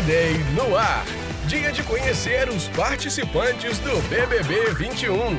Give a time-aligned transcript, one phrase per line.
[0.00, 1.04] Big Day no ar.
[1.46, 5.36] Dia de conhecer os participantes do BBB 21.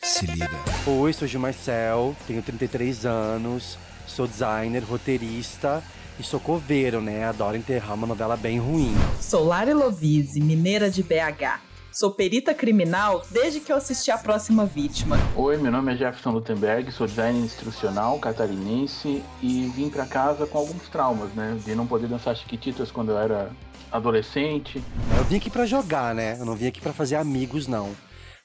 [0.00, 0.50] Se liga.
[0.86, 5.82] Oi, sou Marcel, tenho 33 anos, sou designer, roteirista
[6.18, 7.24] e sou coveiro, né?
[7.24, 8.94] Adoro enterrar uma novela bem ruim.
[9.20, 11.71] Sou Lari Lovise, mineira de BH.
[11.92, 15.18] Sou perita criminal desde que eu assisti a próxima vítima.
[15.36, 20.56] Oi, meu nome é Jefferson Lutemberg, sou designer instrucional catarinense e vim para casa com
[20.56, 21.58] alguns traumas, né?
[21.62, 23.50] De não poder dançar chiquititas quando eu era
[23.90, 24.82] adolescente.
[25.18, 26.38] Eu vim aqui para jogar, né?
[26.40, 27.90] Eu não vim aqui para fazer amigos, não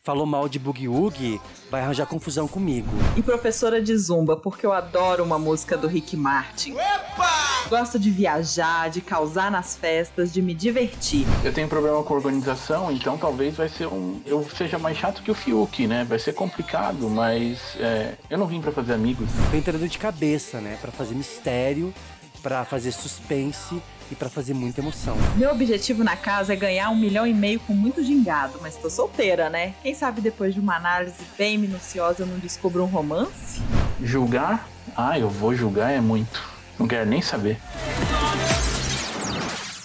[0.08, 2.88] falou mal de Boogie Woogie, vai arranjar confusão comigo.
[3.18, 6.76] E professora de zumba, porque eu adoro uma música do Rick Martin.
[6.76, 7.68] Opa!
[7.70, 11.28] Gosto de viajar, de causar nas festas, de me divertir.
[11.44, 14.22] Eu tenho problema com organização, então talvez vai ser um.
[14.26, 16.06] Eu seja mais chato que o Fiuk, né?
[16.06, 19.28] Vai ser complicado, mas é, eu não vim para fazer amigos.
[19.52, 20.78] Tô entrando de cabeça, né?
[20.80, 21.94] Para fazer mistério,
[22.42, 25.16] para fazer suspense e para fazer muita emoção.
[25.36, 28.90] Meu objetivo na casa é ganhar um milhão e meio com muito gingado, mas tô
[28.90, 29.74] solteira, né?
[29.82, 33.62] Quem sabe depois de uma análise bem minuciosa eu não descubro um romance?
[34.02, 34.68] Julgar?
[34.96, 36.44] Ah, eu vou julgar é muito.
[36.80, 37.58] Não quero nem saber.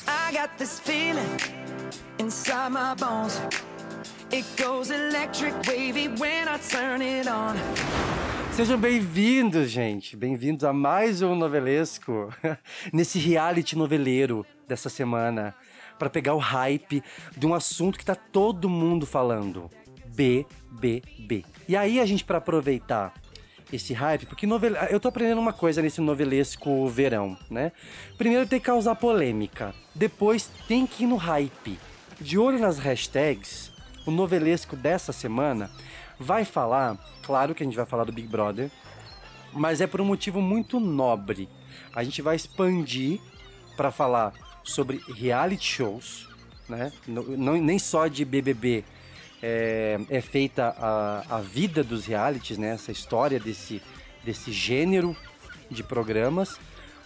[0.06, 1.36] I got this feeling
[2.18, 3.40] inside my bones.
[4.32, 7.56] It goes electric wavy when I turn it on.
[8.54, 10.14] Sejam bem-vindos, gente.
[10.14, 12.28] Bem-vindos a mais um novelesco
[12.92, 15.54] nesse reality noveleiro dessa semana
[15.98, 17.02] para pegar o hype
[17.34, 19.70] de um assunto que tá todo mundo falando.
[20.14, 21.46] BBB.
[21.66, 23.14] E aí a gente para aproveitar
[23.72, 24.74] esse hype, porque novel...
[24.90, 27.72] eu tô aprendendo uma coisa nesse novelesco verão, né?
[28.18, 31.78] Primeiro tem que causar polêmica, depois tem que ir no hype.
[32.20, 33.72] De olho nas hashtags,
[34.06, 35.70] o novelesco dessa semana
[36.22, 38.70] vai falar, claro que a gente vai falar do Big Brother,
[39.52, 41.48] mas é por um motivo muito nobre.
[41.94, 43.20] A gente vai expandir
[43.76, 46.28] para falar sobre reality shows,
[46.68, 46.92] né?
[47.06, 48.84] Não, não, nem só de BBB
[49.42, 52.70] é, é feita a, a vida dos realities, né?
[52.70, 53.82] Essa história desse,
[54.24, 55.16] desse gênero
[55.70, 56.58] de programas,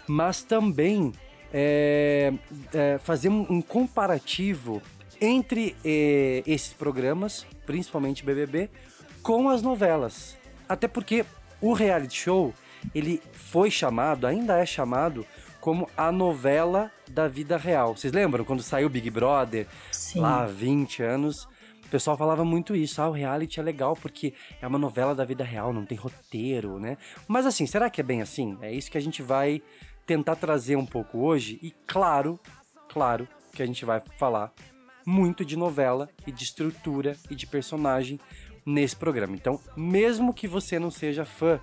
[0.06, 1.12] mas também
[1.52, 2.32] é,
[2.72, 4.82] é, fazer um, um, comparativo
[5.20, 8.68] entre é, esses programas, principalmente BBB,
[9.26, 10.38] com as novelas.
[10.68, 11.26] Até porque
[11.60, 12.54] o reality show,
[12.94, 15.26] ele foi chamado, ainda é chamado,
[15.60, 17.96] como a novela da vida real.
[17.96, 20.20] Vocês lembram quando saiu Big Brother, Sim.
[20.20, 21.48] lá há 20 anos?
[21.84, 24.32] O pessoal falava muito isso, ah, o reality é legal porque
[24.62, 26.96] é uma novela da vida real, não tem roteiro, né?
[27.26, 28.56] Mas assim, será que é bem assim?
[28.62, 29.60] É isso que a gente vai
[30.06, 32.38] tentar trazer um pouco hoje e claro,
[32.88, 34.52] claro que a gente vai falar
[35.04, 38.20] muito de novela e de estrutura e de personagem
[38.66, 39.36] nesse programa.
[39.36, 41.60] Então, mesmo que você não seja fã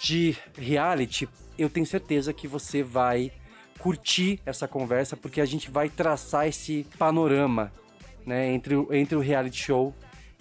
[0.00, 3.32] de reality, eu tenho certeza que você vai
[3.78, 7.72] curtir essa conversa porque a gente vai traçar esse panorama,
[8.24, 9.92] né, entre o, entre o reality show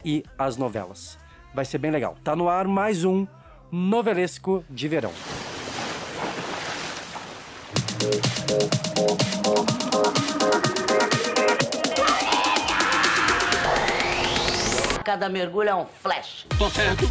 [0.06, 1.18] e as novelas.
[1.54, 2.16] Vai ser bem legal.
[2.24, 3.28] Tá no ar mais um
[3.72, 5.12] novelesco de verão.
[15.04, 16.46] Cada mergulho é um flash.
[16.58, 17.04] Tô certo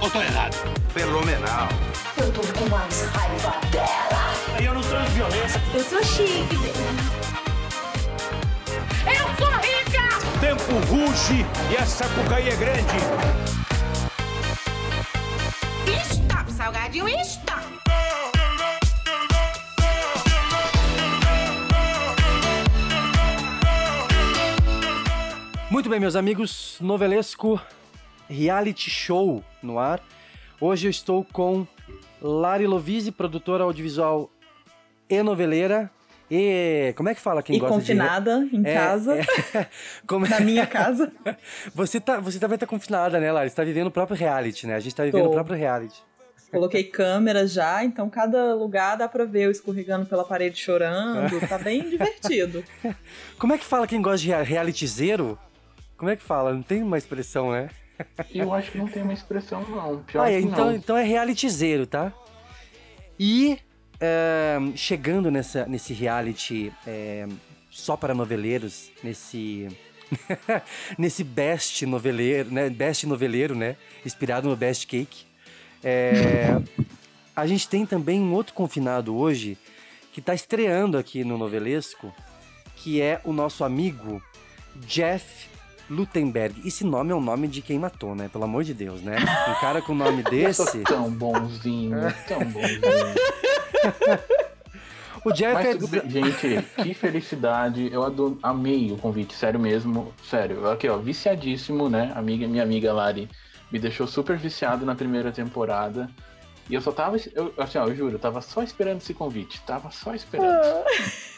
[0.00, 0.54] ou tô errado?
[0.88, 1.68] Fenomenal.
[2.16, 4.64] Eu tô com mais raiva dela.
[4.64, 5.60] Eu não sou violência.
[5.74, 6.56] Eu sou chique,
[9.06, 10.40] Eu sou rica!
[10.40, 12.96] Tempo ruge e essa cucaí é grande.
[16.10, 17.85] Stop, salgadinho, stop!
[25.68, 27.60] Muito bem, meus amigos, novelesco
[28.28, 30.00] reality show no ar.
[30.60, 31.66] Hoje eu estou com
[32.22, 34.30] Lari Lovise, produtora audiovisual
[35.10, 35.90] e noveleira.
[36.30, 38.56] E como é que fala quem e gosta confinada de...
[38.56, 39.18] em é, casa.
[39.18, 39.66] É...
[40.06, 40.26] Como...
[40.28, 41.12] Na minha casa.
[41.74, 43.50] você, tá, você também tá confinada, né, Lari?
[43.50, 44.76] Você tá vivendo o próprio reality, né?
[44.76, 45.30] A gente tá vivendo Tô.
[45.30, 46.00] o próprio reality.
[46.50, 51.40] Coloquei câmeras já, então cada lugar dá pra ver eu escorregando pela parede chorando.
[51.48, 52.62] tá bem divertido.
[53.36, 55.36] Como é que fala quem gosta de realityzeiro?
[55.96, 56.52] Como é que fala?
[56.52, 57.70] Não tem uma expressão, né?
[58.34, 60.02] Eu acho que não tem uma expressão, não.
[60.02, 60.74] Pior ah, é, então, não.
[60.74, 62.12] então é realityzeiro, tá?
[63.18, 63.58] E
[63.98, 67.26] é, chegando nessa, nesse reality é,
[67.70, 69.68] só para noveleiros, nesse.
[70.96, 72.70] nesse best noveleiro, né?
[72.70, 73.76] Best noveleiro, né?
[74.04, 75.24] Inspirado no Best Cake.
[75.82, 76.60] É,
[77.34, 79.58] a gente tem também um outro confinado hoje
[80.12, 82.14] que está estreando aqui no Novelesco,
[82.76, 84.22] que é o nosso amigo
[84.86, 85.48] Jeff
[85.88, 86.60] Lutemberg.
[86.66, 88.28] Esse nome é o nome de quem matou, né?
[88.28, 89.16] Pelo amor de Deus, né?
[89.48, 90.80] Um cara com nome desse.
[90.80, 91.96] tão bonzinho,
[92.26, 92.80] tão bonzinho.
[95.24, 97.88] O Jeff Mas é bem, gente, que felicidade.
[97.92, 100.12] Eu ado- amei o convite, sério mesmo.
[100.28, 102.12] Sério, aqui, ó, viciadíssimo, né?
[102.14, 103.28] Amiga, minha amiga Lari
[103.72, 106.08] me deixou super viciado na primeira temporada.
[106.70, 109.60] E eu só tava, eu, assim, ó, eu juro, eu tava só esperando esse convite.
[109.62, 110.84] Tava só esperando.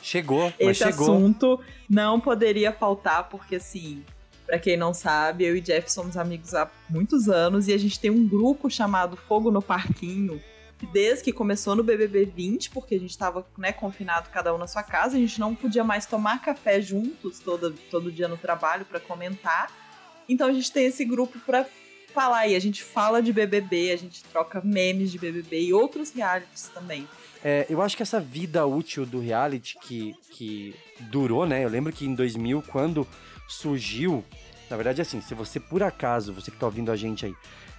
[0.00, 1.14] Chegou, mas Esse chegou.
[1.14, 4.04] assunto não poderia faltar, porque assim,
[4.46, 7.98] pra quem não sabe, eu e Jeff somos amigos há muitos anos e a gente
[8.00, 10.40] tem um grupo chamado Fogo no Parquinho.
[10.78, 14.58] que Desde que começou no BBB 20, porque a gente tava né, confinado cada um
[14.58, 18.36] na sua casa, a gente não podia mais tomar café juntos todo, todo dia no
[18.36, 19.72] trabalho pra comentar.
[20.28, 21.66] Então a gente tem esse grupo pra
[22.14, 26.10] falar e a gente fala de BBB, a gente troca memes de BBB e outros
[26.12, 27.08] realities também.
[27.44, 31.64] É, eu acho que essa vida útil do reality que, que durou, né?
[31.64, 33.06] Eu lembro que em 2000, quando
[33.46, 34.24] surgiu,
[34.68, 37.34] na verdade, assim, se você por acaso, você que tá ouvindo a gente aí,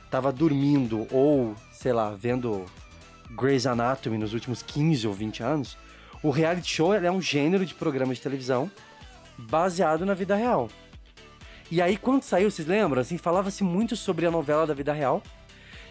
[0.09, 2.65] tava dormindo ou, sei lá, vendo
[3.31, 5.77] Grey's Anatomy nos últimos 15 ou 20 anos,
[6.23, 8.69] o reality show é um gênero de programa de televisão
[9.37, 10.69] baseado na vida real.
[11.71, 13.01] E aí, quando saiu, vocês lembram?
[13.01, 15.21] Assim, falava-se muito sobre a novela da vida real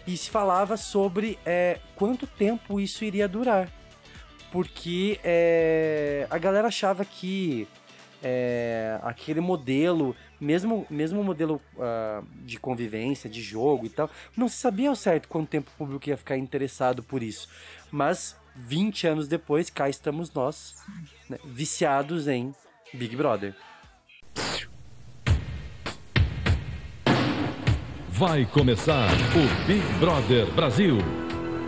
[0.09, 3.69] e se falava sobre é, quanto tempo isso iria durar.
[4.51, 7.67] Porque é, a galera achava que
[8.23, 14.57] é, aquele modelo, mesmo, mesmo modelo ah, de convivência, de jogo e tal, não se
[14.57, 17.47] sabia ao certo quanto tempo o público ia ficar interessado por isso.
[17.91, 20.75] Mas 20 anos depois, cá estamos nós,
[21.29, 22.51] né, viciados em
[22.95, 23.55] Big Brother.
[28.19, 30.97] Vai começar o Big Brother Brasil.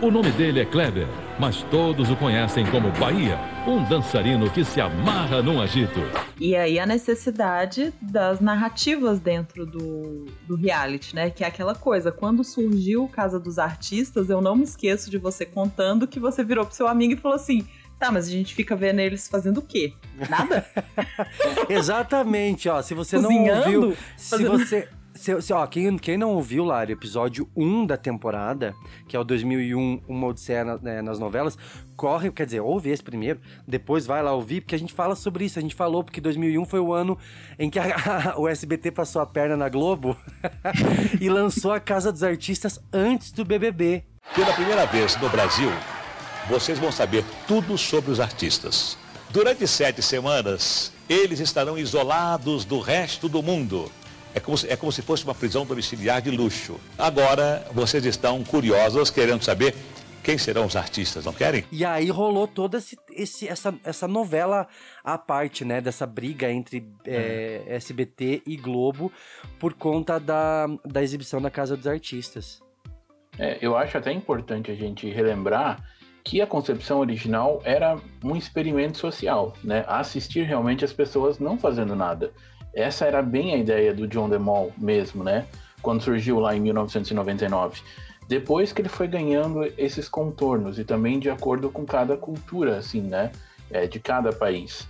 [0.02, 1.06] O nome dele é Kleber,
[1.40, 5.98] mas todos o conhecem como Bahia, um dançarino que se amarra num agito.
[6.38, 11.30] E aí a necessidade das narrativas dentro do, do reality, né?
[11.30, 15.46] Que é aquela coisa, quando surgiu Casa dos Artistas, eu não me esqueço de você
[15.46, 17.66] contando que você virou pro seu amigo e falou assim:
[17.98, 19.94] tá, mas a gente fica vendo eles fazendo o quê?
[20.28, 20.66] Nada?
[21.66, 22.82] Exatamente, ó.
[22.82, 23.64] Se você não Cozinhando?
[23.64, 23.96] ouviu.
[24.18, 24.88] Se Fazendo- você.
[25.22, 28.74] Se, se- ó, quem, quem não ouviu, Lari, episódio 1 da temporada,
[29.06, 31.56] que é o 2001, Uma Odisseia na- né, nas novelas,
[31.94, 35.44] corre, quer dizer, ouve esse primeiro, depois vai lá ouvir, porque a gente fala sobre
[35.44, 35.60] isso.
[35.60, 37.16] A gente falou porque 2001 foi o ano
[37.56, 40.16] em que a- o SBT passou a perna na Globo
[41.20, 44.02] e lançou a Casa dos Artistas antes do BBB.
[44.34, 45.70] Pela primeira vez no Brasil,
[46.48, 48.98] vocês vão saber tudo sobre os artistas.
[49.30, 53.88] Durante sete semanas, eles estarão isolados do resto do mundo.
[54.34, 56.80] É como, se, é como se fosse uma prisão domiciliar de luxo.
[56.98, 59.74] Agora, vocês estão curiosos, querendo saber
[60.22, 61.64] quem serão os artistas, não querem?
[61.72, 64.68] E aí rolou toda esse, esse- essa, essa novela
[65.02, 65.80] à parte, né?
[65.80, 69.10] Dessa briga entre é, SBT e Globo
[69.58, 72.62] por conta da, da exibição da Casa dos Artistas.
[73.38, 75.82] É, eu acho até importante a gente relembrar
[76.24, 79.84] que a concepção original era um experimento social, né?
[79.88, 82.32] Assistir realmente as pessoas não fazendo nada.
[82.74, 85.46] Essa era bem a ideia do John DeMol mesmo, né?
[85.80, 87.82] Quando surgiu lá em 1999.
[88.28, 93.00] Depois que ele foi ganhando esses contornos e também de acordo com cada cultura, assim,
[93.02, 93.30] né?
[93.70, 94.86] É, de cada país.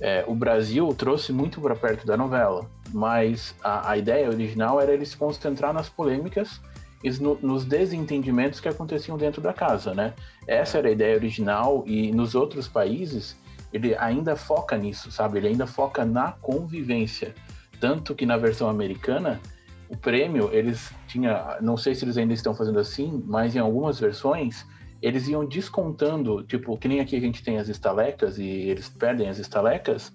[0.00, 4.92] É, o Brasil trouxe muito para perto da novela, mas a, a ideia original era
[4.92, 6.60] ele se concentrar nas polêmicas
[7.02, 10.12] e no- nos desentendimentos que aconteciam dentro da casa, né?
[10.46, 13.36] Essa era a ideia original e nos outros países
[13.72, 15.38] ele ainda foca nisso, sabe?
[15.38, 17.34] Ele ainda foca na convivência,
[17.80, 19.40] tanto que na versão americana
[19.88, 24.00] o prêmio eles tinha, não sei se eles ainda estão fazendo assim, mas em algumas
[24.00, 24.66] versões
[25.02, 29.28] eles iam descontando, tipo, que nem aqui a gente tem as estalecas e eles perdem
[29.28, 30.12] as estalecas.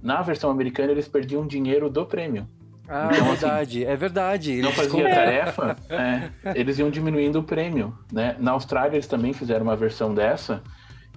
[0.00, 2.48] Na versão americana eles perdiam dinheiro do prêmio.
[2.88, 4.56] Ah, Então, é assim, verdade, é verdade.
[4.62, 8.36] não Eles fazia contaram- tarefa, é, eles iam diminuindo o prêmio, né?
[8.38, 10.62] Na Austrália eles também fizeram uma versão dessa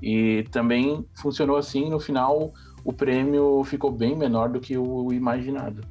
[0.01, 1.89] e também funcionou assim.
[1.89, 5.81] No final o prêmio ficou bem menor do que o imaginado.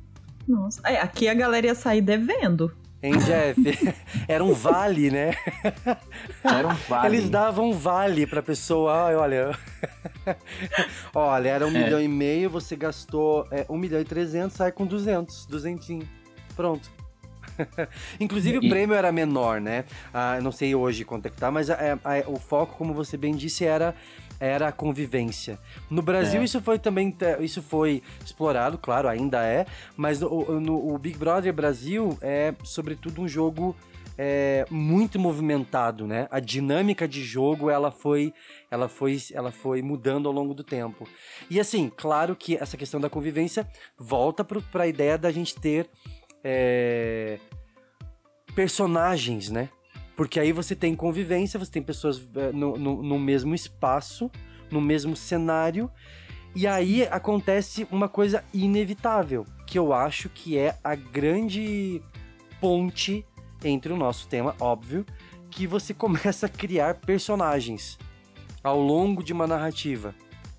[0.46, 0.80] Nossa.
[0.86, 2.70] É, aqui a galera ia sair devendo.
[3.02, 3.60] Hein, Jeff?
[4.26, 5.34] Era um vale, né?
[6.42, 7.16] Era um vale.
[7.16, 9.06] Eles davam um vale pra pessoa.
[9.08, 9.58] Ai, olha.
[11.14, 11.84] olha, era um É.
[11.84, 15.44] milhão e meio, você gastou é, um milhão e trezentos, sai com duzentos.
[15.44, 16.08] Duzentinho.
[16.56, 16.90] Pronto.
[18.20, 19.84] Inclusive o E- prêmio era menor, né?
[20.12, 23.16] Ah, não sei hoje quanto é que tá, mas a- a- o foco, como você
[23.16, 23.94] bem disse, era
[24.40, 25.58] era a convivência.
[25.88, 26.44] No Brasil É.
[26.44, 29.64] isso foi também te- isso foi explorado, claro, ainda é,
[29.96, 33.76] mas no, no- o Big Brother Brasil é sobretudo um jogo
[34.18, 36.28] é, muito movimentado, né?
[36.30, 38.32] A dinâmica de jogo ela foi,
[38.70, 41.08] ela foi, ela foi mudando ao longo do tempo.
[41.50, 43.66] E assim, claro que essa questão da convivência
[43.98, 45.88] volta para a ideia da gente ter
[46.44, 47.38] é,
[48.54, 49.70] personagens, né?
[50.14, 54.30] Porque aí você tem convivência, você tem pessoas eh, no, no, no mesmo espaço,
[54.70, 55.90] no mesmo cenário,
[56.54, 62.00] e aí acontece uma coisa inevitável, que eu acho que é a grande
[62.60, 63.26] ponte
[63.64, 65.04] entre o nosso tema, óbvio,
[65.50, 67.98] que você começa a criar personagens
[68.62, 70.14] ao longo de uma narrativa.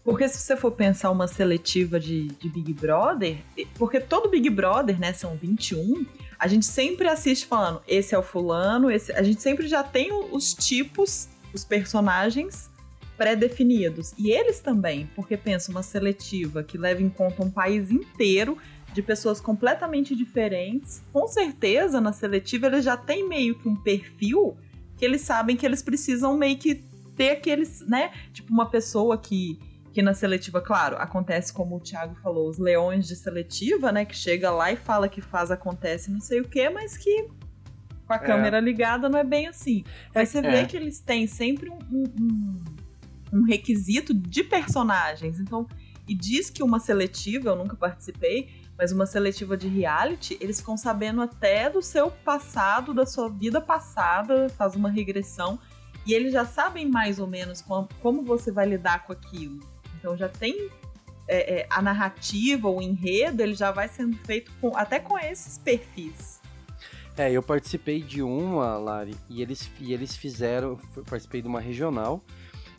[0.06, 3.38] Porque se você for pensar uma seletiva de, de Big Brother,
[3.74, 6.06] porque todo Big Brother, né, são 21,
[6.38, 10.14] a gente sempre assiste falando, esse é o fulano, esse, a gente sempre já tem
[10.32, 12.70] os tipos, os personagens
[13.18, 14.14] pré-definidos.
[14.16, 18.60] E eles também, porque pensa uma seletiva que leva em conta um país inteiro
[18.94, 21.02] de pessoas completamente diferentes.
[21.12, 24.56] Com certeza, na seletiva, eles já têm meio que um perfil
[24.98, 26.76] que eles sabem que eles precisam meio que
[27.16, 28.12] ter aqueles, né?
[28.32, 29.60] Tipo, uma pessoa que,
[29.96, 34.04] que na seletiva, claro, acontece como o Thiago falou, os leões de seletiva, né?
[34.04, 37.30] Que chega lá e fala que faz, acontece, não sei o quê, mas que
[38.06, 38.20] com a É.
[38.20, 39.86] câmera ligada não é bem assim.
[40.14, 40.42] Mas você É.
[40.52, 42.64] vê que eles têm sempre um, um-
[43.32, 45.40] um- requisito de personagens.
[45.40, 45.66] Então,
[46.06, 50.76] e diz que uma seletiva, eu nunca participei, mas uma seletiva de reality, eles ficam
[50.76, 55.58] sabendo até do seu passado, da sua vida passada, faz uma regressão,
[56.06, 59.74] e eles já sabem mais ou menos como, como você vai lidar com aquilo.
[60.06, 60.70] Então já tem
[61.28, 65.58] é, é, a narrativa, o enredo, ele já vai sendo feito com- até com esses
[65.58, 66.40] perfis.
[67.18, 70.78] É, eu participei de uma, Lari, e eles, e eles fizeram.
[71.10, 72.22] participei de uma regional.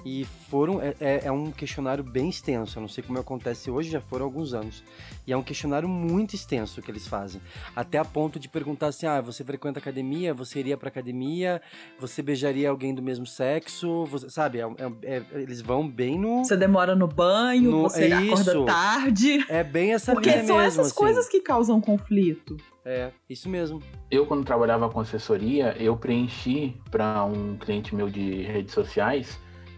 [0.09, 0.81] E foram.
[0.81, 2.79] É, é- é um questionário bem extenso.
[2.79, 4.85] Eu não sei como acontece hoje, já foram alguns anos.
[5.27, 7.41] E é um questionário muito extenso que eles fazem.
[7.75, 10.33] Até a ponto de perguntar assim: ah, você frequenta academia?
[10.33, 11.61] Você iria pra academia?
[11.99, 14.05] Você beijaria alguém do mesmo sexo?
[14.05, 14.61] Você- sabe?
[14.61, 14.63] é-
[15.03, 16.45] é- é- eles vão bem no.
[16.45, 18.65] Você demora no banho, No- você é acorda isso.
[18.65, 19.45] tarde.
[19.49, 20.95] É bem essa Porque linha são mesmo, essas assim.
[20.95, 22.57] coisas que causam conflito.
[22.85, 23.83] É, isso mesmo.
[24.09, 29.37] Eu, quando trabalhava com assessoria, eu preenchi para um cliente meu de redes sociais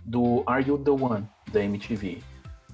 [0.09, 2.19] do Are You the One da MTV,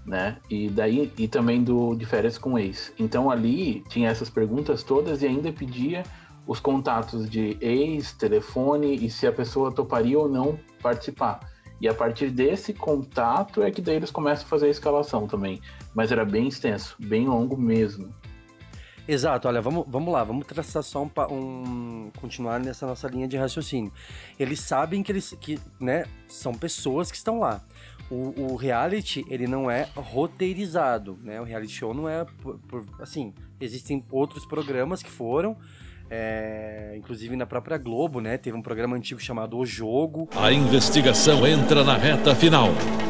[0.07, 0.39] né?
[0.49, 2.93] E daí e também do de férias com ex.
[2.99, 6.05] Então ali tinha essas perguntas todas e ainda pedia
[6.47, 11.41] os contatos de ex, telefone e se a pessoa toparia ou não participar.
[11.81, 15.61] E a partir desse contato é que daí eles começam a fazer a escalação também.
[15.95, 18.15] Mas era bem extenso, bem longo mesmo.
[19.07, 23.37] Exato, olha, vamos, vamos lá, vamos traçar só um, um- continuar nessa nossa linha de
[23.37, 23.93] raciocínio.
[24.39, 27.63] Eles sabem que eles que, né, são pessoas que estão lá.
[28.11, 31.41] O, o reality, ele não é roteirizado, né?
[31.41, 35.57] O reality show não é por, por- assim, existem outros programas que foram
[36.15, 38.39] é, inclusive na própria Globo, né?
[38.39, 40.29] Teve um programa antigo chamado O Jogo.
[40.37, 42.69] A investigação entra na reta final.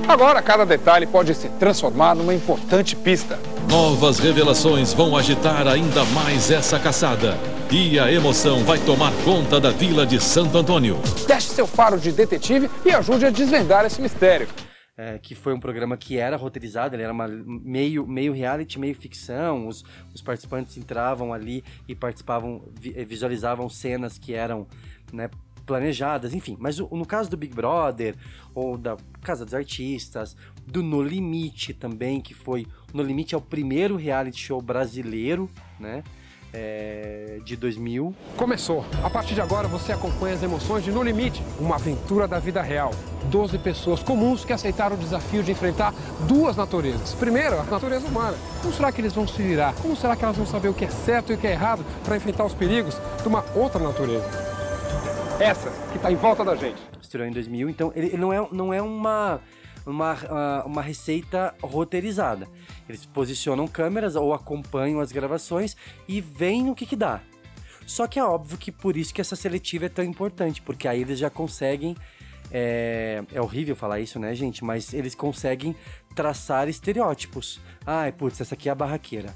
[0.08, 3.38] Agora, cada detalhe pode se transformar numa importante pista.
[3.68, 7.36] Novas revelações vão agitar ainda mais essa caçada.
[7.70, 10.98] E a emoção vai tomar conta da vila de Santo Antônio.
[11.26, 14.48] Teste seu faro de detetive e ajude a desvendar esse mistério.
[14.96, 18.94] É, que foi um programa que era roteirizado, ele era uma, meio, meio reality, meio
[18.94, 19.66] ficção.
[19.66, 19.84] Os,
[20.14, 22.62] os participantes entravam ali e participavam,
[22.94, 24.66] eh, visualizavam cenas que eram
[25.12, 25.28] né,
[25.66, 26.56] planejadas, enfim.
[26.60, 28.14] Mas no caso do Big Brother,
[28.54, 30.36] ou da Casa dos Artistas,
[30.66, 32.66] do No Limite também, que foi.
[32.92, 36.04] No Limite é o primeiro reality show brasileiro, né?
[36.54, 38.14] É, de 2000.
[38.36, 38.84] Começou.
[39.02, 42.62] A partir de agora você acompanha as emoções de No Limite, uma aventura da vida
[42.62, 42.92] real.
[43.24, 45.92] Doze pessoas comuns que aceitaram o desafio de enfrentar
[46.28, 47.12] duas naturezas.
[47.14, 48.36] Primeiro, a natureza humana.
[48.62, 49.74] Como será que eles vão se virar?
[49.82, 51.84] Como será que elas vão saber o que é certo e o que é errado
[52.04, 54.24] para enfrentar os perigos de uma outra natureza?
[55.40, 56.80] Essa que está em volta da gente.
[57.02, 59.40] estreou em 2000, então ele, ele não é, não é uma,
[59.86, 62.48] uma, ah, uma receita roteirizada.
[62.88, 65.76] Eles posicionam câmeras ou acompanham as gravações
[66.08, 67.20] e veem o que, que dá.
[67.86, 71.02] Só que é óbvio que por isso que essa seletiva é tão importante, porque aí
[71.02, 71.96] eles já conseguem.
[72.50, 74.64] É, é horrível falar isso, né, gente?
[74.64, 75.74] Mas eles conseguem
[76.14, 77.60] traçar estereótipos.
[77.86, 79.34] Ai, putz, essa aqui é a barraqueira.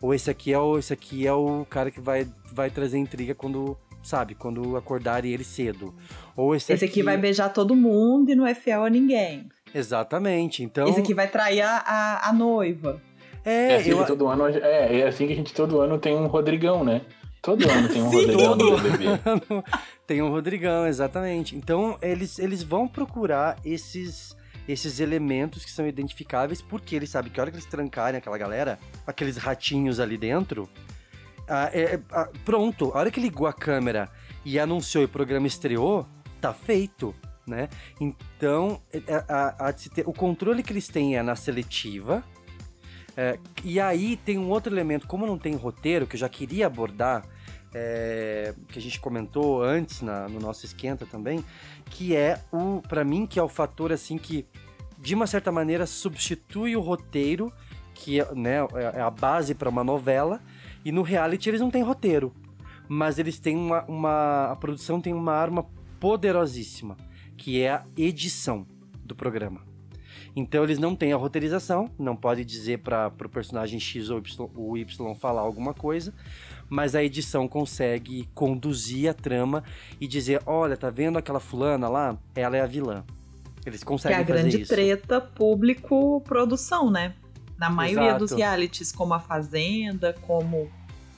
[0.00, 3.34] Ou esse aqui é o, esse aqui é o cara que vai, vai trazer intriga
[3.34, 5.94] quando, sabe, quando acordarem ele cedo.
[6.36, 9.48] Ou esse, Esse aqui vai beijar todo mundo e não é fiel a ninguém.
[9.74, 10.62] Exatamente.
[10.62, 10.88] Então.
[10.88, 13.02] Esse aqui vai trair a, a, a noiva.
[13.44, 15.98] É, É assim, eu- que todo ano, é, é assim que a gente todo ano
[15.98, 17.02] tem um Rodrigão, né?
[17.42, 19.04] Todo ano tem um Sim, Rodrigão todo no BBB.
[20.06, 21.56] Tem um Rodrigão, exatamente.
[21.56, 24.36] Então, eles, eles vão procurar esses,
[24.68, 28.36] esses elementos que são identificáveis, porque eles sabem que a hora que eles trancarem aquela
[28.36, 30.68] galera, aqueles ratinhos ali dentro,
[31.48, 34.10] ah, é- ah, pronto, a hora que ligou a câmera
[34.44, 36.06] e anunciou e o programa estreou,
[36.38, 37.14] tá feito,
[37.46, 37.68] né?
[38.00, 42.24] Então, é- é- a- a ter- o controle que eles têm é na seletiva,
[43.16, 46.66] é, e aí tem um outro elemento, como não tem roteiro, que eu já queria
[46.66, 47.24] abordar
[47.76, 51.44] é, que a gente comentou antes na, no nosso esquenta também,
[51.86, 54.46] que é o, para mim, que é o fator assim que,
[54.96, 57.52] de uma certa maneira, substitui o roteiro,
[57.92, 58.58] que é, né,
[58.94, 60.40] é a base para uma novela,
[60.84, 62.32] e no reality eles não têm roteiro,
[62.88, 65.66] mas eles têm uma, uma a produção tem uma arma
[65.98, 66.96] poderosíssima,
[67.36, 68.66] que é a edição
[69.04, 69.60] do programa.
[70.36, 74.50] Então eles não têm a roteirização, não pode dizer para o personagem X ou y,
[74.56, 76.12] ou y falar alguma coisa,
[76.68, 79.62] mas a edição consegue conduzir a trama
[80.00, 82.18] e dizer: olha, tá vendo aquela fulana lá?
[82.34, 83.04] Ela é a vilã.
[83.64, 84.74] Eles Que é conseguem a fazer grande isso.
[84.74, 87.14] treta público-produção, né?
[87.56, 88.18] Na maioria Exato.
[88.18, 90.68] dos realities, como A Fazenda, como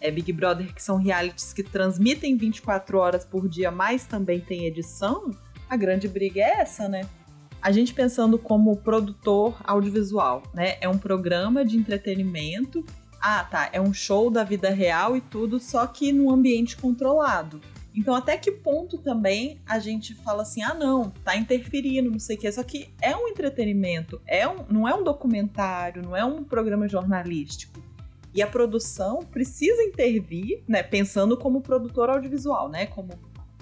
[0.00, 4.66] é, Big Brother, que são realities que transmitem 24 horas por dia, mas também tem
[4.66, 5.30] edição,
[5.68, 7.08] a grande briga é essa, né?
[7.60, 10.76] A gente pensando como produtor audiovisual, né?
[10.80, 12.84] É um programa de entretenimento.
[13.20, 17.60] Ah, tá, é um show da vida real e tudo, só que num ambiente controlado.
[17.96, 22.36] Então, até que ponto também a gente fala assim: ah, não, tá interferindo, não sei
[22.36, 22.52] o quê.
[22.52, 26.86] Só que é um entretenimento, é um, não é um documentário, não é um programa
[26.86, 27.82] jornalístico.
[28.34, 30.82] E a produção precisa intervir, né?
[30.82, 32.84] Pensando como produtor audiovisual, né?
[32.84, 33.08] Como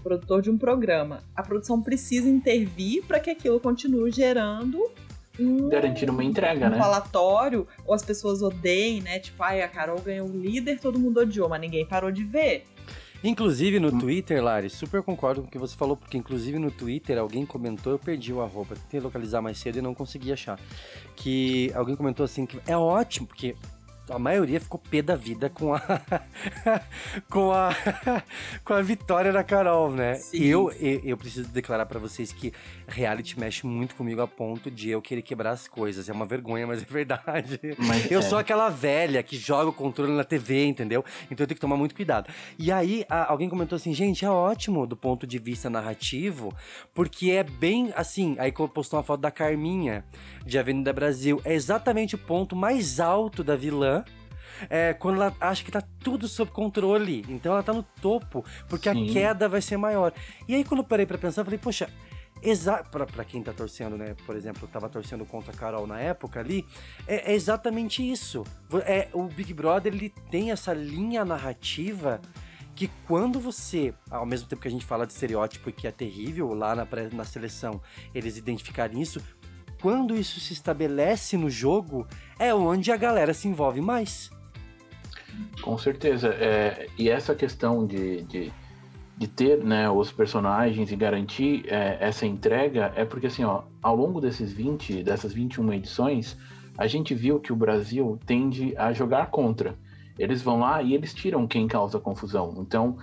[0.05, 1.25] produtor de um programa.
[1.35, 4.79] A produção precisa intervir para que aquilo continue gerando
[5.41, 6.79] um, Garantir uma entrega, um né?
[6.79, 9.19] falatório, ou as pessoas odeiem, né?
[9.19, 12.65] Tipo, ai, a Carol ganhou um líder, todo mundo odiou, mas ninguém parou de ver.
[13.25, 13.83] Inclusive Hum.
[13.83, 17.45] no Twitter, Lari, super concordo com o que você falou, porque inclusive no Twitter alguém
[17.47, 20.61] comentou, eu perdi o arroba, tentei localizar mais cedo e não consegui achar.
[21.17, 23.57] Que alguém comentou assim que é ótimo, porque
[24.09, 25.81] a maioria ficou pé da vida com a
[27.31, 27.71] com a
[28.65, 30.15] com a vitória da Carol, né?
[30.17, 30.45] Sim.
[30.45, 32.53] Eu, eu eu preciso declarar pra vocês que
[32.87, 36.09] reality mexe muito comigo a ponto de eu querer quebrar as coisas.
[36.09, 37.61] É uma vergonha, mas é verdade.
[37.79, 38.23] Mas eu é.
[38.23, 41.05] sou aquela velha que joga o controle na TV, entendeu?
[41.31, 42.31] Então eu tenho que tomar muito cuidado.
[42.59, 46.53] E aí, a- alguém comentou assim, gente, é ótimo do ponto de vista narrativo,
[46.93, 48.37] porque é bem assim.
[48.39, 50.05] Aí postou uma foto da Carminha,
[50.45, 51.41] de Avenida Brasil.
[51.45, 53.94] É exatamente o ponto mais alto da vilã.
[54.69, 57.25] É, quando ela acha que tá tudo sob controle.
[57.29, 59.11] Então ela tá no topo, porque Sim.
[59.11, 60.13] a queda vai ser maior.
[60.49, 61.89] E aí, quando eu parei pra pensar, eu falei, poxa,
[62.43, 64.15] exa pra, pra quem tá torcendo, né?
[64.27, 66.65] Por exemplo, eu tava torcendo contra a Carol na época ali,
[67.07, 68.45] é, é exatamente isso.
[68.85, 72.21] É, o Big Brother, ele tem essa linha narrativa
[72.75, 75.93] que quando você, ao mesmo tempo que a gente fala de estereótipo e que é
[75.93, 77.81] terrível lá na, na seleção,
[78.13, 79.23] eles identificarem isso,
[79.81, 82.07] quando isso se estabelece no jogo,
[82.39, 84.31] é onde a galera se envolve mais.
[85.63, 86.29] Com certeza.
[86.29, 88.53] É, e essa questão de, de,
[89.17, 93.97] de ter né, os personagens e garantir é, essa entrega é porque, assim, ó, ao
[93.97, 96.37] longo desses 20, dessas 21 edições,
[96.77, 99.77] a gente viu que o Brasil tende a jogar contra.
[100.19, 102.55] Eles vão lá e eles tiram quem causa confusão.
[102.59, 102.97] Então,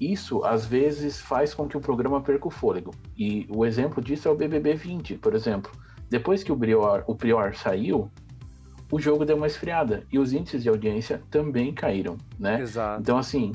[0.00, 2.92] isso às vezes faz com que o programa perca o fôlego.
[3.16, 5.72] E o exemplo disso é o BBB 20, por exemplo.
[6.08, 8.10] Depois que o Prior, o Prior saiu,
[8.90, 12.60] o jogo deu uma esfriada e os índices de audiência também caíram, né?
[12.60, 13.00] Exato.
[13.00, 13.52] Então, assim,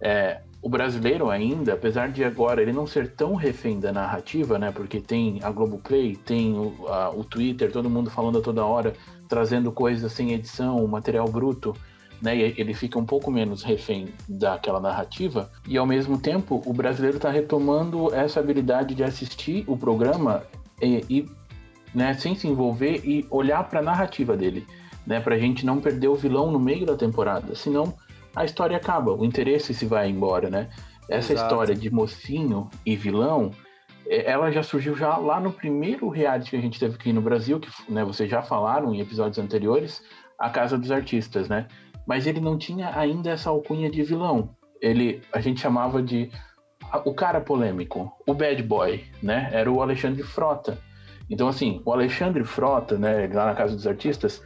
[0.00, 4.72] é, o brasileiro ainda, apesar de agora ele não ser tão refém da narrativa, né?
[4.72, 8.92] Porque tem a Globoplay, tem o, a- o Twitter, todo mundo falando a toda hora,
[9.28, 11.74] trazendo coisas sem edição, material bruto,
[12.20, 12.36] né?
[12.36, 15.50] E ele fica um pouco menos refém daquela narrativa.
[15.68, 20.42] E ao mesmo tempo, o brasileiro está retomando essa habilidade de assistir o programa
[20.82, 21.28] e, e,
[21.96, 24.66] né, sem se envolver e olhar para a narrativa dele,
[25.06, 25.18] né?
[25.18, 27.94] Pra gente não perder o vilão no meio da temporada, senão
[28.34, 30.68] a história acaba, o interesse se vai embora, né?
[31.08, 31.52] Essa Exato.
[31.54, 33.50] história de mocinho e vilão,
[34.06, 37.22] eh, ela já surgiu já lá no primeiro reality que a gente teve aqui no
[37.22, 40.02] Brasil, que né, vocês já falaram em episódios anteriores,
[40.38, 41.66] A Casa dos Artistas, né?
[42.06, 44.50] Mas ele não tinha ainda essa alcunha de vilão.
[44.82, 46.30] Ele, a gente chamava de
[46.92, 49.48] a- o cara polêmico, o bad boy, né?
[49.50, 50.78] Era o Alexandre Frota.
[51.28, 54.42] Então, assim, o Alexandre Frota, né, lá na Casa dos Artistas,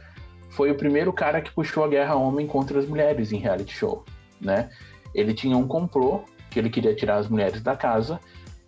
[0.49, 4.03] foi o primeiro cara que puxou a guerra homem contra as mulheres em reality show,
[4.39, 4.69] né?
[5.13, 8.19] Ele tinha um complô que ele queria tirar as mulheres da casa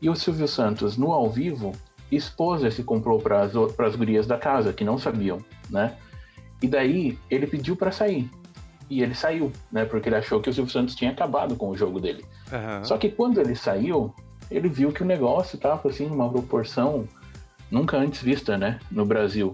[0.01, 1.73] e o Silvio Santos, no ao vivo,
[2.11, 5.95] expôs esse complô para as gurias da casa, que não sabiam, né?
[6.61, 8.29] E daí ele pediu para sair.
[8.89, 9.85] E ele saiu, né?
[9.85, 12.23] Porque ele achou que o Silvio Santos tinha acabado com o jogo dele.
[12.51, 12.83] Aham.
[12.83, 14.13] Só que quando ele saiu,
[14.51, 17.07] ele viu que o negócio tava assim, numa proporção
[17.73, 19.53] nunca antes vista, né, no Brasil.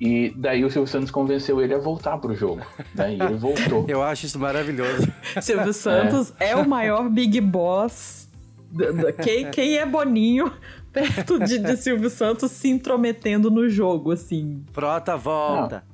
[0.00, 2.62] E daí o Silvio Santos convenceu ele a voltar pro jogo,
[2.94, 3.14] né?
[3.16, 3.84] E ele voltou.
[3.90, 5.06] Eu acho isso maravilhoso.
[5.42, 8.26] Silvio Santos é, o maior Big Boss.
[9.22, 10.50] quem, quem é Boninho
[10.90, 14.64] perto de, de Silvio Santos se intrometendo no jogo, assim.
[14.72, 15.84] Frota, volta.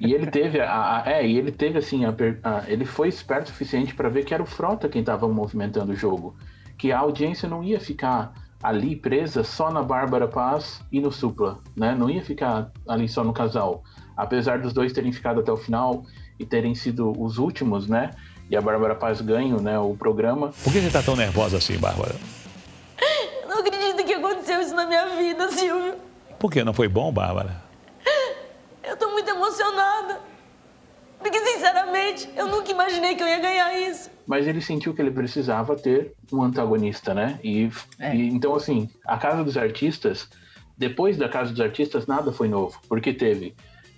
[0.00, 3.48] E ele teve, a, a- é, e ele teve assim, a a- ele foi esperto
[3.48, 6.34] o suficiente para ver que era o Frota quem estava movimentando o jogo,
[6.78, 8.32] que a audiência não ia ficar
[8.64, 11.94] ali presa só na Bárbara Paz e no Supla, né?
[11.94, 13.84] Não ia ficar ali só no casal,
[14.16, 16.02] apesar dos dois terem ficado até o final
[16.40, 18.12] e terem sido os últimos, né?
[18.48, 20.50] E a Bárbara Paz ganho, né, o programa.
[20.64, 22.14] Por que você tá tão nervosa assim, Bárbara?
[23.42, 25.96] Eu não acredito que aconteceu isso na minha vida, Silvio.
[26.38, 27.62] Por que não foi bom, Bárbara?
[28.82, 30.20] Eu tô muito emocionada.
[31.24, 34.10] Porque, sinceramente, eu nunca imaginei que eu ia ganhar isso.
[34.26, 37.38] mas ele sentiu que ele precisava ter um antagonista, né?
[37.42, 37.70] E,
[38.12, 40.28] e- então assim, a Casa dos Artistas,
[40.76, 43.54] depois da Casa dos Artistas nada foi novo, porque teve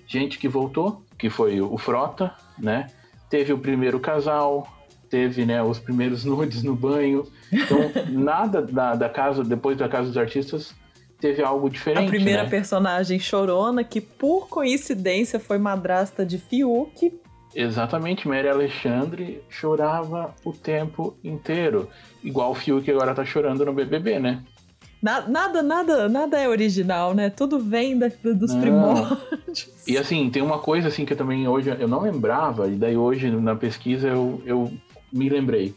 [0.07, 2.87] gente que voltou, que foi o Frota, né?
[3.29, 4.69] Teve o primeiro casal,
[5.11, 7.27] teve né, os primeiros nudes no banho.
[7.53, 10.73] Então nada da, da casa depois da Casa dos Artistas
[11.21, 12.07] teve algo diferente.
[12.07, 12.49] A primeira né?
[12.51, 17.13] personagem chorona, que por coincidência foi madrasta de Fiuk.
[17.55, 21.89] Exatamente, Mary Alexandre chorava o tempo inteiro.
[22.23, 24.43] Igual o Fiuk agora tá chorando no BBB, né?
[25.03, 27.31] Na- nada, nada, nada é original, né?
[27.31, 28.61] Tudo vem da- dos Não.
[28.61, 29.69] primórdios.
[29.87, 32.97] E assim, tem uma coisa assim que eu também hoje eu não lembrava, e daí
[32.97, 34.73] hoje na pesquisa eu, eu
[35.13, 35.75] me lembrei.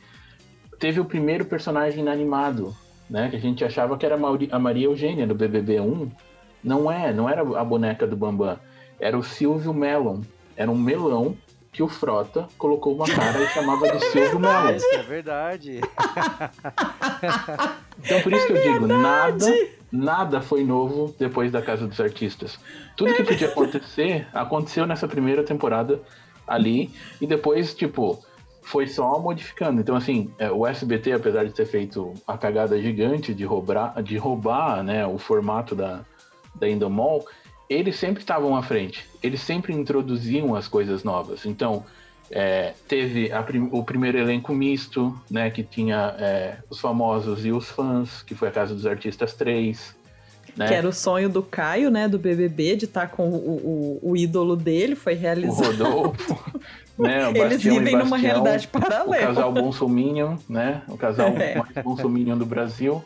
[0.79, 2.75] Teve o primeiro personagem inanimado,
[3.09, 3.29] né?
[3.29, 6.11] Que a gente achava que era a Maria Eugênia do BBB 1.
[6.63, 8.59] Não é, não era a boneca do Bambam.
[8.99, 10.21] Era o Silvio Melon.
[10.55, 11.35] Era um melão
[11.71, 14.75] que o Frota colocou uma cara e chamava de Silvio Melon.
[14.75, 15.81] Isso é verdade.
[18.01, 19.45] Então por isso que eu digo, nada,
[19.91, 22.57] nada foi novo depois da Casa dos Artistas.
[22.95, 25.99] Tudo que podia acontecer, aconteceu nessa primeira temporada
[26.47, 26.91] ali,
[27.21, 28.17] e depois, tipo,
[28.69, 29.81] foi só modificando.
[29.81, 34.15] Então, assim, é, o SBT, apesar de ter feito a cagada gigante de roubar, de
[34.15, 36.01] roubar né, o formato da,
[36.53, 37.25] da Indomol,
[37.67, 39.09] eles sempre estavam à frente.
[39.23, 41.47] Eles sempre introduziam as coisas novas.
[41.47, 41.83] Então,
[42.29, 47.71] é, teve prim- o primeiro elenco misto, né, que tinha é, os famosos e os
[47.71, 49.95] fãs, que foi a Casa dos Artistas 3.
[50.55, 50.67] Né?
[50.67, 52.07] Que era o sonho do Caio, né?
[52.07, 55.83] Do BBB, de estar com o, o, o ídolo dele, foi o realizado.
[55.83, 56.51] Rodolfo,
[56.99, 57.27] né?
[57.27, 59.27] O Eles Bastião vivem numa Bastião, realidade O paralela.
[59.27, 60.81] casal Bolsominion, né?
[60.87, 61.55] O casal É.
[61.55, 63.03] mais Bolsominion do Brasil.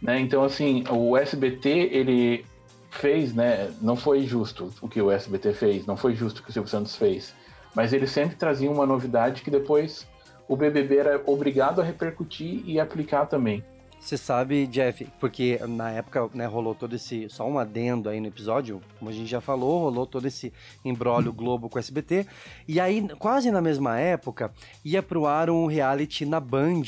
[0.00, 0.20] Né?
[0.20, 2.44] Então, assim, o SBT, ele
[2.90, 3.70] fez, né?
[3.80, 6.70] Não foi justo o que o SBT fez, não foi justo o que o Silvio
[6.70, 7.34] Santos fez.
[7.74, 10.06] Mas ele sempre trazia uma novidade que depois
[10.46, 13.64] o BBB era obrigado a repercutir e aplicar também.
[14.04, 17.26] Você sabe, Jeff, porque na época né, rolou todo esse.
[17.30, 20.52] Só um adendo aí no episódio, como a gente já falou, rolou todo esse
[20.84, 22.26] embrólio Globo com o SBT.
[22.68, 24.52] E aí, quase na mesma época,
[24.84, 26.82] ia pro ar um reality na Band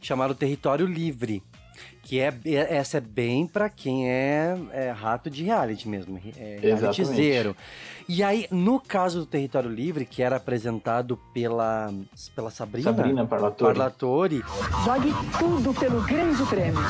[0.00, 1.42] chamado Território Livre.
[2.02, 6.54] Que é, é- essa é bem pra quem é, é rato de reality mesmo, é
[6.62, 7.54] Exatamente.
[8.08, 11.92] E aí, no caso do Território Livre, que era apresentado pela,
[12.36, 13.74] pela Sabrina, Sabrina Parlatore.
[13.74, 14.44] Parlatore
[14.84, 16.80] Jogue tudo pelo grande prêmio.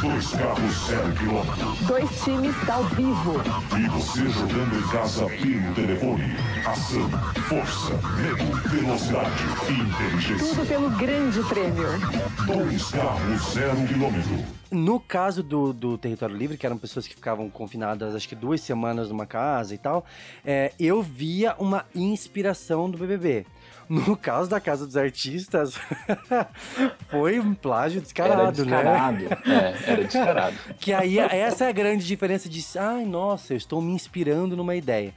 [0.00, 1.86] Dois carros zero quilômetro.
[1.86, 3.34] Dois times ao vivo.
[3.78, 6.24] E você jogando em casa pelo telefone.
[6.66, 7.08] Ação,
[7.48, 10.48] força, medo, velocidade e inteligência.
[10.48, 11.86] Tudo pelo grande prêmio.
[12.44, 14.56] Dois carros zero quilômetro.
[14.68, 18.60] No caso do, do Território Livre, que eram pessoas que ficavam confinadas acho que duas
[18.60, 20.04] semanas numa casa e tal,
[20.44, 23.46] é, eu via uma inspiração do BBB.
[23.88, 25.74] No caso da Casa dos Artistas,
[27.08, 29.28] foi um plágio descarado, Era descarado, né?
[29.46, 30.56] é, era descarado.
[30.80, 34.74] Que aí, essa é a grande diferença de, ai, nossa, eu estou me inspirando numa
[34.74, 35.14] ideia.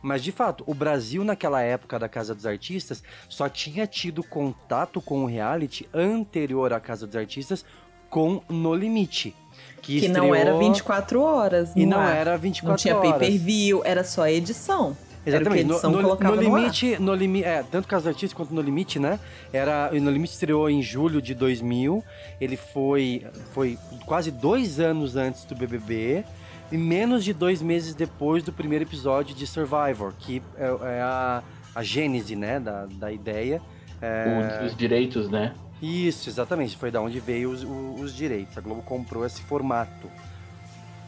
[0.00, 5.00] Mas, de fato, o Brasil, naquela época da Casa dos Artistas, só tinha tido contato
[5.00, 7.64] com o reality anterior à Casa dos Artistas
[8.10, 9.34] com No Limite.
[9.82, 11.72] Que, Que não era estreou- 24 horas.
[11.76, 12.16] E não ar.
[12.16, 13.18] era 24 Não tinha horas.
[13.18, 14.96] pay-per-view, era só edição.
[15.26, 15.64] Era o que a Exatamente.
[15.66, 18.60] No, edição no- colocava no limite, no limite, é, tanto Casa dos Artistas quanto No
[18.60, 19.18] Limite, né?
[19.52, 22.02] Era, no Limite estreou em julho de 2000.
[22.40, 26.24] Ele foi, foi quase dois anos antes do BBB
[26.72, 30.64] e menos de dois meses depois do primeiro episódio de Survivor, que é,
[30.96, 31.42] é a,
[31.74, 33.60] a gênese, né, da, da ideia.
[34.00, 35.52] É, Os, os direitos, né?
[35.82, 36.76] Isso, exatamente.
[36.76, 37.64] Foi da onde veio os,
[38.00, 38.56] os direitos.
[38.56, 40.08] A Globo comprou esse formato.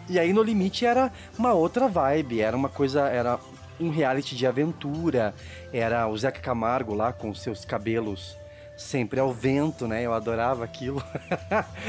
[0.09, 2.41] E aí, No Limite, era uma outra vibe.
[2.41, 3.09] Era uma coisa...
[3.09, 3.39] Era
[3.81, 5.35] um reality de aventura.
[5.73, 8.37] Era o Zeca Camargo lá com seus cabelos
[8.77, 10.03] sempre ao vento, né?
[10.03, 11.03] Eu adorava aquilo.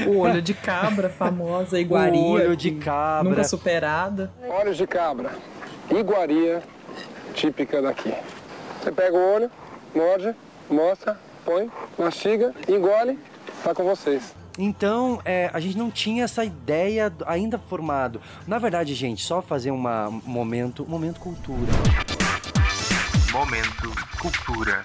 [0.06, 2.20] O olho de cabra, famosa, iguaria.
[2.20, 3.30] O olho de cabra.
[3.30, 4.30] Nunca superada.
[4.48, 5.32] Olhos de cabra,
[5.90, 6.62] iguaria
[7.34, 8.12] típica daqui.
[8.80, 9.50] Você pega o olho,
[9.94, 10.34] morde,
[10.70, 13.16] mostra, põe, mastiga, engole,
[13.62, 14.34] tá com vocês.
[14.58, 18.20] Então, é, a gente não tinha essa ideia ainda formado.
[18.46, 21.72] Na verdade, gente, só fazer uma, um momento, um momento cultura.
[23.32, 24.84] Momento Cultura.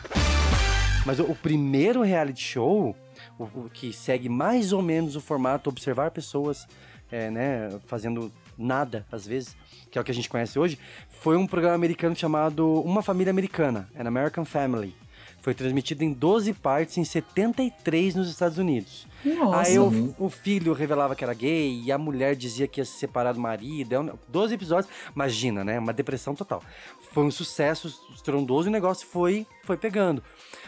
[1.06, 2.96] Mas o, o primeiro reality show,
[3.40, 6.68] o, o que segue mais ou menos o formato observar pessoas,
[7.12, 9.56] é, né, fazendo nada, às vezes,
[9.90, 10.78] que é o que a gente conhece hoje,
[11.10, 14.94] foi um programa americano chamado Uma Família Americana, An American Family.
[15.42, 19.08] Foi transmitido em 12 partes em 73 nos Estados Unidos.
[19.26, 19.70] Nossa.
[19.72, 22.92] Aí o, o filho revelava que era gay e a mulher dizia que ia se
[22.94, 23.94] separar do marido.
[23.94, 25.80] É um- 12 episódios, imagina, né?
[25.80, 26.62] Uma depressão total.
[27.12, 30.24] Foi um sucesso estrondoso e o negócio foi, foi pegando.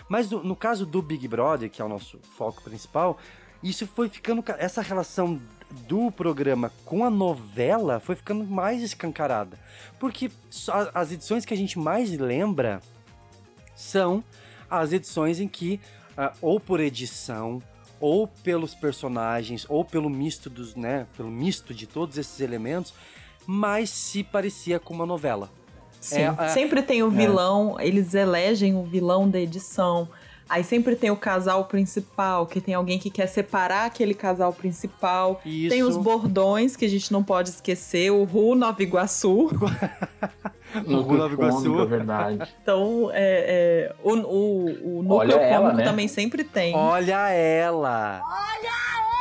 [0.09, 3.17] Mas no, no caso do Big Brother, que é o nosso foco principal,
[3.61, 4.41] isso foi ficando.
[4.41, 5.39] ca- Essa relação
[5.87, 9.57] do programa com a novela foi ficando mais escancarada.
[9.99, 10.31] Porque
[10.93, 12.81] as edições que a gente mais lembra
[13.75, 14.23] são
[14.79, 15.79] as edições em que,
[16.17, 17.61] ah, ou por edição,
[17.99, 22.93] ou pelos personagens, ou pelo misto dos, né, pelo misto de todos esses elementos,
[23.45, 25.49] mais se parecia com uma novela.
[25.99, 26.17] Sim.
[26.19, 27.15] É, é- sempre tem o é.
[27.15, 30.09] vilão, eles elegem o vilão da edição.
[30.49, 35.41] Aí sempre tem o casal principal, que tem alguém que quer separar aquele casal principal.
[35.45, 35.69] Isso.
[35.69, 39.49] Tem os bordões, que a gente não pode esquecer, o Ru Nova Iguaçu.
[40.87, 41.81] No Ru Nova Iguaçu.
[41.81, 42.55] É verdade.
[42.63, 45.83] Então, é, é, o, o, o núcleo Olha ela, cômico né?
[45.83, 46.75] também sempre tem.
[46.75, 48.21] Olha ela!
[48.23, 49.12] Olha ela,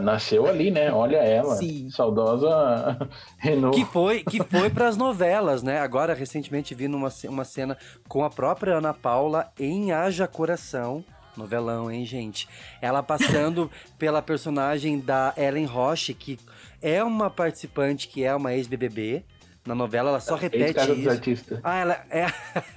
[0.00, 0.92] nasceu ali, né?
[0.92, 1.56] Olha ela.
[1.56, 1.90] Sim.
[1.90, 2.98] Saudosa
[3.38, 3.76] Renault.
[3.76, 5.80] Que foi, que foi para as novelas, né?
[5.80, 7.76] Agora, recentemente, vi numa, uma cena
[8.08, 11.04] com a própria Ana Paula em Haja Coração.
[11.36, 12.48] Novelão, hein, gente?
[12.80, 16.38] Ela passando pela personagem da Ellen Roche, que
[16.82, 19.24] é uma participante que é uma ex-BBB.
[19.66, 21.10] Na novela, ela só repete Ex-Casa dos isso.
[21.10, 21.60] Artistas.
[21.62, 22.26] Ah, ela é.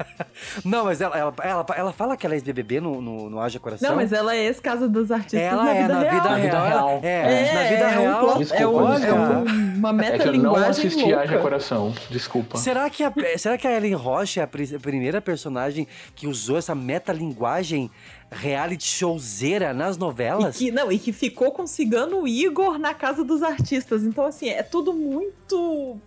[0.65, 3.57] Não, mas ela, ela, ela, ela fala que ela é ex-BBB no, no, no Haja
[3.57, 3.89] Coração.
[3.89, 6.13] Não, mas ela é ex-casa dos artistas Ela na é, vida na real.
[6.13, 6.65] vida real.
[6.67, 6.89] real.
[6.89, 8.37] ela- É, na vida é real.
[8.37, 9.07] Desculpa, é, um- desculpa.
[9.07, 11.21] é um- uma É que eu não assisti louca.
[11.21, 11.93] Haja Coração.
[12.09, 12.57] Desculpa.
[12.57, 16.27] Será que, a, será que a Ellen Roche é a pri- a primeira personagem que
[16.27, 17.89] usou essa metalinguagem
[18.29, 20.57] reality showzeira nas E novelas?
[20.57, 24.03] que, não, e que ficou com Cigano Igor na casa dos artistas.
[24.03, 25.97] Então, assim, é tudo muito.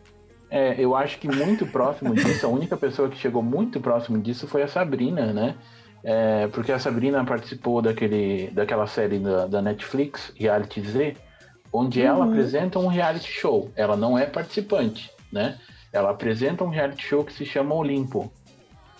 [0.50, 4.46] É, eu acho que muito próximo disso, a única pessoa que chegou muito próximo disso
[4.46, 5.56] foi a Sabrina, né?
[6.04, 11.16] É, porque a Sabrina participou daquele, daquela série da, da Netflix, Reality Z,
[11.72, 12.30] onde ela Uhum.
[12.30, 13.72] apresenta um reality show.
[13.74, 15.58] Ela não é participante, né?
[15.92, 18.30] Ela apresenta um reality show que se chama Olimpo,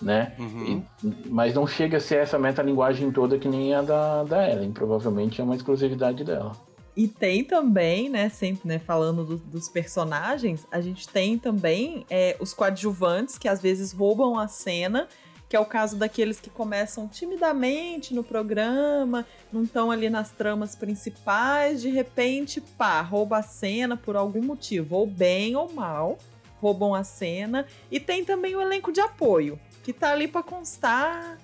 [0.01, 0.33] né?
[0.37, 0.83] Uhum.
[1.01, 4.71] E- mas não chega a ser essa metalinguagem toda que nem a da, da Ellen.
[4.73, 6.51] Provavelmente é uma exclusividade dela.
[6.97, 12.35] E tem também, né, sempre, né, falando do- dos personagens, a gente tem também é,
[12.39, 15.07] os coadjuvantes que às vezes roubam a cena,
[15.47, 20.75] que é o caso daqueles que começam timidamente no programa, não estão ali nas tramas
[20.75, 26.17] principais, de repente, pá, rouba a cena por algum motivo, ou bem ou mal,
[26.59, 27.65] roubam a cena.
[27.91, 31.37] E tem também o elenco de apoio, que tá ali pra constar,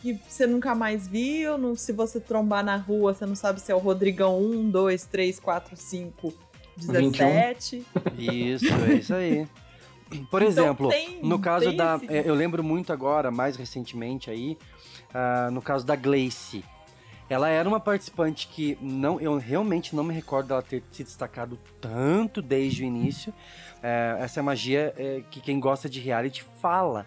[0.00, 3.70] que você nunca mais viu, não, se você trombar na rua, você não sabe se
[3.70, 6.32] é o Rodrigão 1, 2, 3, 4, 5,
[6.76, 7.84] 17.
[8.18, 9.46] Isso, é isso aí.
[10.30, 11.96] Por Então exemplo, tem- no caso tem da.
[11.96, 14.56] esse- é, Eu lembro muito agora, mais recentemente aí,
[15.12, 16.64] ah, no caso da Gleice.
[17.28, 21.58] Ela era uma participante que não, eu realmente não me recordo dela ter se destacado
[21.80, 23.34] tanto desde o início.
[23.82, 27.04] É, essa é a magia é, que quem gosta de reality fala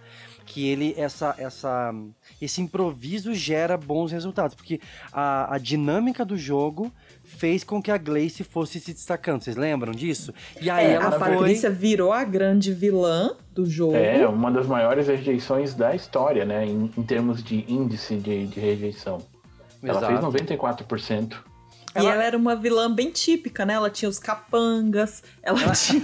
[0.49, 1.93] que ele essa essa
[2.41, 4.81] esse improviso gera bons resultados, porque
[5.13, 6.91] a, a dinâmica do jogo
[7.23, 9.43] fez com que a Glace fosse se destacando.
[9.43, 10.33] Vocês lembram disso?
[10.59, 11.53] E aí é, ela a foi...
[11.69, 13.95] Virou a grande vilã do jogo.
[13.95, 16.65] É, uma das maiores rejeições da história, né?
[16.65, 19.21] Em, em termos de índice de, de rejeição.
[19.83, 20.05] Exato.
[20.05, 21.48] Ela fez 94%.
[21.95, 23.73] E ela era uma vilã bem típica, né?
[23.73, 26.01] Ela tinha os capangas, ela tinha.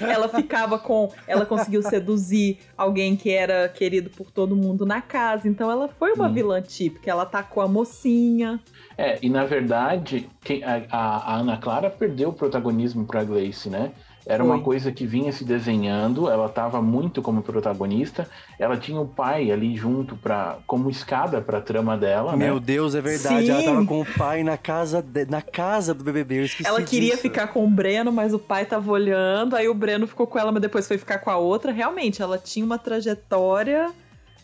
[0.00, 1.12] ela ficava com.
[1.26, 5.46] Ela conseguiu seduzir alguém que era querido por todo mundo na casa.
[5.46, 6.32] Então ela foi uma hum.
[6.32, 7.10] vilã típica.
[7.10, 8.60] Ela tá atacou a mocinha.
[8.96, 13.90] É, e na verdade, quem, a, a, Ana Clara perdeu o protagonismo pra Gleice, né?
[14.24, 19.06] Era uma coisa que vinha se desenhando, ela estava muito como protagonista, ela tinha o
[19.06, 22.60] pai ali junto para como escada para a trama dela, Meu né?
[22.64, 23.50] Deus, é verdade.
[23.50, 23.66] Ela Sim.
[23.66, 26.38] tava com o pai na casa, de- na casa do BBB.
[26.38, 27.22] Eu esqueci ela queria disso.
[27.22, 29.56] ficar com o Breno, mas o pai tava olhando.
[29.56, 31.72] Aí o Breno ficou com ela, mas depois foi ficar com a outra.
[31.72, 33.90] Realmente, ela tinha uma trajetória,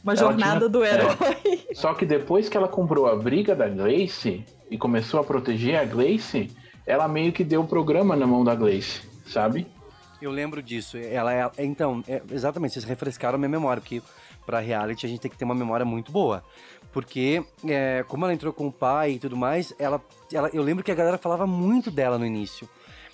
[0.03, 1.17] uma Ela jornada tinha- do herói.
[1.71, 1.75] é.
[1.75, 5.85] Só que depois que ela comprou a briga da Gleice e começou a proteger a
[5.85, 6.51] Gleice,
[6.87, 9.67] ela meio que deu o programa na mão da Gleice, sabe?
[10.21, 10.97] Eu lembro disso.
[10.97, 14.03] Ela é, então, é, exatamente, vocês refrescaram a minha memória, porque
[14.45, 16.43] pra reality a gente tem que ter uma memória muito boa.
[16.93, 20.83] Porque, é, como ela entrou com o pai e tudo mais, ela, ela, eu lembro
[20.83, 22.69] que a galera falava muito dela no início.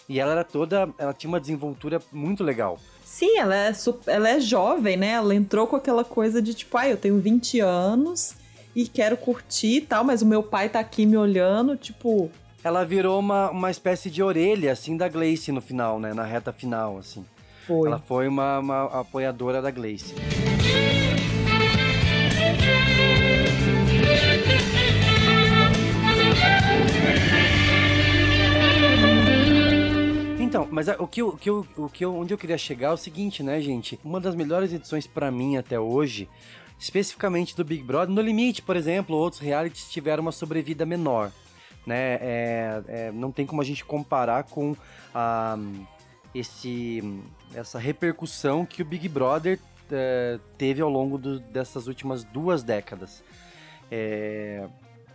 [0.08, 0.88] E ela era toda.
[0.98, 2.78] Ela tinha uma desenvoltura muito legal.
[3.04, 3.72] Sim, ela é,
[4.06, 5.10] ela é jovem, né?
[5.10, 8.34] Ela entrou com aquela coisa de tipo, ah, eu tenho 20 anos
[8.74, 12.30] e quero curtir e tal, mas o meu pai tá aqui me olhando, tipo.
[12.64, 16.14] Ela virou uma, uma espécie de orelha, assim, da Gleice no final, né?
[16.14, 17.22] Na reta final, assim.
[17.66, 17.86] Foi.
[17.86, 20.14] Ela foi uma, uma apoiadora da Gleice.
[30.40, 33.42] Então, mas o que, o que, o que onde eu queria chegar é o seguinte,
[33.42, 34.00] né, gente?
[34.02, 36.30] Uma das melhores edições pra mim até hoje,
[36.78, 41.30] especificamente do Big Brother, no limite, por exemplo, outros realities tiveram uma sobrevida menor,
[41.86, 42.14] né?
[42.20, 44.76] É, é, não tem como a gente comparar com
[45.14, 45.56] a,
[46.34, 47.02] esse,
[47.54, 49.58] essa repercussão que o Big Brother
[49.90, 53.22] é, teve ao longo do- dessas últimas duas décadas.
[53.90, 54.66] É,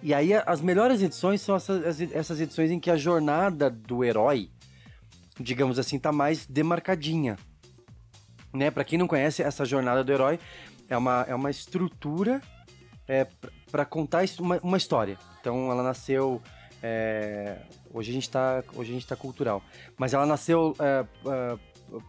[0.01, 4.03] e aí as melhores edições são essas, as- essas edições em que a jornada do
[4.03, 4.49] herói,
[5.39, 7.35] digamos assim, tá mais demarcadinha.
[8.53, 8.71] Né?
[8.71, 10.39] Para quem não conhece, essa jornada do herói
[10.87, 12.41] é uma, é uma estrutura
[13.07, 13.27] é,
[13.71, 15.17] para contar uma, uma história.
[15.41, 16.41] Então ela nasceu.
[16.81, 17.57] É,
[17.93, 18.63] hoje a gente tá.
[18.75, 19.61] Hoje a gente tá cultural.
[19.97, 21.57] Mas ela nasceu é, é,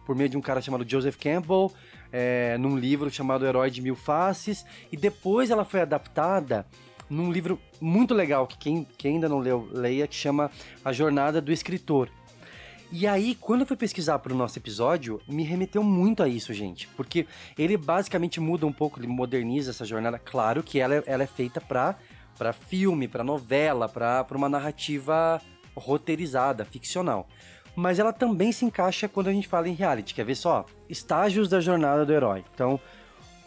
[0.05, 1.71] por meio de um cara chamado Joseph Campbell,
[2.11, 6.65] é, num livro chamado Herói de Mil Faces, e depois ela foi adaptada
[7.09, 10.49] num livro muito legal, que quem, quem ainda não leu, leia, que chama
[10.83, 12.09] A Jornada do Escritor.
[12.93, 16.53] E aí, quando eu fui pesquisar para o nosso episódio, me remeteu muito a isso,
[16.53, 16.89] gente.
[16.89, 17.25] Porque
[17.57, 20.19] ele basicamente muda um pouco, ele moderniza essa jornada.
[20.19, 21.97] Claro que ela, é- ela é feita para
[22.41, 25.39] para filme, para novela, para uma narrativa
[25.75, 27.27] roteirizada, ficcional.
[27.75, 30.15] Mas ela também se encaixa quando a gente fala em reality.
[30.15, 30.65] Quer ver só?
[30.89, 32.43] Estágios da jornada do herói.
[32.51, 32.79] Então,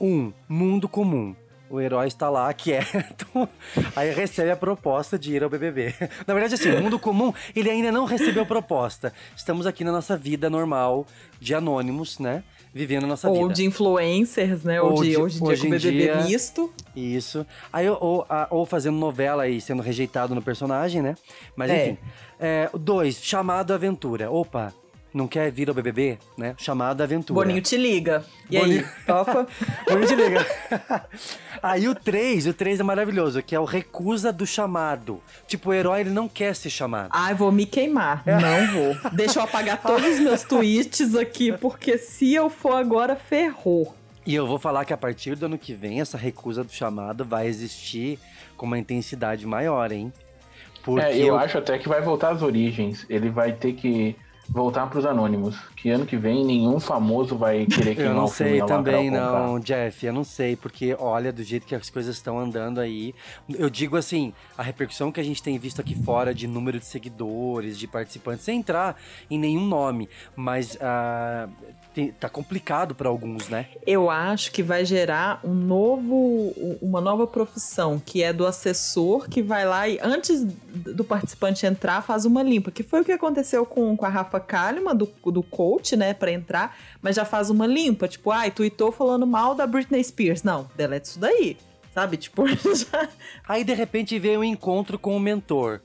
[0.00, 1.35] um, mundo comum.
[1.68, 3.48] O herói está lá, quieto,
[3.96, 5.92] aí recebe a proposta de ir ao BBB.
[6.24, 9.12] Na verdade, assim, o mundo comum, ele ainda não recebeu proposta.
[9.37, 11.04] Estamos aqui na nossa vida normal,
[11.40, 12.44] de anônimos, né?
[12.75, 13.55] Vivendo a nossa ou vida.
[13.55, 14.83] de influencers, né?
[14.83, 16.73] Ou, de, hoje em dia com BBB misto.
[16.97, 17.47] Isso.
[17.73, 21.15] Aí, ou, ou fazendo novela e sendo rejeitado no personagem, né?
[21.55, 21.87] Mas É.
[21.87, 21.99] enfim.
[22.41, 24.29] É, dois, chamado aventura.
[24.29, 24.75] Opa,
[25.14, 26.55] não quer vir ao BBB, né?
[26.59, 27.40] Chamado aventura.
[27.46, 28.24] Boninho te liga.
[28.50, 29.46] E Boninho- aí, topa?
[29.88, 30.46] Boninho te liga.
[31.62, 35.22] Aí o 3, o 3 é maravilhoso, que é o recusa do chamado.
[35.46, 37.09] Tipo, o herói ele não quer ser chamado.
[37.11, 38.22] Ai, vou me queimar.
[38.27, 39.11] Não vou.
[39.12, 43.94] Deixa eu apagar todos os meus tweets aqui, porque se eu for agora, ferrou.
[44.27, 47.24] E eu vou falar que a partir do ano que vem, essa recusa do chamado
[47.24, 48.18] vai existir
[48.59, 50.12] com uma intensidade maior, hein?
[50.83, 53.07] Porque É, eu acho até que vai voltar às origens.
[53.09, 54.14] Ele vai ter que
[54.48, 55.57] voltar pros anônimos.
[55.76, 60.04] Que ano que vem nenhum famoso vai querer Eu queimar não sei também, não, Jeff.
[60.04, 63.14] Eu não sei, porque olha, do jeito que as coisas estão andando aí.
[63.48, 66.87] Eu digo assim, a repercussão que a gente tem visto aqui fora de número de
[66.87, 68.96] seguidores, de participantes, sem entrar
[69.30, 71.48] em nenhum nome, mas ah,
[71.94, 73.68] tem- tá complicado para alguns, né?
[73.87, 76.52] Eu acho que vai gerar um novo,
[76.83, 82.02] uma nova profissão, que é do assessor que vai lá e antes do participante entrar
[82.02, 85.42] faz uma limpa, que foi o que aconteceu com, com a Rafa Kalimann, do, do
[85.42, 89.66] coach, né, pra entrar, mas já faz uma limpa, tipo, ai, tuitou falando mal da
[89.66, 90.42] Britney Spears.
[90.42, 91.57] Não, delete isso daí,
[91.94, 92.16] sabe?
[92.16, 93.09] Tipo, já...
[93.46, 95.80] Aí de repente veio um encontro com o mentor.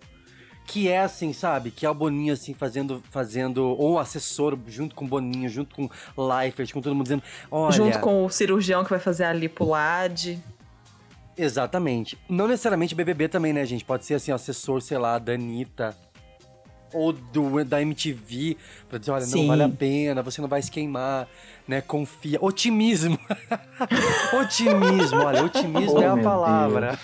[0.70, 1.72] Que é assim, sabe?
[1.72, 3.04] Que é o Boninho, assim, fazendo.
[3.10, 7.06] fazendo ou o assessor junto com o Boninho, junto com o Leifert, com todo mundo
[7.06, 7.72] dizendo: olha.
[7.72, 10.40] junto com o cirurgião que vai fazer a lipulade.
[11.36, 12.20] Exatamente.
[12.30, 13.84] Não necessariamente BBB também, né, gente?
[13.84, 15.98] Pode ser assim, ó, assessor, sei lá, da Anitta.
[16.94, 18.58] Ou do, da MTV,
[18.90, 19.42] pra dizer, olha, Sim.
[19.42, 21.28] não vale a pena, você não vai se queimar,
[21.68, 21.82] né?
[21.82, 22.40] Confia.
[22.42, 23.20] Otimismo.
[24.42, 27.00] otimismo, olha, otimismo Oh, é a meu palavra.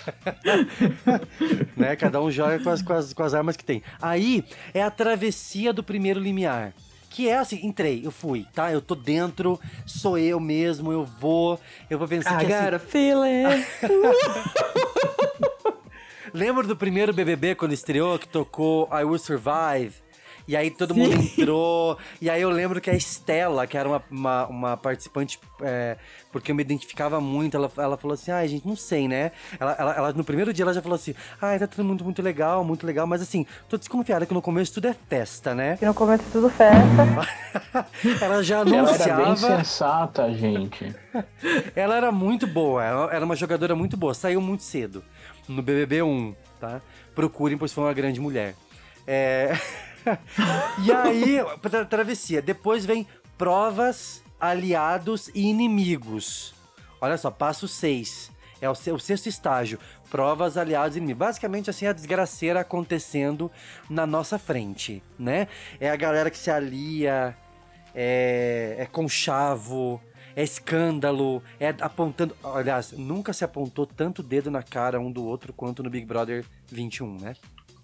[1.76, 1.94] né?
[1.94, 3.82] Cada um joga com as, com, as, com as armas que tem.
[4.02, 4.44] Aí
[4.74, 6.72] é a travessia do primeiro limiar.
[7.08, 8.70] Que é assim, entrei, eu fui, tá?
[8.70, 12.30] Eu tô dentro, sou eu mesmo, eu vou, eu vou vencer.
[12.30, 13.64] I que, assim, got a feeling.
[16.36, 19.94] Lembra do primeiro BBB quando estreou, que tocou I Will Survive?
[20.46, 21.00] E aí todo Sim.
[21.00, 21.96] mundo entrou.
[22.20, 25.96] E aí eu lembro que a Estela, que era uma, uma, uma participante, é,
[26.30, 29.32] porque eu me identificava muito, ela, ela falou assim, ai gente, não sei, né?
[29.58, 32.20] Ela, ela, ela- no primeiro dia ela já falou assim, ai, tá tudo muito, muito
[32.22, 35.78] legal, muito legal, mas assim, tô desconfiada que no começo tudo é festa, né?
[35.78, 37.86] Que no começo é tudo festa.
[38.20, 39.56] Ela já Ela era bem anunciava.
[39.56, 40.94] sensata, gente.
[41.74, 45.02] Ela era muito boa, ela era uma jogadora muito boa, saiu muito cedo.
[45.48, 46.80] No BBB 1, tá?
[47.14, 48.54] Procurem, pois foi uma grande mulher.
[49.06, 49.52] É...
[50.84, 52.42] e aí, tra travessia.
[52.42, 53.06] Depois vem
[53.38, 56.54] provas, aliados e inimigos.
[57.00, 58.30] Olha só, passo 6.
[58.60, 59.78] É o, o sexto estágio.
[60.10, 61.18] Provas, aliados e inimigos.
[61.18, 63.50] Basicamente, assim, a desgraceira acontecendo
[63.88, 65.48] na nossa frente, né?
[65.78, 67.36] É a galera que se alia,
[67.94, 70.00] é, é conchavo,
[70.36, 72.36] é escândalo, é apontando.
[72.44, 76.44] Aliás, nunca se apontou tanto dedo na cara um do outro quanto no Big Brother
[76.70, 77.34] 21, né?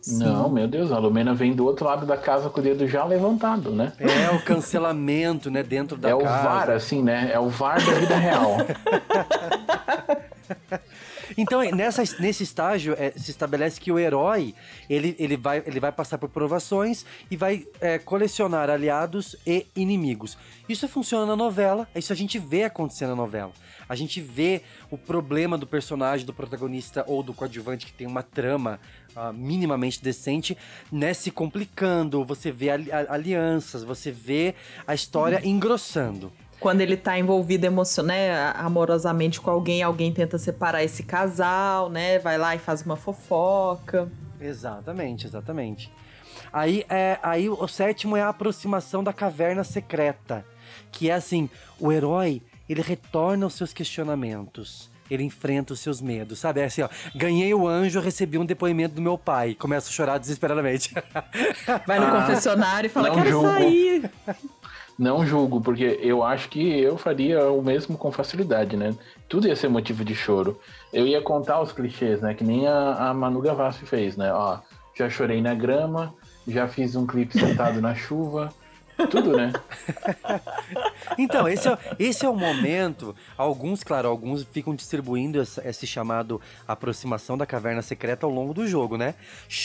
[0.07, 3.05] Não, meu Deus, a Lumena vem do outro lado da casa com o dedo já
[3.05, 3.93] levantado, né?
[4.01, 6.43] É o cancelamento, né, dentro da É o casa.
[6.49, 7.31] VAR, assim, né?
[7.33, 8.57] É o VAR da vida real.
[11.37, 14.55] Então, nessa, nesse estágio, é, se estabelece que o herói,
[14.89, 20.37] ele, ele, vai, ele vai passar por provações e vai é, colecionar aliados e inimigos.
[20.69, 23.53] Isso funciona na novela, isso a gente vê acontecer na novela.
[23.89, 28.23] A gente vê o problema do personagem, do protagonista ou do coadjuvante que tem uma
[28.23, 28.81] trama
[29.15, 30.57] ah, minimamente decente,
[30.91, 34.55] né, se complicando, você vê ali- alianças, você vê
[34.87, 36.33] a história engrossando.
[36.63, 42.19] Quando ele tá envolvido emocional, né, amorosamente com alguém, alguém tenta separar esse casal, né?
[42.21, 44.09] Vai lá e faz uma fofoca.
[44.41, 45.91] Exatamente, exatamente.
[46.53, 50.45] Aí, é, aí o sétimo é a aproximação da caverna secreta,
[50.91, 51.49] que é assim,
[51.81, 54.91] o herói, ele retorna aos seus questionamentos.
[55.11, 56.61] Ele enfrenta os seus medos, sabe?
[56.61, 56.89] É assim, ó.
[57.15, 59.55] Ganhei o anjo, recebi um depoimento do meu pai.
[59.55, 60.95] Começa a chorar desesperadamente.
[61.87, 63.49] Vai no Ah, confessionário e fala, quero julgo.
[63.49, 64.11] sair.
[64.99, 68.95] Não julgo, porque eu acho que eu faria o mesmo com facilidade, né?
[69.29, 70.59] Tudo ia ser motivo de choro.
[70.93, 72.35] Eu ia contar os clichês, né?
[72.35, 74.33] Que nem a, a Manu Gavassi fez, né?
[74.33, 74.59] Ó,
[74.95, 76.15] já chorei na grama,
[76.47, 78.53] já fiz um clipe sentado na chuva.
[79.11, 79.53] Tudo, né?
[81.19, 83.15] Então, esse é, esse é o momento.
[83.37, 88.67] Alguns, claro, alguns ficam distribuindo essa- esse chamado aproximação da caverna secreta ao longo do
[88.67, 89.15] jogo, né?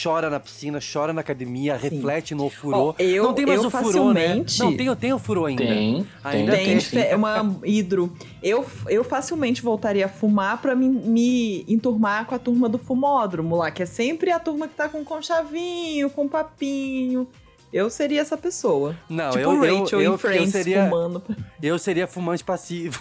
[0.02, 2.88] Chora na piscina, chora na academia, reflete no furô.
[2.90, 4.20] Ó, eu- não tem mais eu o furô, né?
[4.28, 5.64] facilmente- Não, tem, tem o furô ainda.
[5.64, 7.02] Tem, Ainda Tem, tem.
[7.02, 8.12] é uma hidro.
[8.42, 13.56] Eu, eu facilmente voltaria a fumar pra me, me enturmar com a turma do fumódromo
[13.56, 17.26] lá, que é sempre a turma que tá com conchavinho, com papinho.
[17.72, 18.96] Eu seria essa pessoa.
[19.08, 21.22] Não, tipo eu, eu, Rachel eu, Friends eu seria, fumando.
[21.62, 23.00] eu seria fumante passivo.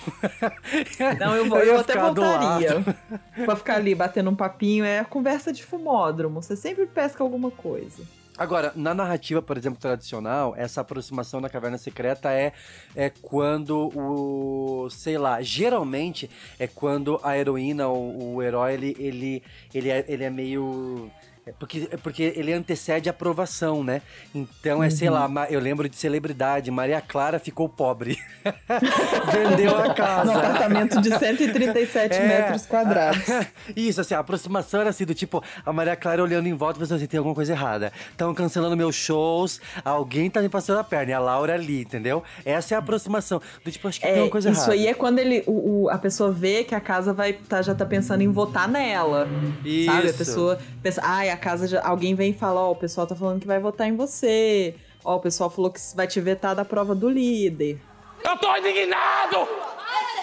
[1.20, 2.84] Não, eu, vou, eu, ia até voltaria.
[3.46, 4.84] pra ficar ali batendo um papinho.
[4.84, 6.42] É a conversa de fumódromo.
[6.42, 8.04] Você sempre pesca alguma coisa.
[8.38, 12.54] Agora, na narrativa, por exemplo, tradicional, essa aproximação da caverna secreta é,
[12.96, 14.88] é quando o.
[14.92, 19.44] sei lá, geralmente é quando a heroína ou o herói ele, ele,
[19.74, 21.10] ele, é, ele é meio.
[21.48, 24.02] É Porque, é porque ele antecede a aprovação, né?
[24.36, 25.14] Então é, sei Uhum.
[25.16, 28.18] lá, ma- eu lembro de celebridade, Maria Clara ficou pobre.
[29.32, 30.32] Vendeu a casa.
[30.32, 32.28] No apartamento de 137 É.
[32.28, 33.24] metros quadrados.
[33.76, 36.82] Isso, assim, a aproximação era assim, do tipo, a Maria Clara olhando em volta e
[36.82, 37.92] pensando assim, tem alguma coisa errada.
[38.12, 42.24] Estão cancelando meus shows, alguém tá me passando a perna, e a Laura ali, entendeu?
[42.46, 43.42] Essa é a aproximação.
[43.64, 44.74] Do tipo, acho que tem É, alguma coisa isso errada.
[44.74, 47.74] aí é quando ele, o, o- a pessoa vê que a casa vai tá, já
[47.74, 49.28] tá pensando em votar nela.
[49.28, 49.68] Sabe?
[49.68, 50.18] A Isso.
[50.18, 51.82] pessoa pensa, ai, casa já.
[51.86, 54.76] Alguém vem e fala, ó, o pessoal tá falando que vai votar em você.
[55.04, 57.80] Ó, o pessoal falou que vai te vetar da prova do líder.
[58.24, 59.48] Eu tô indignado!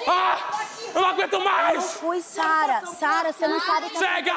[0.06, 0.60] Ah!
[0.94, 1.76] Eu não aguento mais!
[1.76, 2.84] Não fui, Sara.
[2.86, 4.32] Sara, você não sabe o que Chega!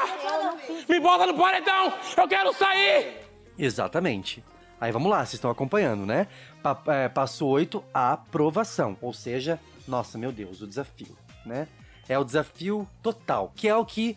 [0.88, 1.94] Me bota no paredão!
[2.16, 3.22] Eu quero sair!
[3.58, 4.44] Exatamente.
[4.80, 6.28] Aí vamos lá, vocês estão acompanhando, né?
[6.64, 8.96] Pa- é, passo 8, a aprovação.
[9.02, 11.68] Ou seja, nossa, meu Deus, o desafio, né?
[12.08, 14.16] É o desafio total, que é o que,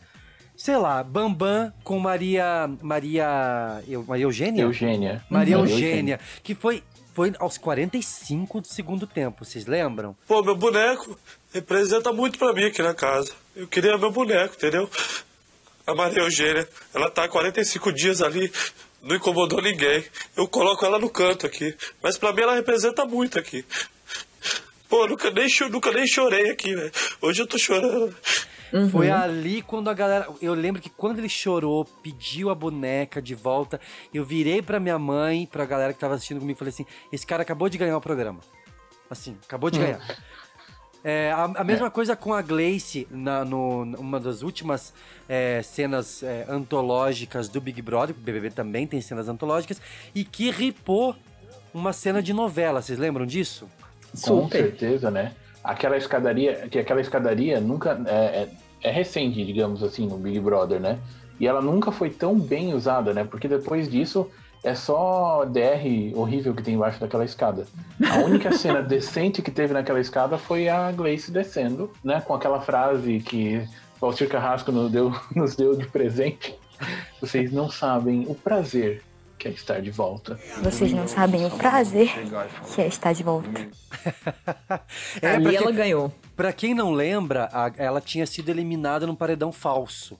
[0.60, 2.70] sei lá, Bambam com Maria.
[2.82, 3.82] Maria.
[3.88, 4.62] Eu, Maria Eugênia?
[4.62, 5.24] Eugênia.
[5.30, 5.64] Maria Uhum.
[5.66, 6.82] Eugênia, que foi,
[7.14, 10.14] foi aos 45 do segundo tempo, vocês lembram?
[10.26, 11.18] Pô, meu boneco
[11.52, 13.32] representa muito pra mim aqui na casa.
[13.56, 14.88] Eu queria meu boneco, entendeu?
[15.86, 18.52] A Maria Eugênia, ela tá há 45 dias ali,
[19.02, 20.04] não incomodou ninguém.
[20.36, 21.74] Eu coloco ela no canto aqui.
[22.02, 23.64] Mas pra mim ela representa muito aqui.
[24.90, 26.92] Pô, nunca nem, nunca nem chorei aqui, velho.
[27.22, 28.14] Hoje eu tô chorando.
[28.90, 30.28] Foi ali quando a galera.
[30.40, 33.80] Eu lembro que quando ele chorou, pediu a boneca de volta,
[34.12, 37.26] eu virei pra minha mãe, pra galera que tava assistindo comigo e falei assim: esse
[37.26, 38.40] cara acabou de ganhar o programa.
[39.10, 39.82] Assim, acabou de Hum.
[39.82, 40.00] ganhar.
[41.02, 44.92] É, a, a mesma coisa com a Gleice, na, no, numa das últimas
[45.28, 49.80] é, cenas é, antológicas do Big Brother, o BBB também tem cenas antológicas,
[50.14, 51.16] e que ripou
[51.72, 53.66] uma cena de novela, vocês lembram disso?
[54.22, 55.32] Com certeza, né?
[55.64, 57.98] Aquela escadaria, que aquela escadaria nunca
[58.82, 60.98] é, é, é recente, digamos assim, no Big Brother, né?
[61.38, 63.24] E ela nunca foi tão bem usada, né?
[63.24, 64.30] Porque depois disso
[64.62, 67.66] é só DR horrível que tem embaixo daquela escada.
[68.10, 72.20] A única cena decente que teve naquela escada foi a Gleice descendo, né?
[72.20, 73.66] Com aquela frase que
[74.00, 76.54] Valtir Carrasco nos deu, nos deu de presente.
[77.20, 79.02] Vocês não sabem o prazer
[79.38, 80.38] que é estar de volta.
[80.62, 82.10] Vocês não sabem o prazer
[82.74, 83.48] que é estar de volta.
[85.22, 86.12] Ali ela ganhou.
[86.40, 90.18] Pra quem não lembra, a- ela tinha sido eliminada num paredão falso.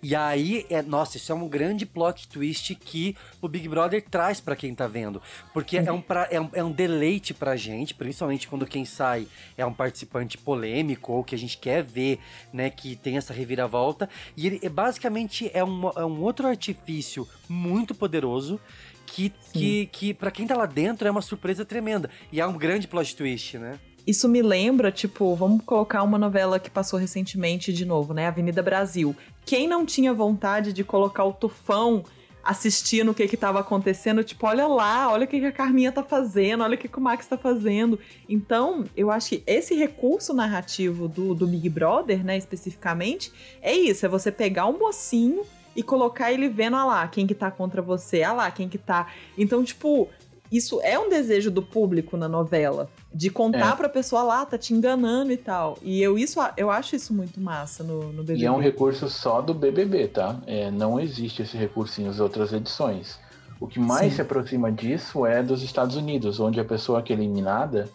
[0.00, 4.40] E aí, é, nossa, isso é um grande plot twist que o Big Brother traz
[4.40, 5.20] pra quem tá vendo.
[5.52, 9.26] Porque é um, pra- é, um, é um deleite pra gente, principalmente quando quem sai
[9.58, 12.20] é um participante polêmico ou que a gente quer ver,
[12.52, 14.08] né, que tem essa reviravolta.
[14.36, 18.60] E ele é, basicamente é um, é um outro artifício muito poderoso
[19.04, 22.08] que, que, que para quem tá lá dentro é uma surpresa tremenda.
[22.30, 23.80] E é um grande plot twist, né?
[24.06, 28.28] Isso me lembra, tipo, vamos colocar uma novela que passou recentemente de novo, né?
[28.28, 29.16] Avenida Brasil.
[29.44, 32.04] Quem não tinha vontade de colocar o tufão
[32.46, 35.90] assistindo o que que tava acontecendo, tipo, olha lá, olha o que, que a Carminha
[35.90, 37.98] tá fazendo, olha o que, que o Max tá fazendo.
[38.28, 44.06] Então, eu acho que esse recurso narrativo do, do Big Brother, né, especificamente, é isso,
[44.06, 45.42] é você pegar um mocinho
[45.74, 48.78] e colocar ele vendo, ah lá, quem que tá contra você, ah lá, quem que
[48.78, 49.08] tá...
[49.36, 50.08] Então, tipo,
[50.50, 52.88] isso é um desejo do público na novela.
[53.12, 53.76] De contar É.
[53.76, 55.78] pra pessoa lá, tá te enganando e tal.
[55.82, 58.40] E eu, isso, eu acho isso muito massa no, no BBB.
[58.42, 60.38] E é um recurso só do BBB, tá?
[60.46, 63.18] É, não existe esse recurso em as outras edições.
[63.58, 64.16] O que mais Sim.
[64.16, 67.88] se aproxima disso é dos Estados Unidos, onde a pessoa que é eliminada,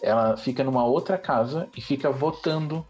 [0.00, 2.86] ela fica numa outra casa e fica votando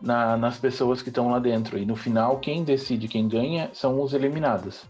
[0.00, 1.78] na- nas pessoas que estão lá dentro.
[1.78, 4.82] E no final, quem decide quem ganha são os eliminados,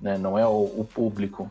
[0.00, 0.18] né?
[0.18, 1.50] Não é o, o público,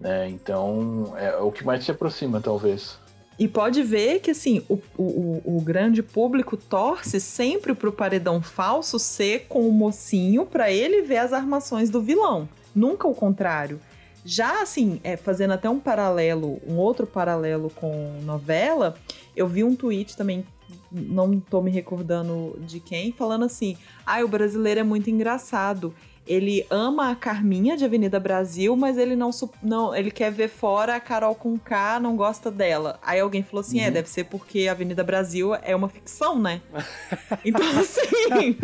[0.00, 0.28] né?
[0.28, 2.98] Então, é o que mais se aproxima, talvez.
[3.38, 5.02] E pode ver que, assim, o, o,
[5.44, 11.02] o- o grande público torce sempre pro paredão falso ser com o mocinho pra ele
[11.02, 12.48] ver as armações do vilão.
[12.74, 13.78] Nunca o contrário.
[14.24, 18.96] Já, assim, é, fazendo até um paralelo, um outro paralelo com novela,
[19.36, 20.44] eu vi um tweet também,
[20.90, 25.94] não tô me recordando de quem, falando assim: ah, o brasileiro é muito engraçado.
[26.26, 29.30] Ele ama a Carminha de Avenida Brasil, mas ele não,
[29.62, 32.98] não ele quer ver fora a Carol com K, não gosta dela.
[33.02, 36.60] Aí alguém falou assim: é, deve ser porque Avenida Brasil é uma ficção, né?
[37.44, 38.58] Então, assim.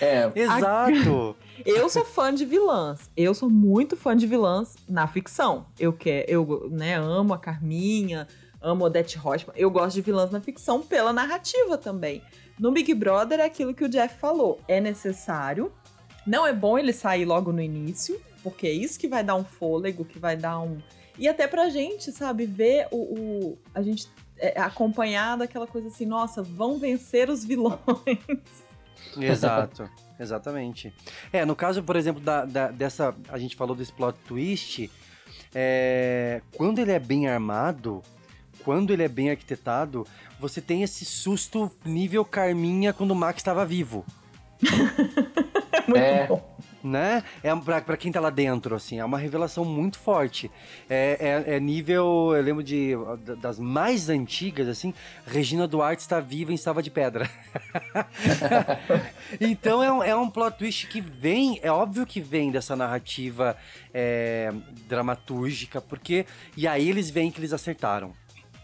[0.00, 1.36] É, Exato!
[1.64, 3.10] Eu sou fã de vilãs.
[3.16, 5.66] Eu sou muito fã de vilãs na ficção.
[5.78, 8.26] Eu quero, eu, né, amo a Carminha,
[8.60, 9.54] amo a Odete Roitman.
[9.56, 12.22] Eu gosto de vilãs na ficção pela narrativa também.
[12.58, 14.60] No Big Brother é aquilo que o Jeff falou.
[14.66, 15.72] É necessário.
[16.26, 19.44] Não é bom ele sair logo no início, porque é isso que vai dar um
[19.44, 20.78] fôlego, que vai dar um.
[21.18, 22.96] E até pra gente, sabe, ver o.
[22.96, 27.78] o- a gente é, acompanhar daquela coisa assim, nossa, vão vencer os vilões.
[29.20, 29.88] Exato,
[30.20, 30.92] exatamente.
[31.32, 33.14] É, no caso, por exemplo, da, da- dessa.
[33.28, 34.90] A gente falou desse plot twist.
[35.54, 38.02] é, quando ele é bem armado,
[38.64, 40.06] quando ele é bem arquitetado,
[40.38, 44.04] você tem esse susto nível Carminha quando o Max estava vivo.
[45.94, 46.28] é,
[46.82, 47.24] Né?
[47.42, 50.48] É um- pra, pra quem tá lá dentro, assim, é uma revelação muito forte.
[50.88, 52.92] É, é- é nível, eu lembro de
[53.24, 54.94] da- das mais antigas, assim,
[55.26, 57.28] Regina Duarte está viva em Estava de Pedra.
[59.40, 63.56] então é um, é um plot twist que vem, é óbvio que vem dessa narrativa
[63.92, 64.52] é,
[64.86, 66.26] dramatúrgica, porque.
[66.56, 68.12] E aí eles veem que eles acertaram.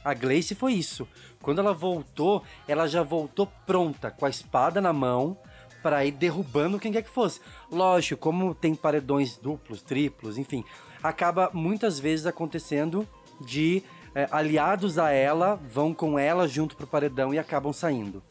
[0.04, 1.08] A Gleice foi isso.
[1.44, 5.36] Quando ela voltou, ela já voltou pronta, com a espada na mão,
[5.82, 7.38] para ir derrubando quem quer que fosse.
[7.70, 10.64] Lógico, como tem paredões duplos, triplos, enfim,
[11.02, 13.06] acaba muitas vezes acontecendo
[13.38, 13.82] de
[14.14, 18.22] é, aliados a ela vão com ela junto pro paredão e acabam saindo.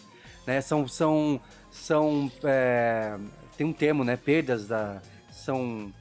[0.48, 0.60] Né?
[0.60, 0.88] São.
[0.88, 1.40] são,
[1.70, 3.16] são é,
[3.56, 4.18] tem um termo, né?
[4.18, 5.02] Perdas da.
[5.32, 5.94] São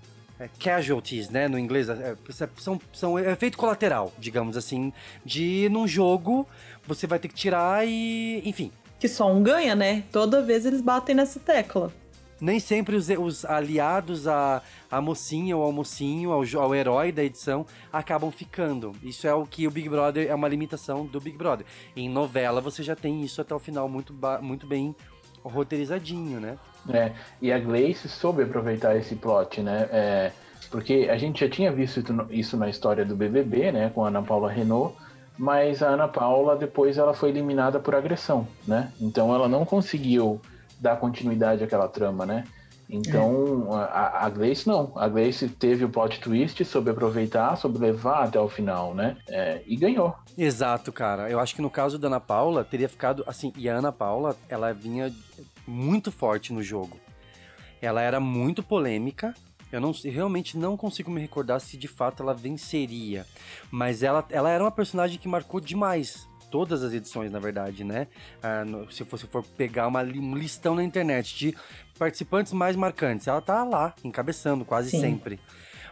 [0.43, 4.93] é, casualties, né, no inglês, é, é, são, são efeito colateral, digamos assim,
[5.25, 6.49] de num jogo
[6.87, 8.71] você vai ter que tirar e, enfim.
[8.99, 10.05] Que só um ganha, né?
[10.13, 11.93] Toda vez eles batem nessa tecla.
[12.41, 17.23] Nem sempre os, os aliados à, à mocinha ou ao mocinho, ao, ao herói da
[17.23, 18.93] edição, acabam ficando.
[19.03, 21.65] Isso é o que o Big Brother é uma limitação do Big Brother.
[21.97, 24.95] Em novela você já tem isso até o final muito, muito bem
[25.45, 26.59] roteirizadinho, né?
[26.93, 29.89] É, e a Gleice soube aproveitar esse plot, né?
[29.93, 30.33] É,
[30.71, 33.91] porque a gente já tinha visto isso na história do BBB, né?
[33.95, 34.97] Com a Ana Paula Renault,
[35.39, 38.93] mas a Ana Paula depois ela foi eliminada por agressão, né?
[39.01, 40.41] Então ela não conseguiu
[40.81, 42.45] dar continuidade àquela trama, né?
[42.89, 48.25] Então a, a Gleice não, a Gleice teve o plot twist, soube aproveitar, soube levar
[48.25, 49.17] até o final, né?
[49.29, 50.15] É, e ganhou.
[50.37, 51.31] Exato, cara.
[51.31, 53.53] Eu acho que no caso da Ana Paula, teria ficado assim.
[53.57, 55.11] E a Ana Paula, ela vinha
[55.67, 56.99] muito forte no jogo.
[57.81, 59.35] Ela era muito polêmica.
[59.73, 63.25] Eu não, realmente não consigo me recordar se de fato ela venceria.
[63.71, 66.29] Mas ela, ela era uma personagem que marcou demais.
[66.51, 68.07] Todas as edições, na verdade, né?
[68.43, 71.57] Ah, no- se você for pegar uma, um listão na internet de
[71.99, 75.01] participantes mais marcantes, ela tá lá, encabeçando quase Sim.
[75.01, 75.41] sempre.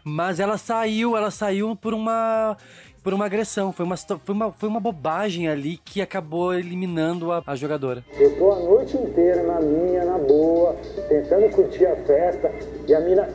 [0.04, 2.56] Mas ela saiu, ela saiu por uma
[3.02, 3.72] por uma agressão.
[3.72, 8.04] Foi uma, foi uma, foi uma bobagem ali que acabou eliminando a, a jogadora.
[8.18, 10.74] Eu tô a noite inteira na minha, na boa,
[11.08, 12.52] tentando curtir a festa,
[12.86, 13.26] e a mina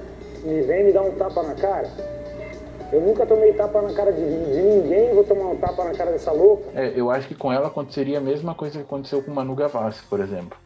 [0.46, 1.90] me vem me dar um tapa na cara.
[2.92, 6.12] Eu nunca tomei tapa na cara de, de ninguém, vou tomar um tapa na cara
[6.12, 6.70] dessa louca.
[6.74, 10.04] É, eu acho que com ela aconteceria a mesma coisa que aconteceu com Manu Gavassi,
[10.04, 10.58] por exemplo.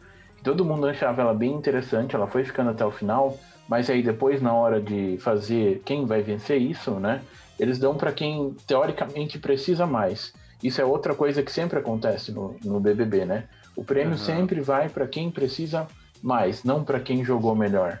[0.44, 4.40] Todo mundo achava ela bem interessante, ela foi ficando até o final, mas aí depois,
[4.40, 7.22] na hora de fazer quem vai vencer isso, né?
[7.58, 10.32] Eles dão para quem teoricamente precisa mais.
[10.62, 13.44] Isso é outra coisa que sempre acontece no, no BBB, né?
[13.76, 14.18] O prêmio Aham.
[14.18, 15.86] sempre vai para quem precisa
[16.22, 17.98] mais, não para quem jogou melhor,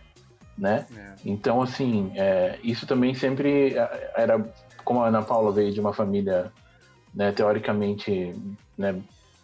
[0.60, 0.86] né?
[1.24, 4.44] Então, assim, é, isso também sempre é, era
[4.84, 6.52] como a Ana Paula veio de uma família,
[7.14, 8.34] né, teoricamente,
[8.76, 8.96] né,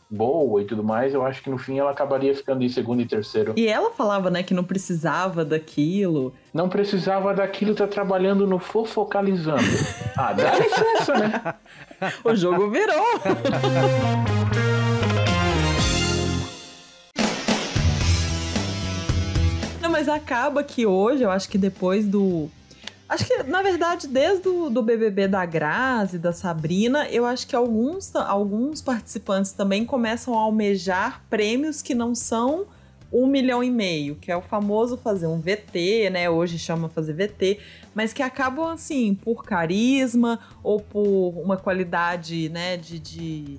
[0.09, 3.07] boa e tudo mais, eu acho que no fim ela acabaria ficando em segundo e
[3.07, 3.55] terceiro.
[3.57, 6.33] E ela falava, né, que não precisava daquilo.
[6.55, 9.63] Não precisava daquilo, tá trabalhando no fofocalizando.
[10.17, 11.55] Ah, dá licença, né?
[12.25, 13.05] O jogo virou.
[19.97, 22.51] mas acaba que hoje, eu acho que depois do.
[23.09, 27.57] Acho que, na verdade, desde o do BBB da Grazi, da Sabrina, eu acho que
[27.57, 32.67] alguns, alguns participantes também começam a almejar prêmios que não são
[33.11, 36.29] um milhão e meio, que é o famoso fazer um VT, né?
[36.29, 37.59] Hoje chama fazer VT,
[37.95, 43.59] mas que acabam, assim, por carisma ou por uma qualidade, né, de, de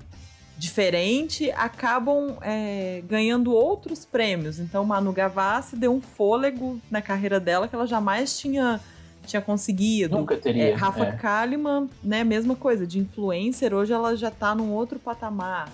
[0.58, 4.60] diferente, acabam é, ganhando outros prêmios.
[4.60, 8.80] Então, Manu Gavassi deu um fôlego na carreira dela que ela jamais tinha,
[9.26, 10.18] tinha conseguido.
[10.18, 11.12] Nunca teria, É, Rafa é.
[11.12, 15.70] Kalimann, né, mesma coisa, de influencer, hoje ela já tá num outro patamar.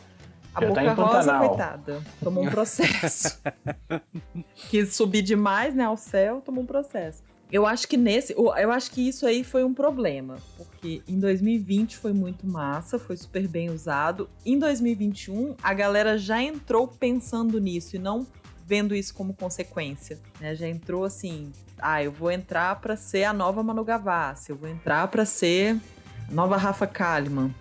[0.53, 3.39] A Já tá Boca em Rosa, coitada, tomou um processo.
[4.69, 7.23] Quis subir demais, né, ao céu, tomou um processo.
[7.53, 11.97] Eu acho que nesse, eu acho que isso aí foi um problema, porque em 2020
[11.97, 14.27] foi muito massa, foi super bem usado.
[14.43, 18.25] Em 2021, a galera já entrou pensando nisso e não
[18.65, 20.55] vendo isso como consequência, né?
[20.55, 24.67] Já entrou assim, ah, eu vou entrar pra ser a nova Manu Gavassi, eu vou
[24.67, 25.79] entrar pra ser
[26.27, 27.53] a nova Rafa Kalimann.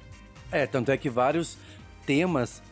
[0.50, 1.58] É, tanto é que vários
[2.06, 2.62] temas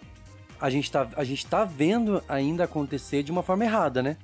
[0.59, 4.17] a gente tá, a gente tá vendo ainda acontecer de uma forma errada, né?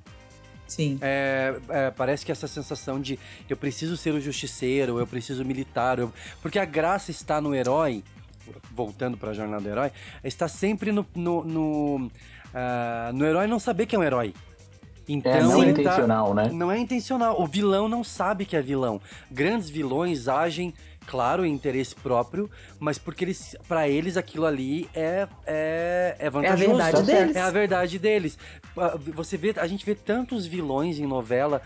[0.67, 0.99] Sim.
[1.01, 5.99] É, é, parece que essa sensação de eu preciso ser o justiceiro, eu preciso militar,
[5.99, 6.13] eu-
[6.43, 8.03] porque a graça está no herói,
[8.73, 9.91] voltando para a jornada do herói,
[10.25, 12.11] está sempre no, no, no,
[12.55, 14.35] ah, no herói não saber que é um herói.
[15.09, 16.51] Então, É, não é tá- intencional, né?
[16.53, 17.41] Não é intencional.
[17.41, 19.01] O vilão não sabe que é vilão.
[19.31, 20.75] Grandes vilões agem,
[21.07, 26.77] claro, em interesse próprio, mas porque eles, para eles aquilo ali é é, é vantajoso.
[26.77, 27.37] verdade deles.
[27.37, 28.39] É a verdade deles.
[28.77, 31.63] Ah, Você vê, a gente vê tantos vilões em novela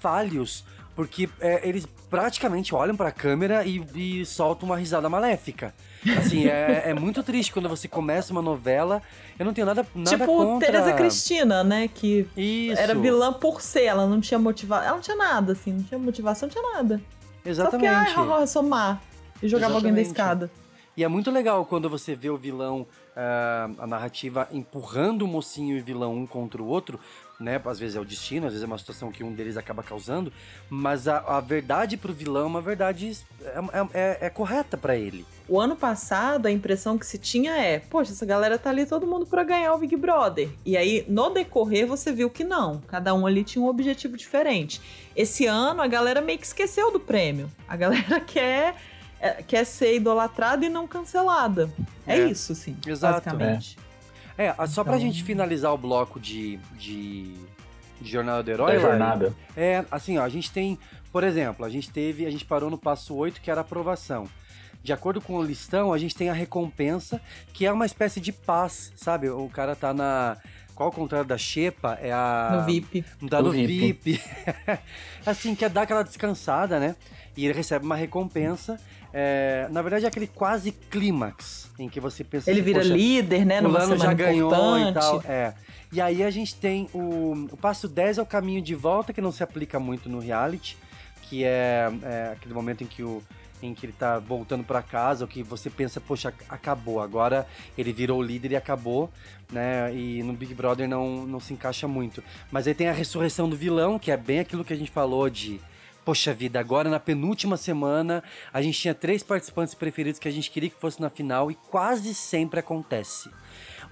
[0.00, 0.64] falhos
[0.94, 5.74] porque é, eles praticamente olham pra câmera e, e soltam uma risada maléfica.
[6.18, 9.00] Assim, é, é muito triste quando você começa uma novela.
[9.38, 10.66] Eu não tenho nada, nada tipo contra...
[10.66, 11.88] Teresa Cristina, né?
[11.88, 12.78] Que Isso.
[12.78, 14.84] era vilã por ser, ela não tinha motivação.
[14.84, 17.00] Ela não tinha nada, assim, não tinha motivação, não tinha nada.
[17.44, 18.10] Exatamente.
[18.12, 19.00] Só porque, sou má.
[19.42, 20.46] E jogava alguém da Exatamente.
[20.46, 20.50] escada.
[20.96, 22.86] E é muito legal quando você vê o vilão,
[23.16, 27.00] ah, a narrativa empurrando o mocinho e o vilão um contra o outro,
[27.42, 27.60] né?
[27.64, 30.32] Às vezes é o destino, às vezes é uma situação que um deles acaba causando,
[30.70, 34.96] mas a, a verdade pro vilão é uma verdade é, é- é- é correta pra
[34.96, 35.26] ele.
[35.48, 39.06] O ano passado, a impressão que se tinha é: poxa, essa galera tá ali todo
[39.06, 40.48] mundo pra ganhar o Big Brother.
[40.64, 42.80] E aí, no decorrer, você viu que não.
[42.86, 44.80] Cada um ali tinha um objetivo diferente.
[45.14, 47.50] Esse ano, a galera meio que esqueceu do prêmio.
[47.68, 48.76] A galera quer,
[49.20, 51.68] é, quer ser idolatrada e não cancelada.
[52.06, 52.28] É, É.
[52.30, 53.14] isso, sim, Exato.
[53.14, 53.76] basicamente.
[53.78, 53.91] É,
[54.58, 57.34] a- só pra Então- gente finalizar o bloco de, de,
[58.00, 58.74] de Jornada do Herói.
[58.74, 59.34] Da jornada.
[59.56, 60.78] É, assim, ó, a gente tem,
[61.12, 64.28] por exemplo, a gente teve, a gente parou no passo 8, que era a aprovação.
[64.82, 67.20] De acordo com o listão, a gente tem a recompensa,
[67.52, 69.28] que é uma espécie de paz, sabe?
[69.30, 70.36] O cara tá na.
[70.74, 71.96] Qual o contrário da xepa?
[72.02, 72.56] É a.
[72.58, 73.04] No VIP.
[73.30, 74.20] Tá no, No VIP.
[75.24, 76.96] assim, quer dar aquela descansada, né?
[77.36, 78.78] E ele recebe uma recompensa.
[79.12, 82.94] É, na verdade, é aquele quase clímax, em que você pensa Ele assim, vira "Poxa,
[82.94, 83.60] líder, né?
[83.60, 84.90] Numa Fulano já ganhou importante.
[84.90, 85.22] e tal.
[85.26, 85.54] É.
[85.92, 89.20] E aí a gente tem o, o passo 10 é o caminho de volta, que
[89.20, 90.78] não se aplica muito no reality,
[91.24, 93.22] que é, é aquele momento em que o
[93.62, 97.46] em que ele tá voltando pra casa, ou que você pensa, poxa, acabou, agora
[97.78, 99.08] ele virou o líder e acabou,
[99.52, 99.94] né?
[99.94, 102.24] E no Big Brother não, não se encaixa muito.
[102.50, 105.30] Mas aí tem a ressurreição do vilão, que é bem aquilo que a gente falou
[105.30, 105.60] de
[106.04, 110.50] Poxa vida, agora na penúltima semana a gente tinha três participantes preferidos que a gente
[110.50, 113.30] queria que fosse na final e quase sempre acontece.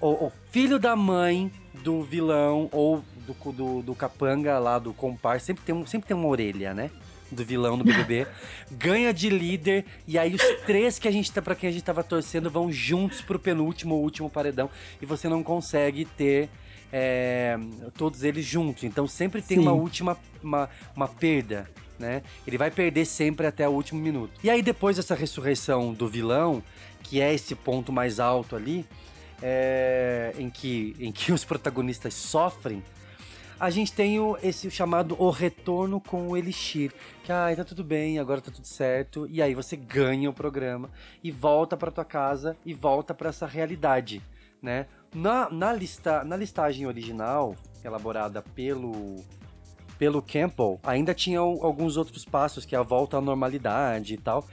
[0.01, 1.53] O, o filho da mãe
[1.85, 6.17] do vilão ou do, do, do capanga lá, do compar, sempre tem, um, sempre tem
[6.17, 6.91] uma orelha, né?
[7.31, 8.27] do vilão do BBB,
[8.73, 11.85] ganha de líder e aí os três que a gente tá para quem a gente
[11.85, 14.69] tava torcendo vão juntos pro penúltimo ou último paredão
[15.01, 16.49] e você não consegue ter
[16.93, 17.57] é,
[17.97, 18.83] todos eles juntos.
[18.83, 19.63] Então sempre tem Sim.
[19.63, 22.23] uma última uma, uma perda, né?
[22.47, 24.33] Ele vai perder sempre até o último minuto.
[24.43, 26.63] E aí depois dessa ressurreição do vilão,
[27.03, 28.87] que é esse ponto mais alto ali,
[29.43, 32.83] é, em, que, em que os protagonistas sofrem,
[33.59, 36.95] a gente tem o, esse chamado O Retorno com o Elixir.
[37.23, 39.27] Que, ai, tá tudo bem, agora tá tudo certo.
[39.31, 40.89] E aí você ganha o programa
[41.23, 44.23] e volta pra tua casa e volta pra essa realidade,
[44.63, 44.87] né?
[45.15, 49.17] Na, na, lista, na listagem original, elaborada pelo,
[50.01, 54.49] pelo Campbell, ainda tinham alguns outros passos, que é a volta à normalidade e tal.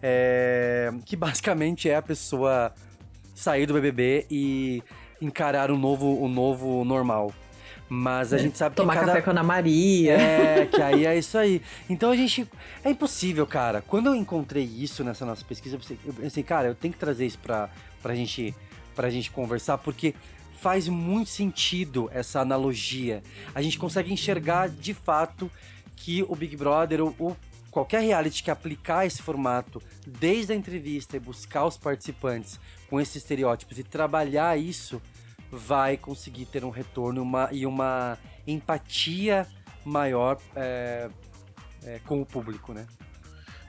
[0.00, 2.72] é, que basicamente é a pessoa
[3.34, 4.80] sair do BBB e
[5.20, 7.32] encarar o novo, o novo normal.
[7.88, 9.12] Mas a É, gente sabe tomar que cada...
[9.12, 10.12] café com a Ana Maria.
[10.16, 11.60] É, que aí é isso aí.
[11.90, 12.48] Então a gente.
[12.84, 13.82] É impossível, cara.
[13.82, 16.98] Quando eu encontrei isso nessa nossa pesquisa, eu pensei, eu pensei cara, eu tenho que
[16.98, 17.68] trazer isso pra,
[18.02, 18.54] pra, gente,
[18.94, 20.14] pra gente conversar, porque
[20.62, 23.20] faz muito sentido essa analogia.
[23.52, 25.50] A gente consegue enxergar de fato
[25.96, 27.36] que o Big Brother, ou, ou
[27.68, 33.16] qualquer reality que aplicar esse formato desde a entrevista e buscar os participantes com esses
[33.16, 35.02] estereótipos e trabalhar isso,
[35.50, 39.48] vai conseguir ter um retorno uma, e uma empatia
[39.84, 41.10] maior é,
[41.84, 42.86] é, com o público, né?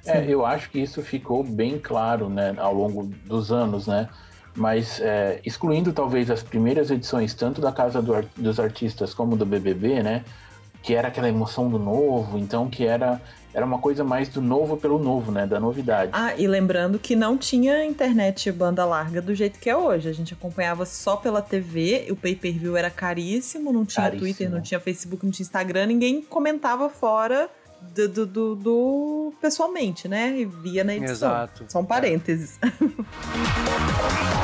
[0.06, 4.08] É, eu acho que isso ficou bem claro, né, ao longo dos anos, né?
[4.56, 9.36] Mas é, excluindo talvez as primeiras edições, tanto da Casa do Ar- dos Artistas como
[9.36, 10.24] do BBB, né?
[10.84, 13.20] Que era aquela emoção do novo, então que era,
[13.54, 15.48] era uma coisa mais do novo pelo novo, né?
[15.48, 16.12] Da novidade.
[16.14, 20.08] Ah, e lembrando que não tinha internet banda larga do jeito que é hoje.
[20.10, 24.28] A gente acompanhava só pela TV, o pay-per-view era caríssimo, não tinha Caríssimo.
[24.28, 27.50] Twitter, não tinha Facebook, não tinha Instagram, ninguém comentava fora
[27.96, 30.36] do, do- do- do- pessoalmente, né?
[30.38, 31.14] E via na edição.
[31.30, 31.66] Exato.
[31.70, 32.60] Só um parênteses.
[32.62, 32.68] É,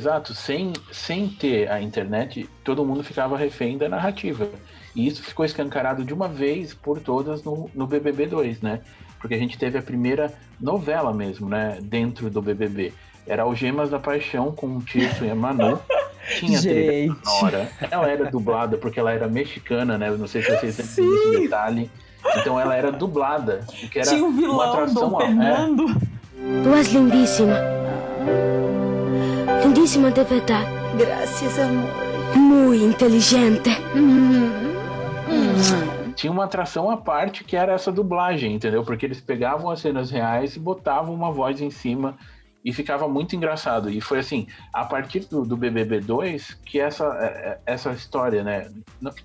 [0.00, 0.34] exato.
[0.34, 4.48] Sem, sem ter a internet, todo mundo ficava refém da narrativa.
[4.94, 8.80] E isso ficou escancarado de uma vez por todas no, no BBB 2, né?
[9.20, 11.78] Porque a gente teve a primeira novela mesmo, né?
[11.82, 12.92] Dentro do BBB.
[13.26, 15.78] Era Algemas da Paixão com o Tirso e a Manu.
[16.38, 17.70] Tinha trilha sonora.
[17.90, 20.10] Ela era dublada porque ela era mexicana, né?
[20.10, 21.90] Não sei se vocês têm esse detalhe.
[22.36, 23.66] Então ela era dublada.
[23.90, 25.10] Que era Tinha o uma vilão, atração.
[25.10, 26.00] Dom é, Fernando.
[26.40, 27.54] Tu és lindíssima.
[29.62, 30.70] Lindíssima de verdade.
[30.96, 31.90] Gracias, amor.
[32.34, 33.70] Muito inteligente.
[36.16, 38.82] tinha uma atração à parte que era essa dublagem, entendeu?
[38.82, 42.16] Porque eles pegavam as cenas reais e botavam uma voz em cima
[42.64, 43.90] e ficava muito engraçado.
[43.90, 48.42] E foi assim, a partir do, do BBB 2 que essa, é, é, essa história,
[48.42, 48.70] né?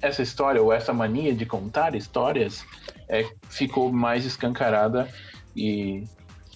[0.01, 2.65] Essa história ou essa mania de contar histórias
[3.07, 5.09] é, ficou mais escancarada
[5.55, 6.03] e,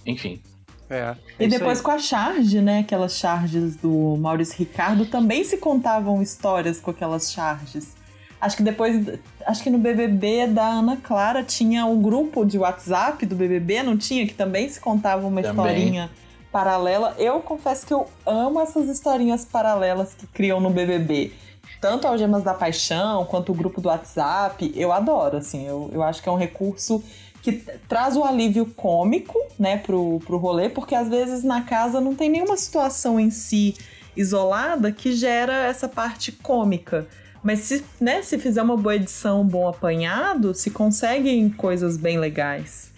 [0.05, 0.41] enfim.
[0.90, 1.16] É.
[1.40, 2.80] E depois com a charge, né?
[2.80, 7.96] Aquelas charges do Maurício Ricardo, também se contavam histórias com aquelas charges.
[8.42, 13.26] Acho que depois, acho que no BBB da Ana Clara tinha um grupo de WhatsApp
[13.26, 14.26] do BBB, não tinha?
[14.26, 15.52] Que também se contava uma Também.
[15.52, 16.10] historinha
[16.52, 17.16] paralela.
[17.18, 21.34] Eu confesso que eu amo essas historinhas paralelas que criam no BBB.
[21.82, 24.72] Tanto Algemas da Paixão, quanto o grupo do WhatsApp.
[24.76, 25.68] Eu adoro, assim.
[25.68, 27.04] Eu, eu acho que é um recurso
[27.42, 27.54] que
[27.88, 32.30] traz o alívio cômico, né, pro, pro rolê, porque às vezes na casa não tem
[32.30, 33.76] nenhuma situação em si
[34.16, 37.08] isolada que gera essa parte cômica.
[37.42, 42.20] Mas se, né, se fizer uma boa edição, um bom apanhado, se conseguem coisas bem
[42.20, 42.89] legais.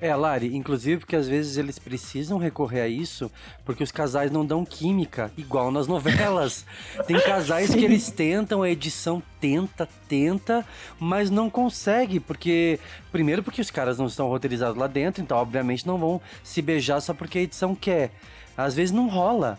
[0.00, 3.30] É, Lari, inclusive porque às vezes eles precisam recorrer a isso
[3.64, 6.64] porque os casais não dão química, igual nas novelas.
[7.06, 10.64] Tem casais que eles tentam, a edição tenta, tenta,
[11.00, 12.78] mas não consegue, porque.
[13.10, 17.00] Primeiro, porque os caras não estão roteirizados lá dentro, então obviamente não vão se beijar
[17.00, 18.12] só porque a edição quer.
[18.56, 19.58] Às vezes não rola,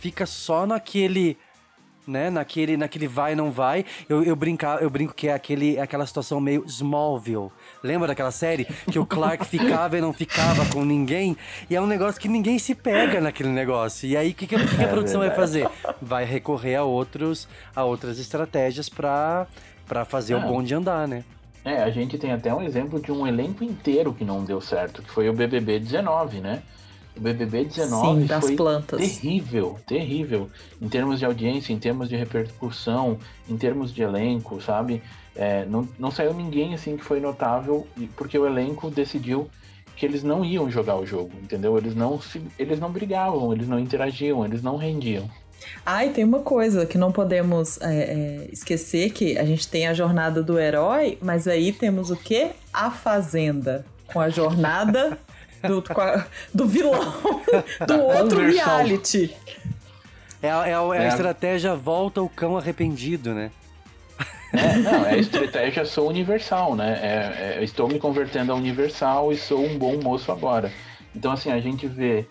[0.00, 1.36] fica só naquele
[2.06, 2.30] né?
[2.30, 3.84] Naquele, naquele vai não vai.
[4.08, 7.48] Eu, eu, brincar, eu brinco que é aquele, aquela situação meio Smallville.
[7.82, 8.64] Lembra daquela série?
[8.64, 11.36] Que o Clark ficava e não ficava com ninguém.
[11.70, 14.08] E é um negócio que ninguém se pega naquele negócio.
[14.08, 15.68] E aí, o que, que, a- o que a É produção vai fazer?
[16.00, 19.46] Vai recorrer a, outros, a outras estratégias pra,
[19.86, 20.40] pra fazer o É.
[20.46, 21.24] bonde andar, né?
[21.64, 25.00] É, a gente tem até um exemplo de um elenco inteiro que não deu certo,
[25.00, 26.60] que foi o BBB 19, né?
[27.16, 29.00] O BBB 19 Sim, das foi plantas.
[29.00, 30.50] terrível, terrível.
[30.80, 35.02] Em termos de audiência, em termos de repercussão, em termos de elenco, sabe?
[35.36, 37.86] É, não, não saiu ninguém assim que foi notável,
[38.16, 39.48] porque o elenco decidiu
[39.96, 41.76] que eles não iam jogar o jogo, entendeu?
[41.76, 45.28] Eles não, se, eles não brigavam, eles não interagiam, eles não rendiam.
[45.84, 49.86] Ah, e tem uma coisa que não podemos é, é, esquecer, que a gente tem
[49.86, 52.50] a jornada do herói, mas aí temos o quê?
[52.72, 53.84] A Fazenda.
[54.06, 55.18] Com a jornada
[55.66, 57.00] do, a, do vilão
[57.86, 59.34] do outro reality.
[60.42, 63.50] É, é, é a estratégia volta o cão arrependido, né?
[64.52, 66.98] É, não, é a estratégia sou universal, né?
[67.00, 70.70] É, é, estou me convertendo a universal e sou um bom moço agora.
[71.14, 72.26] Então, assim, a gente vê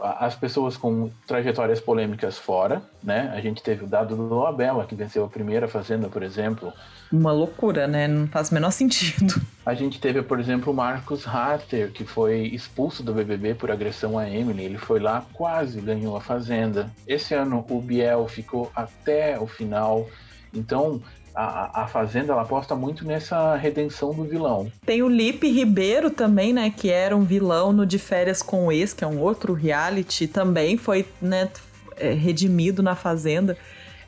[0.00, 3.32] as pessoas com trajetórias polêmicas fora, né?
[3.34, 6.72] A gente teve o dado do Abela, que venceu a primeira Fazenda, por exemplo.
[7.10, 8.06] Uma loucura, né?
[8.06, 9.40] Não faz o menor sentido.
[9.64, 14.18] A gente teve, por exemplo, o Marcos Harter, que foi expulso do BBB por agressão
[14.18, 14.64] a Emily.
[14.64, 16.90] Ele foi lá, quase ganhou a Fazenda.
[17.06, 20.06] Esse ano, o Biel ficou até o final.
[20.52, 21.02] Então,
[21.38, 24.72] a, a Fazenda ela aposta muito nessa redenção do vilão.
[24.84, 26.68] Tem o Lipe Ribeiro também, né?
[26.76, 30.26] Que era um vilão no De Férias com o Ex, que é um outro reality,
[30.26, 31.48] também foi né,
[31.96, 33.56] é, redimido na Fazenda.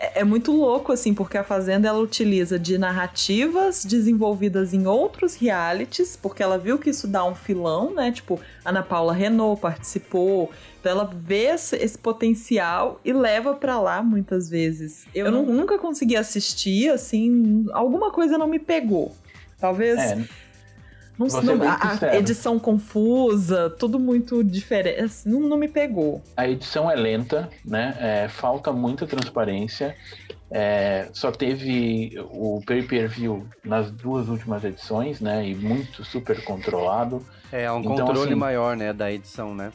[0.01, 5.35] É, é, muito louco, assim, porque a Fazenda ela utiliza de narrativas desenvolvidas em outros
[5.35, 8.11] realities, porque ela viu que isso dá um filão, né?
[8.11, 14.49] Tipo, Ana Paula Renault participou, então ela vê esse potencial e leva para lá muitas
[14.49, 15.05] vezes.
[15.15, 19.15] Eu, eu não, nunca consegui assistir, assim, alguma coisa não me pegou.
[19.59, 19.99] Talvez.
[20.01, 20.25] É.
[21.29, 25.01] Não, não, a, edição confusa, tudo muito diferente.
[25.01, 26.23] Assim, não, não me pegou.
[26.37, 27.97] A edição é lenta, né?
[28.01, 29.95] É, falta muita transparência.
[30.51, 35.47] É, só teve o pay-per-view nas duas últimas edições, né?
[35.47, 37.25] E muito super controlado.
[37.53, 38.93] É, um então, controle assim, maior, né?
[38.93, 39.73] Da edição, né?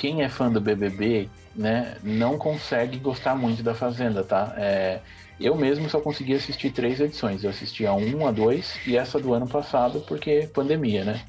[0.00, 4.54] Quem é fã do BBB, né, não consegue gostar muito da Fazenda, tá?
[4.56, 5.00] É,
[5.38, 7.44] eu mesmo só consegui assistir três edições.
[7.44, 11.22] Eu assisti a 1, a 2 e essa do ano passado, porque pandemia, né?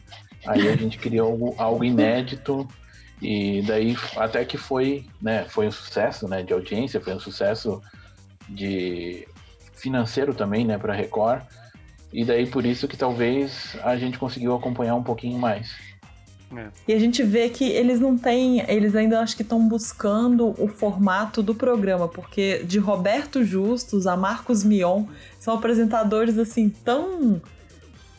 [0.48, 2.66] Aí a gente queria algo, algo inédito
[3.22, 7.82] e daí até que foi, né, foi um sucesso, né, de audiência, foi um sucesso
[8.48, 9.28] de
[9.74, 11.44] financeiro também, né, para Record.
[12.14, 15.91] E daí por isso que talvez a gente conseguiu acompanhar um pouquinho mais.
[16.56, 16.68] É.
[16.88, 20.68] E a gente vê que eles não têm, eles ainda acho que estão buscando o
[20.68, 25.06] formato do programa, porque de Roberto Justus a Marcos Mion
[25.40, 27.42] são apresentadores assim tão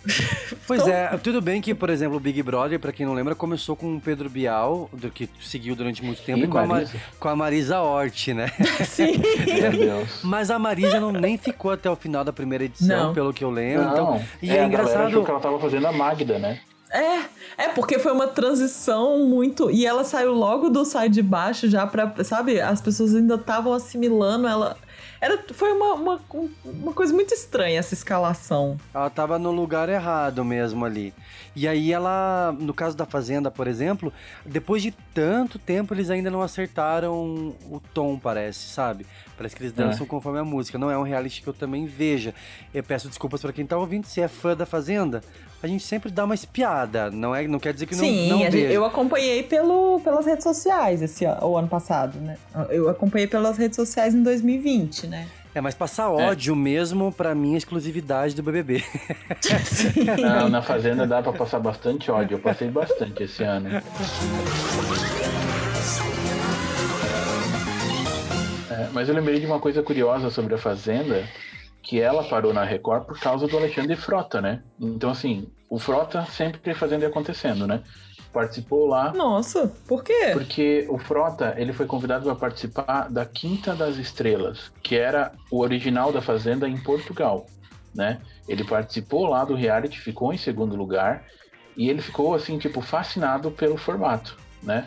[0.66, 3.76] Pois é, tudo bem que, por exemplo, o Big Brother, para quem não lembra, começou
[3.76, 6.66] com o Pedro Bial, do que seguiu durante muito tempo, e, e com, a
[7.18, 8.48] com, a Marisa Hort, né?
[8.86, 9.20] Sim.
[10.22, 13.14] Mas a Marisa não, nem ficou até o final da primeira edição, não.
[13.14, 13.84] pelo que eu lembro.
[13.84, 13.92] Não.
[13.92, 15.06] Então, e é, é engraçado.
[15.06, 16.60] Achou que ela tava fazendo a Magda, né?
[16.92, 17.24] É,
[17.56, 19.70] é porque foi uma transição muito.
[19.70, 22.12] E ela saiu logo do sai de baixo já pra.
[22.22, 22.60] Sabe?
[22.60, 24.76] As pessoas ainda estavam assimilando ela.
[25.18, 26.20] Era, foi uma, uma,
[26.64, 28.76] uma coisa muito estranha essa escalação.
[28.92, 31.14] Ela tava no lugar errado mesmo ali.
[31.54, 34.12] E aí ela, no caso da Fazenda, por exemplo,
[34.44, 39.06] depois de tanto tempo eles ainda não acertaram o tom, parece, sabe?
[39.36, 40.08] Parece que eles dançam é.
[40.08, 40.76] conforme a música.
[40.76, 42.34] Não é um reality que eu também veja.
[42.74, 45.22] Eu peço desculpas para quem tá ouvindo, se é fã da Fazenda,
[45.62, 47.46] a gente sempre dá uma espiada, não é?
[47.46, 51.24] Não quer dizer que não Sim, não gente, eu acompanhei pelo, pelas redes sociais esse
[51.24, 52.36] o ano passado, né?
[52.68, 55.28] Eu acompanhei pelas redes sociais em 2020, né?
[55.54, 56.56] É, mas passar ódio é.
[56.56, 58.82] mesmo, para mim, é exclusividade do BBB.
[60.18, 62.36] Não, na Fazenda dá para passar bastante ódio.
[62.36, 63.68] Eu passei bastante esse ano.
[68.70, 71.22] É, mas eu lembrei de uma coisa curiosa sobre a Fazenda,
[71.82, 74.62] que ela parou na Record por causa do Alexandre Frota, né?
[74.80, 77.82] Então, assim, o Frota sempre fazendo e acontecendo, né?
[78.32, 79.12] Participou lá.
[79.12, 80.30] Nossa, por quê?
[80.32, 85.58] Porque o Frota, ele foi convidado para participar da Quinta das Estrelas, que era o
[85.58, 87.46] original da Fazenda em Portugal,
[87.94, 88.20] né?
[88.48, 91.24] Ele participou lá do reality, ficou em segundo lugar,
[91.76, 94.86] e ele ficou, assim, tipo, fascinado pelo formato, né?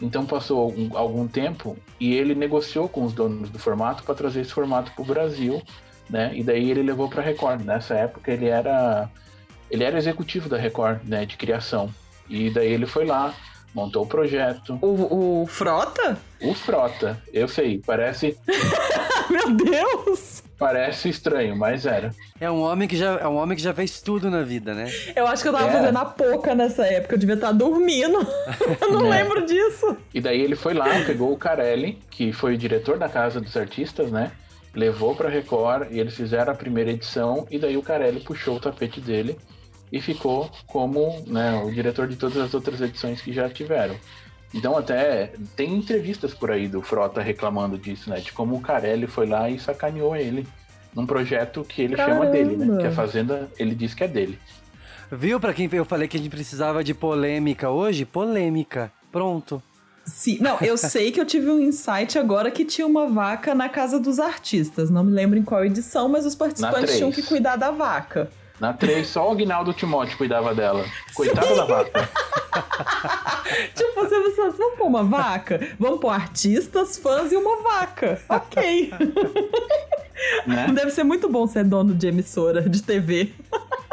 [0.00, 4.42] Então passou algum, algum tempo e ele negociou com os donos do formato para trazer
[4.42, 5.62] esse formato para o Brasil
[6.08, 6.32] né?
[6.34, 7.62] E daí ele levou para Record.
[7.62, 9.08] Nessa época ele era
[9.70, 11.92] ele era executivo da Record, né, de criação.
[12.28, 13.34] E daí ele foi lá,
[13.74, 14.78] montou o projeto.
[14.80, 16.18] O, o Frota?
[16.40, 18.36] O Frota, eu sei, parece.
[19.30, 20.42] Meu Deus!
[20.58, 22.12] Parece estranho, mas era.
[22.40, 24.90] É um homem que já é um homem que já fez tudo na vida, né?
[25.14, 25.72] Eu acho que eu tava é.
[25.72, 28.26] fazendo a pouca nessa época, eu devia estar dormindo.
[28.80, 29.22] eu não é.
[29.22, 29.96] lembro disso.
[30.14, 33.56] E daí ele foi lá, pegou o Carelli, que foi o diretor da Casa dos
[33.56, 34.30] Artistas, né?
[34.76, 38.60] Levou para Record e eles fizeram a primeira edição e daí o Carelli puxou o
[38.60, 39.36] tapete dele
[39.90, 43.96] e ficou como né, o diretor de todas as outras edições que já tiveram.
[44.54, 48.20] Então até tem entrevistas por aí do Frota reclamando disso, né?
[48.20, 50.46] De como o Carelli foi lá e sacaneou ele
[50.94, 52.24] num projeto que ele Caramba.
[52.24, 52.80] chama dele, né?
[52.80, 54.38] Que a Fazenda, ele diz que é dele.
[55.10, 58.04] Viu para quem eu falei que a gente precisava de polêmica hoje?
[58.04, 58.92] Polêmica.
[59.10, 59.62] Pronto.
[60.06, 63.68] Sim, não, eu sei que eu tive um insight agora que tinha uma vaca na
[63.68, 64.88] casa dos artistas.
[64.88, 68.30] Não me lembro em qual edição, mas os participantes tinham que cuidar da vaca.
[68.58, 70.84] Na 3, só o Aguinaldo Timóteo cuidava dela.
[71.14, 72.08] Coitado da vaca.
[73.74, 75.60] Tipo, você pensou, vamos pôr uma vaca?
[75.78, 78.20] Vamos pôr artistas, fãs e uma vaca.
[78.28, 78.92] Ok.
[80.46, 80.68] Né?
[80.72, 83.34] Deve ser muito bom ser dono de emissora de TV.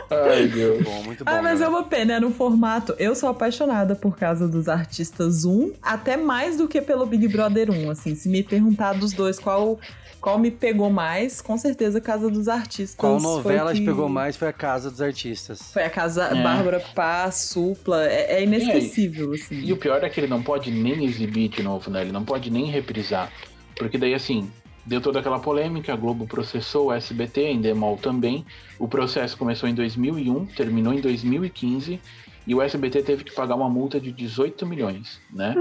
[0.10, 0.84] Ai, Deus.
[0.84, 1.32] Bom, muito bom.
[1.32, 1.66] Ah, mas né?
[1.66, 2.96] é uma pena, é no formato.
[3.00, 7.72] Eu sou apaixonada por causa dos artistas 1, até mais do que pelo Big Brother
[7.72, 7.90] 1.
[7.90, 9.80] Assim, se me perguntar dos dois qual,
[10.22, 12.96] qual me pegou mais, com certeza Casa dos Artistas.
[12.96, 15.62] Qual foi novela que- te pegou mais foi a Casa dos Artistas.
[15.74, 16.44] Foi a casa É.
[16.44, 18.06] Bárbara Paz, Supla.
[18.06, 19.60] É, é inesquecível, assim.
[19.62, 22.02] E o pior é que ele não pode nem exibir de novo, né?
[22.02, 23.32] Ele não pode nem reprisar.
[23.76, 24.50] Porque daí, assim,
[24.86, 28.46] deu toda aquela polêmica, a Globo processou o SBT, a Endemol também.
[28.78, 32.00] O processo começou em 2001, terminou em 2015,
[32.46, 35.56] e o SBT teve que pagar uma multa de 18 milhões, né?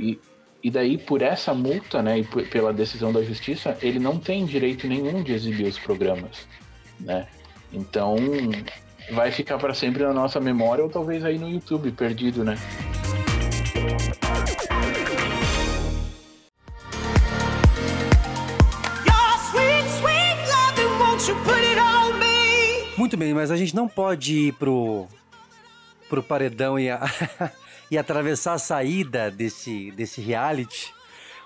[0.00, 0.18] E,
[0.62, 4.86] e daí, por essa multa, né, e pela decisão da justiça, ele não tem direito
[4.86, 6.48] nenhum de exibir os programas,
[6.98, 7.28] né?
[7.72, 8.16] Então,
[9.12, 12.56] vai ficar para sempre na nossa memória, ou talvez aí no YouTube, perdido, né?
[23.04, 25.06] Muito bem, mas a gente não pode ir pro,
[26.08, 27.02] pro paredão e, a-
[27.90, 30.90] e atravessar a saída desse, desse reality,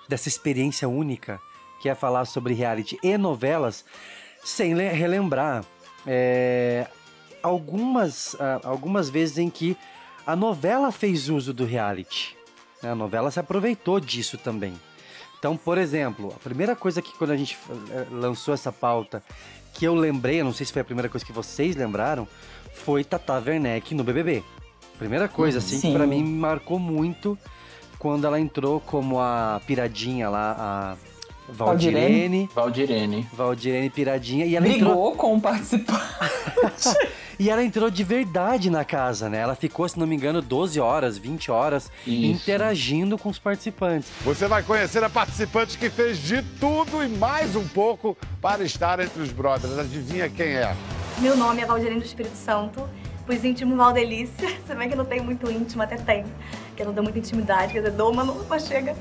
[0.09, 1.41] dessa experiência única,
[1.83, 3.85] que é falar sobre reality e novelas,
[4.45, 5.65] sem le- relembrar
[6.07, 6.87] é,
[7.43, 9.77] algumas, ah, algumas vezes em que
[10.25, 12.37] a novela fez uso do reality.
[12.85, 14.75] A novela se aproveitou disso também.
[15.41, 17.57] Então, por exemplo, a primeira coisa que quando a gente
[17.91, 19.23] eh, lançou essa pauta,
[19.79, 22.27] que eu lembrei, eu não sei se foi a primeira coisa que vocês lembraram,
[22.75, 24.43] foi Tata Werneck no BBB.
[24.99, 25.95] Primeira coisa, assim, que Sim.
[25.95, 27.39] pra mim me marcou muito
[27.97, 30.97] quando ela entrou como a piradinha lá, a
[31.49, 32.49] Valdirene.
[32.55, 33.27] Valdirene.
[33.33, 34.45] Valdirene Piradinha.
[34.45, 36.03] E ela entrou, Brigou com o participante.
[37.39, 39.39] e ela entrou de verdade na casa, né?
[39.39, 42.27] Ela ficou, se não me engano, 12 horas, 20 horas Isso.
[42.27, 44.11] interagindo com os participantes.
[44.23, 49.01] Você vai conhecer a participante que fez de tudo e mais um pouco para estar
[49.01, 49.79] entre os brothers.
[49.79, 50.77] Adivinha quem é?
[51.19, 52.89] Meu nome é Valdirene do Espírito Santo,
[53.27, 54.49] pois íntimo Valdelícia.
[54.67, 56.25] Se bem que eu não tenho muito íntimo, até tem.
[56.79, 58.95] Que não dou muita intimidade, quer dizer, dou, mas não mas chega.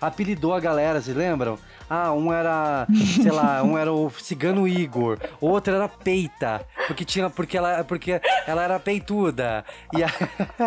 [0.00, 1.58] apelidou a galera, vocês lembram?
[1.90, 2.86] Ah, um era,
[3.20, 8.20] sei lá, um era o cigano Igor, outro era peita, porque tinha, porque ela, porque
[8.46, 9.64] ela era peituda.
[9.92, 10.10] E, a-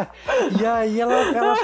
[0.61, 1.55] e aí ela, ela-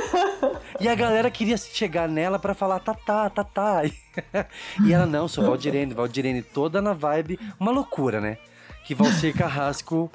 [0.79, 3.81] e a galera queria chegar nela pra falar tatá, tatá.
[4.85, 8.37] E ela não, sou Valdirene, Valdirene toda na vibe, uma loucura, né?
[8.85, 10.09] Que Valcir Carrasco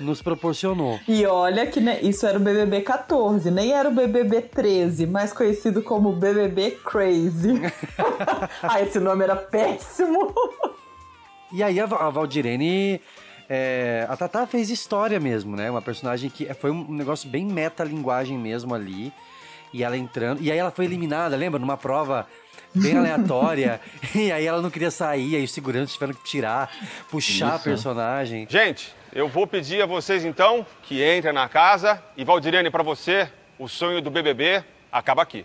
[0.00, 1.00] nos proporcionou.
[1.08, 5.32] E olha que né, isso era o BBB 14, nem era o BBB 13, mais
[5.32, 7.54] conhecido como BBB Crazy.
[8.62, 10.34] ah, esse nome era péssimo.
[11.52, 13.00] E aí a, Va- a Valdirene.
[13.48, 15.70] é, a Tatá fez história mesmo, né?
[15.70, 19.12] Uma personagem que foi um negócio bem metalinguagem mesmo ali.
[19.72, 20.42] E ela entrando.
[20.42, 21.58] E aí ela foi eliminada, lembra?
[21.58, 22.26] Numa prova
[22.74, 23.80] bem aleatória.
[24.14, 26.70] e aí ela não queria sair, aí os seguranças tiveram que tirar,
[27.10, 27.64] puxar a Isso.
[27.64, 28.46] personagem.
[28.48, 33.26] Gente, eu vou pedir a vocês então que entrem na casa e Valdirene, pra você,
[33.58, 34.62] o sonho do BBB
[34.92, 35.42] acaba aqui.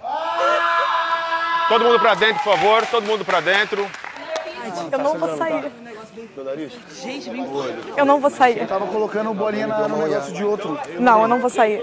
[1.69, 3.89] Todo mundo pra dentro, por favor, todo mundo pra dentro.
[4.91, 5.71] Eu não vou sair.
[7.01, 7.29] Gente,
[7.97, 8.57] Eu não vou sair.
[8.59, 10.77] Eu tava colocando bolinha na- no negócio de outro.
[10.99, 11.81] Não, eu não vou sair.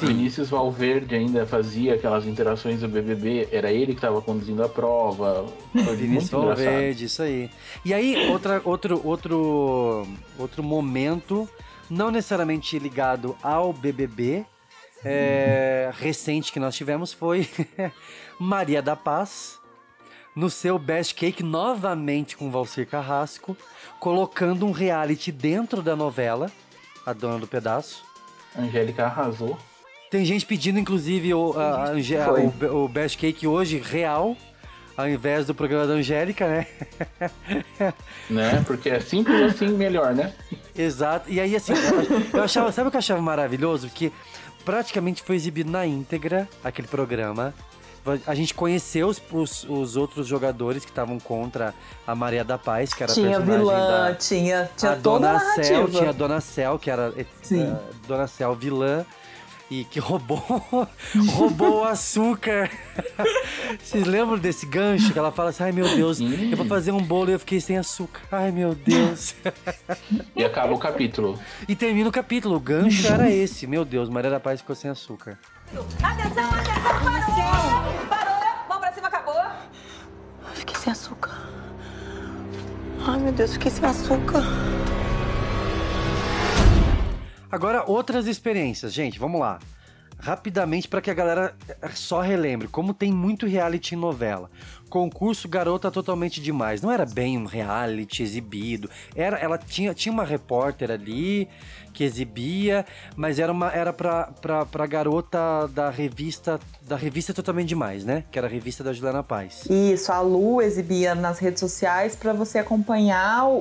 [0.00, 5.46] Vinícius Valverde ainda fazia aquelas interações do BBB, era ele que estava conduzindo a prova.
[5.72, 6.64] Foi Vinícius muito engraçado.
[6.64, 7.50] Valverde, isso aí.
[7.84, 10.06] E aí, outra, outro, outro,
[10.38, 11.48] outro momento,
[11.88, 14.44] não necessariamente ligado ao BBB,
[15.04, 17.48] é, recente que nós tivemos foi
[18.40, 19.60] Maria da Paz,
[20.34, 23.56] no seu Best Cake, novamente com Valcir Carrasco,
[24.00, 26.50] colocando um reality dentro da novela,
[27.06, 28.04] A Dona do Pedaço.
[28.56, 29.58] Angélica arrasou.
[30.10, 34.36] Tem gente pedindo, inclusive, o, a, a o, o Best Cake hoje real,
[34.96, 36.66] ao invés do programa da Angélica, né?
[38.30, 38.64] Né?
[38.66, 40.32] Porque é simples assim melhor, né?
[40.74, 41.30] Exato.
[41.30, 41.74] E aí, assim,
[42.32, 43.88] eu achava, sabe o que eu achava maravilhoso?
[43.88, 44.10] Que
[44.64, 47.52] praticamente foi exibido na íntegra aquele programa.
[48.26, 51.72] A gente conheceu os, os, os outros jogadores que estavam contra
[52.06, 54.14] a Maria da Paz, que era a Tinha personagem vilã, da...
[54.14, 57.62] tinha, tinha a toda Dona a Cel, tinha a Dona Cel, que era eh, Sim.
[57.72, 57.76] eh,
[58.06, 59.06] Dona Cel vilã.
[59.70, 60.38] e que roubou,
[61.32, 62.70] roubou o açúcar.
[63.82, 67.02] Vocês lembram desse gancho que ela fala assim: ai meu Deus, eu vou fazer um
[67.02, 68.20] bolo e eu fiquei sem açúcar.
[68.30, 69.34] Ai meu Deus.
[70.36, 71.38] E acaba o capítulo.
[71.66, 72.56] E termina o capítulo.
[72.56, 73.66] O gancho era esse.
[73.66, 75.38] Meu Deus, Maria da Paz ficou sem açúcar.
[75.72, 78.08] Atenção, atenção, parou!
[78.08, 78.68] Parou!
[78.68, 79.42] Mão pra cima, acabou!
[80.54, 81.32] Fiquei sem açúcar.
[83.06, 84.42] Ai, meu Deus, fiquei sem açúcar.
[87.50, 89.58] Agora, outras experiências, gente, vamos lá.
[90.18, 91.56] Rapidamente para que a galera
[91.94, 94.50] só relembre, como tem muito reality em novela.
[94.98, 96.80] Concurso Garota Totalmente Demais.
[96.80, 98.88] Não era bem um reality exibido.
[99.16, 101.48] Era, ela tinha, tinha uma repórter ali
[101.92, 102.86] que exibia,
[103.16, 108.22] mas era uma era pra, pra, pra garota da revista da revista Totalmente Demais, né?
[108.30, 109.64] Que era a revista da Juliana Paz.
[109.68, 113.58] Isso, a Lu exibia nas redes sociais para você acompanhar o,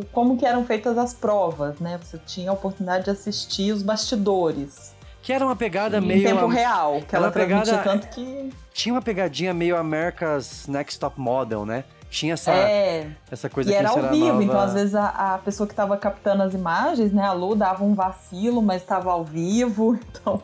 [0.00, 1.98] o- como que eram feitas as provas, né?
[2.04, 4.92] Você tinha a oportunidade de assistir os bastidores.
[5.22, 6.24] Que era uma pegada Em meio.
[6.24, 8.50] tempo real, que ela uma pegada- tanto que...
[8.74, 11.84] Tinha uma pegadinha meio America's Next Top Model, né?
[12.10, 13.08] Tinha essa, É.
[13.30, 15.96] essa coisa que era ao vivo, nova- então às vezes a, a pessoa que estava
[15.96, 20.42] captando as imagens, né, a Lu, dava um vacilo, mas estava ao vivo, então...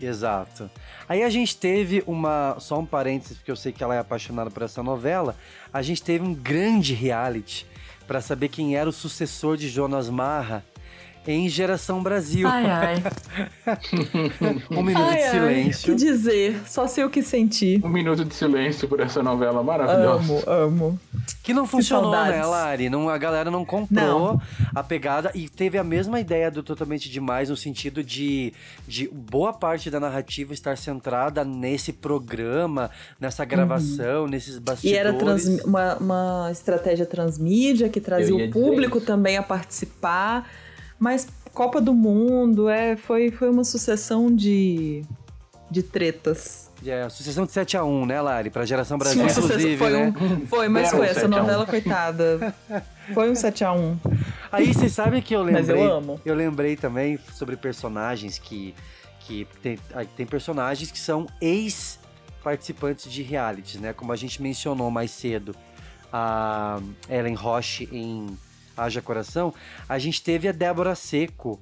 [0.00, 0.70] Exato.
[1.08, 2.54] Aí a gente teve uma.
[2.60, 5.34] Só um parênteses, porque eu sei que ela é apaixonada por essa novela.
[5.72, 7.66] A gente teve um grande reality
[8.06, 10.64] pra saber quem era o sucessor de Jonas Marra
[11.30, 12.48] em Geração Brasil.
[12.48, 13.02] Ai, ai.
[14.70, 15.92] um minuto Ai, de ai, silêncio.
[15.92, 16.62] O que dizer?
[16.66, 17.84] Só sei o que sentir.
[17.84, 20.22] Um minuto de silêncio por essa novela maravilhosa.
[20.22, 21.00] Amo, amo.
[21.42, 22.48] Que não funcionou, né, saudades.
[22.48, 22.88] Lari?
[22.90, 24.42] Não, a galera não comprou Não.
[24.74, 28.52] a pegada e teve a mesma ideia do Totalmente Demais, no sentido de,
[28.86, 34.60] de boa parte da narrativa estar centrada nesse programa, nessa gravação, nesses Uhum.
[34.60, 34.98] E bastidores.
[34.98, 40.48] era trans- uma, uma estratégia transmídia que trazia o público também a participar.
[40.98, 45.02] Mas Copa do Mundo é, foi, foi uma sucessão de,
[45.70, 46.68] de tretas.
[46.86, 48.50] É, sucessão de 7 a 1 né, Lari?
[48.50, 50.14] Pra Geração Brasil, Sim, inclusive, foi né?
[50.20, 51.40] um- foi, mas foi um essa 7 a 1.
[51.40, 52.54] novela, coitada.
[53.12, 53.96] Foi um 7x1.
[54.52, 55.60] Aí vocês sabem que eu lembrei.
[55.66, 56.20] Mas eu amo.
[56.24, 58.74] Eu lembrei também sobre personagens que.
[59.20, 59.78] que tem,
[60.16, 63.92] tem personagens que são ex-participantes de realities, né?
[63.92, 65.54] Como a gente mencionou mais cedo,
[66.12, 66.78] a
[67.08, 68.26] Ellen Roche em
[68.78, 69.52] Haja Coração.
[69.88, 71.60] A gente teve a Débora Seco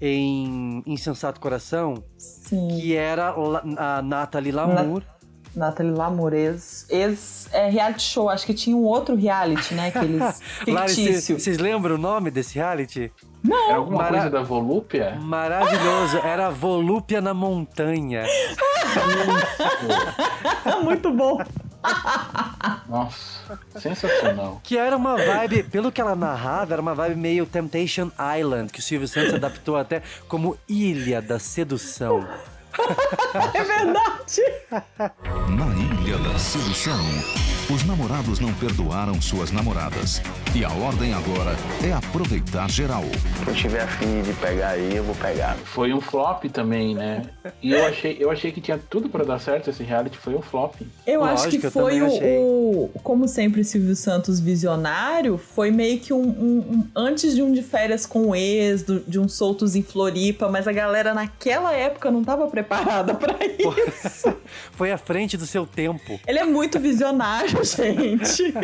[0.00, 2.68] em Insensato Coração, Sim.
[2.80, 3.34] que era
[3.76, 5.02] a Nathalie Lamour.
[5.54, 8.28] Nathalie Lamour, ex, ex é, reality show.
[8.28, 9.88] Acho que tinha um outro reality, né?
[9.88, 11.40] Aqueles fictício.
[11.40, 13.10] vocês lembram o nome desse reality?
[13.42, 13.68] Não.
[13.70, 15.16] Era alguma Mara- coisa da Volúpia?
[15.18, 18.24] Maravilhoso, era Volúpia na Montanha.
[20.82, 21.38] Muito bom.
[22.88, 24.60] Nossa, sensacional.
[24.62, 28.80] Que era uma vibe, pelo que ela narrava, era uma vibe meio Temptation Island, que
[28.80, 32.26] o Silvio Santos adaptou até como Ilha da Sedução.
[33.54, 34.42] É verdade.
[35.48, 37.00] Na Ilha da Sedução,
[37.68, 40.22] os namorados não perdoaram suas namoradas.
[40.54, 43.04] E a ordem agora é aproveitar geral.
[43.44, 45.56] Quem tiver afim de pegar aí, eu vou pegar.
[45.64, 47.22] Foi um flop também, né?
[47.62, 50.40] E eu achei, eu achei que tinha tudo pra dar certo esse reality, foi um
[50.42, 50.74] flop.
[51.06, 56.22] Eu acho que foi o, o- Como sempre, Silvio Santos visionário, foi meio que um,
[56.22, 59.82] um- um- Antes de um de férias com o ex, do- de um soltos em
[59.82, 64.32] Floripa, mas a galera naquela época não tava preparada pra isso.
[64.72, 66.18] Foi à frente do seu tempo.
[66.26, 68.54] Ele é muito visionário, gente.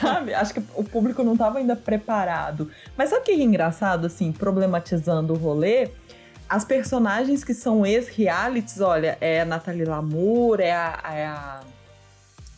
[0.00, 0.34] sabe?
[0.34, 2.70] Acho que o público não tava ainda preparado.
[2.96, 5.88] Mas sabe o que é engraçado, assim, problematizando o rolê?
[6.48, 11.60] As personagens que são ex-realities, olha, é a Nathalie Lamour, é a, é a,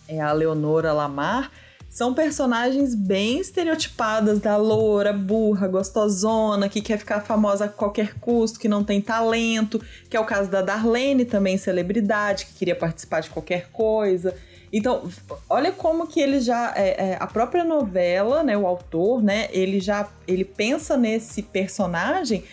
[0.08, 1.50] é a Leonora Lamar,
[1.90, 8.60] são personagens bem estereotipadas da loura, burra, gostosona, que quer ficar famosa a qualquer custo,
[8.60, 13.20] que não tem talento, que é o caso da Darlene, também celebridade, que queria participar
[13.20, 14.36] de qualquer coisa.
[14.72, 15.08] Então,
[15.48, 16.72] olha como que ele já.
[16.76, 18.56] é, é, a própria novela, né?
[18.56, 19.48] O autor, né?
[19.50, 20.08] Ele já.
[20.26, 22.44] Ele pensa nesse personagem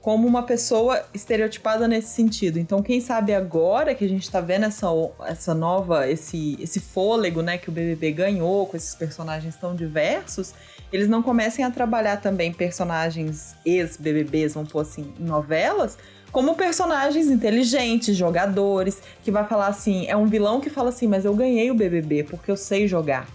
[0.00, 2.58] como uma pessoa estereotipada nesse sentido.
[2.58, 4.86] Então, quem sabe agora que a gente tá vendo essa,
[5.26, 10.54] essa nova, esse, esse fôlego, né, que o BBB ganhou com esses personagens tão diversos,
[10.92, 15.98] eles não comecem a trabalhar também personagens ex-BBBs, vamos pôr assim, em novelas,
[16.30, 21.24] como personagens inteligentes, jogadores, que vai falar assim, é um vilão que fala assim, mas
[21.24, 23.26] eu ganhei o BBB porque eu sei jogar.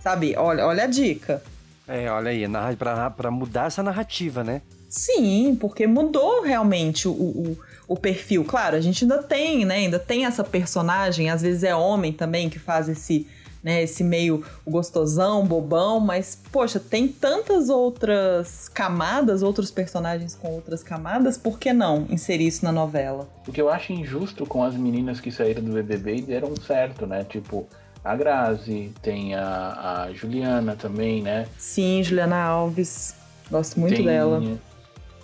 [0.00, 0.34] Sabe?
[0.36, 1.42] Olha, olha a dica.
[1.88, 2.44] É, olha aí,
[2.76, 4.62] pra, pra mudar essa narrativa, né?
[4.88, 7.58] Sim, porque mudou realmente o, o,
[7.88, 8.44] o perfil.
[8.44, 9.76] Claro, a gente ainda tem, né?
[9.76, 13.26] Ainda tem essa personagem, às vezes é homem também que faz esse,
[13.66, 20.84] né, esse meio gostosão, bobão, mas poxa, tem tantas outras camadas, outros personagens com outras
[20.84, 23.28] camadas, por que não inserir isso na novela?
[23.44, 27.08] O que eu acho injusto com as meninas que saíram do BBB e deram certo,
[27.08, 27.24] né?
[27.24, 27.66] Tipo,
[28.04, 31.48] a Grazi, tem a, a Juliana também, né?
[31.58, 33.16] Sim, Juliana Alves.
[33.50, 34.40] Gosto muito tem, dela.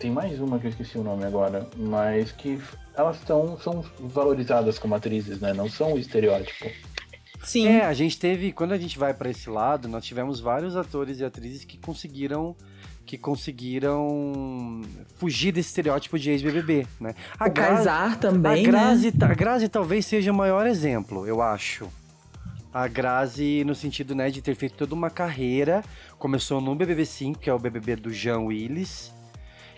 [0.00, 2.60] Tem mais uma que eu esqueci o nome agora, mas que
[2.96, 5.52] elas tão, são valorizadas como atrizes, né?
[5.52, 6.66] Não são o estereótipo.
[7.42, 7.66] Sim.
[7.66, 11.20] É, a gente teve, quando a gente vai para esse lado, nós tivemos vários atores
[11.20, 12.56] e atrizes que conseguiram
[13.04, 14.80] que conseguiram
[15.16, 17.14] fugir desse estereótipo de ex-BBB, né?
[17.36, 19.26] A o Kaysar também, a Grazi, né?
[19.26, 21.88] A Grazi talvez seja o maior exemplo, eu acho.
[22.72, 25.84] A Grazi, no sentido, né, de ter feito toda uma carreira,
[26.18, 29.12] começou no BBB 5, que é o BBB do Jean Willis,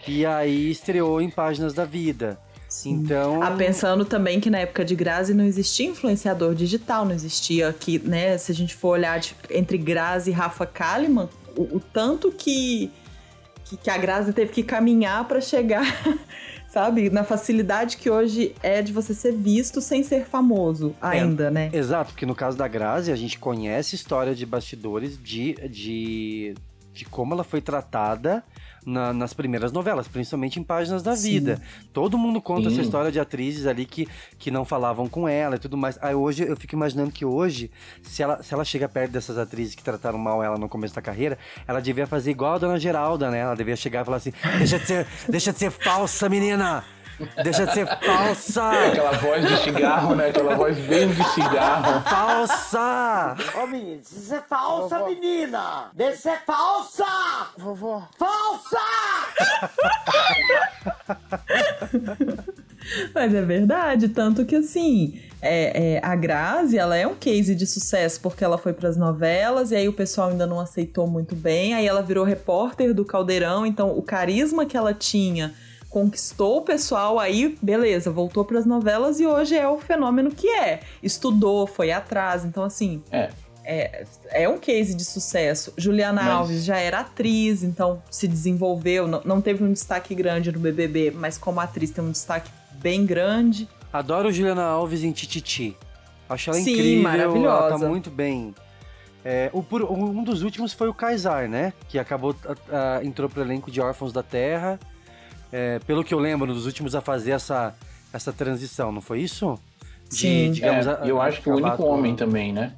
[0.07, 2.39] e aí estreou em Páginas da Vida.
[2.75, 2.95] Sim.
[2.95, 3.41] Então.
[3.41, 8.01] Ah, pensando também que na época de Grazi não existia influenciador digital, não existia aqui,
[8.01, 8.37] né?
[8.37, 12.91] Se a gente for olhar de, entre Grazi e Rafa Kalimann, o, o tanto que,
[13.65, 15.87] que, que, a Grazi teve que caminhar para chegar,
[16.69, 17.11] sabe?
[17.11, 21.71] Na facilidade que hoje é de você ser visto sem ser famoso ainda, é, né?
[21.73, 26.55] Exato, porque no caso da Grazi, a gente conhece história de bastidores de, de,
[26.93, 28.43] de como ela foi tratada
[28.85, 31.31] na, nas primeiras novelas, principalmente em Páginas da Sim.
[31.31, 31.63] Vida.
[31.93, 32.75] Todo mundo conta Sim.
[32.75, 34.09] essa história de atrizes ali que,
[34.39, 35.99] que não falavam com ela e tudo mais.
[36.03, 37.71] Aí hoje eu fico imaginando que hoje,
[38.03, 41.03] se ela, se ela chega perto dessas atrizes que trataram mal ela no começo da
[41.03, 43.41] carreira, ela devia fazer igual a Dona Geralda, né?
[43.41, 46.85] Ela devia chegar e falar assim: deixa de ser, deixa de ser falsa, menina!
[47.43, 48.71] Deixa de ser falsa!
[48.89, 50.29] Aquela voz de cigarro, né?
[50.29, 52.03] Aquela voz bem de cigarro.
[52.03, 53.37] Falsa!
[53.63, 55.11] Ô menino, isso é falsa, Vovó.
[55.11, 55.91] menina!
[55.93, 57.05] Deixa ser falsa!
[57.57, 58.09] Vovó.
[58.19, 58.81] Falsa!
[63.15, 67.67] Mas é verdade, tanto que assim, é, é, a Grazi, ela é um case de
[67.67, 71.35] sucesso porque ela foi para as novelas e aí o pessoal ainda não aceitou muito
[71.35, 75.55] bem, aí ela virou repórter do Caldeirão, então o carisma que ela tinha
[75.99, 80.49] conquistou o pessoal, aí beleza, voltou para as novelas e hoje é o fenômeno que
[80.49, 80.81] é.
[81.01, 83.31] Estudou, foi atrás, então assim, É.
[83.65, 85.73] é, é um case de sucesso.
[85.79, 90.51] Juliana Mas- Alves já era atriz, então se desenvolveu, não, não teve um destaque grande
[90.51, 93.69] no BBB, mas como atriz tem um destaque bem grande.
[93.93, 95.77] Adoro Juliana Alves em Tititi.
[96.29, 97.79] Acho ela Sim, incrível, ela maravilhosa.
[97.79, 98.53] tá muito bem.
[99.25, 101.73] É, o, por- um dos últimos foi o Kaysar, né?
[101.89, 104.77] Que acabou, a- a- entrou pro elenco de Órfãos da Terra.
[105.57, 107.73] É, pelo que eu lembro, dos últimos a fazer essa,
[108.13, 109.57] essa transição, não foi isso?
[110.11, 110.51] De, Sim.
[110.51, 112.73] digamos, É, a- eu acho que o único com- homem também, né?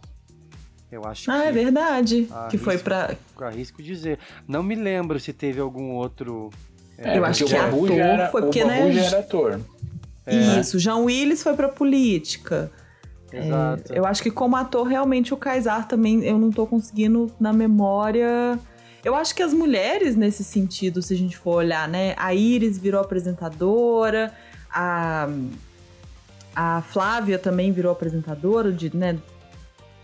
[0.92, 1.48] Eu acho Ah, que...
[1.48, 2.28] é verdade.
[2.30, 3.14] Ah, que foi pra.
[3.40, 4.18] Arrisco dizer.
[4.46, 6.50] Não me lembro se teve algum outro...
[6.98, 9.02] É, Eu acho que o Babu ator já era, foi o porque, Babu né, já
[9.06, 9.60] era ator.
[10.60, 12.70] Isso, João Willis foi pra política.
[13.32, 13.90] Exato.
[13.92, 17.52] É, eu acho que como ator, realmente, o Kaysar também, eu não tô conseguindo na
[17.54, 18.58] memória.
[19.06, 22.12] Eu acho que as mulheres, nesse sentido, se a gente for olhar, né?
[22.16, 24.34] A Iris virou apresentadora,
[24.68, 25.28] a,
[26.56, 29.16] a Flávia também virou apresentadora de, né,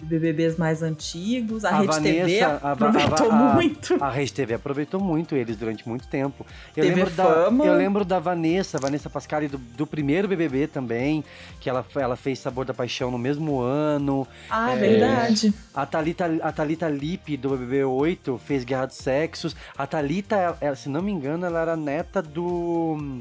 [0.03, 1.65] BBBs mais antigos.
[1.65, 3.97] A, Rede TV a- a- aproveitou a- a- muito.
[4.05, 6.45] A Rede TV aproveitou muito eles durante muito tempo.
[6.77, 7.65] Eu TV lembro Fama.
[7.65, 11.24] Da, eu lembro da Vanessa, Vanessa Pascali, do, do primeiro BBB também,
[11.61, 14.27] que ela, ela fez Sabor da Paixão no mesmo ano.
[14.51, 15.55] Ah, é verdade.
[15.74, 19.55] A Thalita, a Thalita Lippe, do BBB 8, fez Guerra dos Sexos.
[19.79, 23.20] A Thalita, ela, se não me engano, ela era neta do,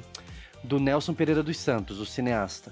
[0.64, 2.72] do Nelson Pereira dos Santos, o cineasta.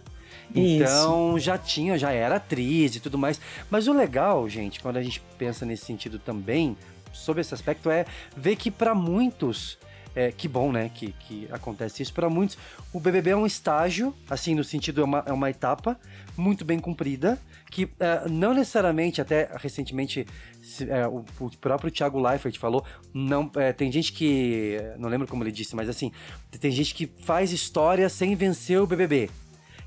[0.55, 0.83] Isso.
[0.83, 3.39] Então já tinha, já era atriz e tudo mais.
[3.69, 6.75] Mas o legal, gente, quando a gente pensa nesse sentido também,
[7.13, 8.05] sobre esse aspecto, é
[8.35, 9.77] ver que para muitos.
[10.15, 12.11] É, que bom, né, que, que acontece isso.
[12.11, 12.57] Para muitos,
[12.91, 15.97] o BBB é um estágio, assim, no sentido, é uma, é uma etapa
[16.35, 17.37] muito bem cumprida,
[17.69, 20.25] que é, não necessariamente, até recentemente,
[20.63, 25.27] se- é, o, o próprio Thiago Leifert falou, não, é, tem gente que, não lembro
[25.27, 26.11] como ele disse, mas assim,
[26.59, 29.29] tem gente que faz história sem vencer o BBB.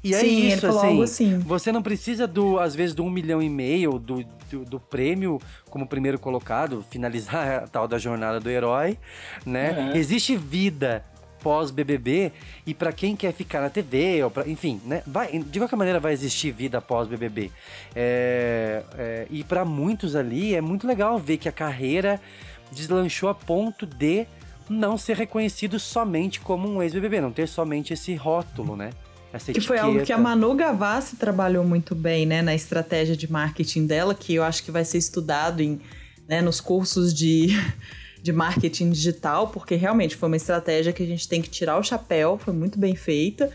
[0.05, 1.39] E é Sim, isso, assim, assim.
[1.39, 5.41] Você não precisa do, às vezes, do um milhão e meio, do, do, do prêmio
[5.71, 8.99] como primeiro colocado, finalizar a tal da jornada do herói,
[9.47, 9.93] né?
[9.95, 9.99] É.
[9.99, 11.05] Existe vida
[11.41, 12.33] pós-BBB
[12.67, 15.03] e pra quem quer ficar na TV, ou pra, enfim, né?
[15.07, 17.51] Vai, de qualquer maneira vai existir vida pós-BBB.
[17.95, 22.21] É, é, e pra muitos ali é muito legal ver que a carreira
[22.71, 24.27] deslanchou a ponto de
[24.69, 28.91] não ser reconhecido somente como um ex-BBB, não ter somente esse rótulo, né?
[29.33, 30.19] Essa Que foi algo que a.
[30.19, 34.71] Manu Gavassi trabalhou muito bem, né, na estratégia de marketing dela, que eu acho que
[34.71, 35.81] vai ser estudado em,
[36.29, 37.49] né, nos cursos de,
[38.23, 41.83] de marketing digital, porque realmente foi uma estratégia que a gente tem que tirar o
[41.83, 43.51] chapéu, foi muito bem feita.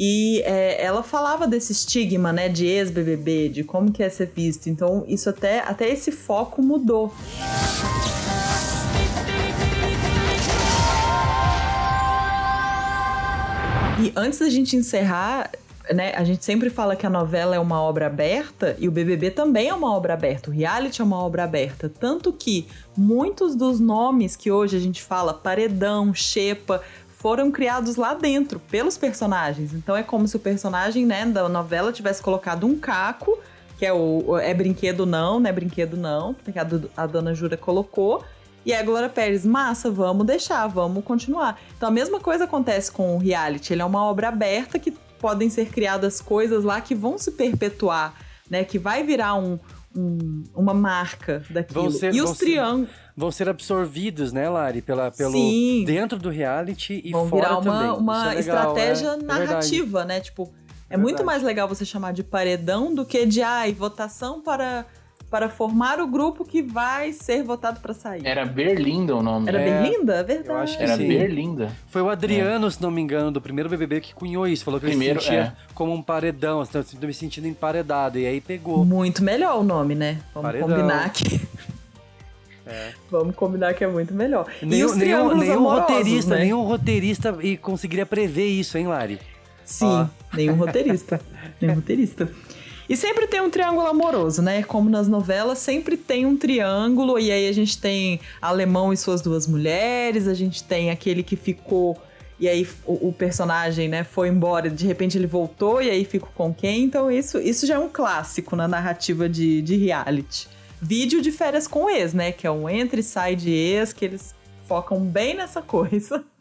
[0.00, 4.68] E é, ela falava desse estigma, né, de ex-BBB, de como que é ser visto.
[4.68, 7.12] Então, isso até, até esse foco mudou.
[14.00, 15.50] E antes da gente encerrar,
[15.92, 19.32] né, a gente sempre fala que a novela é uma obra aberta e o BBB
[19.32, 23.80] também é uma obra aberta, o reality é uma obra aberta, tanto que muitos dos
[23.80, 29.74] nomes que hoje a gente fala, paredão, xepa, foram criados lá dentro pelos personagens.
[29.74, 33.36] Então é como se o personagem, né, da novela tivesse colocado um caco,
[33.76, 36.66] que é o é brinquedo não, né, brinquedo não, que a,
[36.96, 38.22] a dona Jura colocou.
[38.68, 41.58] E aí a Glória Pérez, massa, vamos deixar, vamos continuar.
[41.74, 43.72] Então a mesma coisa acontece com o reality.
[43.72, 48.12] Ele é uma obra aberta que podem ser criadas coisas lá que vão se perpetuar,
[48.50, 48.64] né?
[48.64, 49.58] Que vai virar um,
[49.96, 51.90] um uma marca daquilo.
[51.90, 52.90] Ser, e os triângulos.
[53.16, 54.82] Vão ser absorvidos, né, Lari?
[54.82, 55.84] Pela, pelo, Sim.
[55.86, 58.02] dentro do reality e vão fora virar uma, também.
[58.02, 60.08] uma é legal, estratégia é, é narrativa, verdade.
[60.08, 60.20] né?
[60.20, 60.52] Tipo,
[60.90, 64.84] é muito mais legal você chamar de paredão do que de ai, votação para
[65.30, 68.26] para formar o grupo que vai ser votado para sair.
[68.26, 69.48] Era Berlinda o nome.
[69.48, 70.14] Era É, Berlinda?
[70.16, 70.48] É verdade.
[70.48, 71.06] Eu acho que Era sim.
[71.08, 71.70] Berlinda.
[71.88, 74.64] Foi o Adriano, se não me engano, do primeiro BBB que cunhou isso.
[74.64, 75.52] Falou que Primeiro, ele se sentia é.
[75.74, 76.60] como um paredão.
[76.60, 78.18] Assim, tô me sentindo emparedado.
[78.18, 78.84] E aí pegou.
[78.84, 80.18] Muito melhor o nome, né?
[80.34, 80.68] Vamos Paredão.
[80.68, 81.40] combinar que.
[82.66, 82.92] É.
[83.10, 84.46] Vamos combinar que é muito melhor.
[84.62, 86.40] e Nenhum, os nenhum, nenhum amorosos, roteirista, né?
[86.42, 89.18] nenhum roteirista e conseguiria prever isso, hein, Lari?
[89.64, 90.06] Sim, Ó.
[90.34, 91.20] nenhum roteirista.
[91.60, 92.28] nenhum roteirista.
[92.88, 94.62] E sempre tem um triângulo amoroso, né?
[94.62, 99.20] Como nas novelas, sempre tem um triângulo, e aí a gente tem alemão e suas
[99.20, 101.98] duas mulheres, a gente tem aquele que ficou,
[102.40, 106.26] e aí o, o personagem, né, foi embora, de repente ele voltou, e aí fica
[106.34, 106.84] com quem?
[106.84, 110.48] Então isso, isso já é um clássico na narrativa de, de reality.
[110.80, 112.30] Vídeo de férias com ex, né?
[112.30, 114.34] Que é um entra e sai de ex, que eles
[114.66, 116.24] focam bem nessa coisa.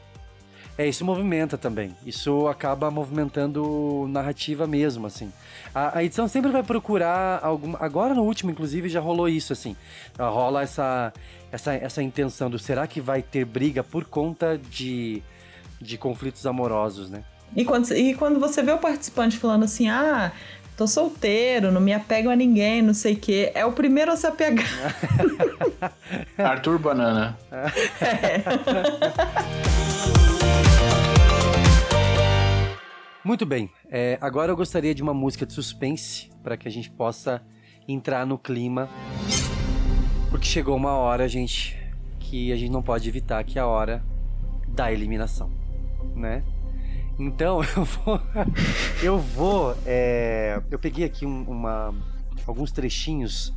[0.78, 1.96] É, isso movimenta também.
[2.06, 5.34] Isso acaba movimentando narrativa mesmo, assim.
[5.74, 7.80] A, a edição sempre vai procurar alguma.
[7.82, 9.76] Agora no último, inclusive, já rolou isso, assim.
[10.20, 11.12] Ah, Rola essa,
[11.52, 15.24] essa, essa intenção do será que vai ter briga por conta de,
[15.82, 17.24] de conflitos amorosos, né?
[17.56, 20.32] E quando, e quando você vê o participante falando assim, ah,
[20.76, 24.18] tô solteiro, não me apego a ninguém, não sei o quê, é o primeiro a
[24.18, 24.68] se apegar.
[26.38, 27.38] Arthur Banana.
[33.28, 33.70] Muito bem.
[33.92, 37.42] É, agora eu gostaria de uma música de suspense para que a gente possa
[37.86, 38.88] entrar no clima.
[40.30, 41.78] Porque chegou uma hora, gente,
[42.22, 44.02] que a gente não pode evitar, que é a hora
[44.70, 45.52] da eliminação,
[46.16, 46.42] né?
[47.20, 48.22] Então eu vou,
[49.04, 51.94] eu vou, é, eu peguei aqui um- uma,
[52.48, 53.54] alguns trechinhos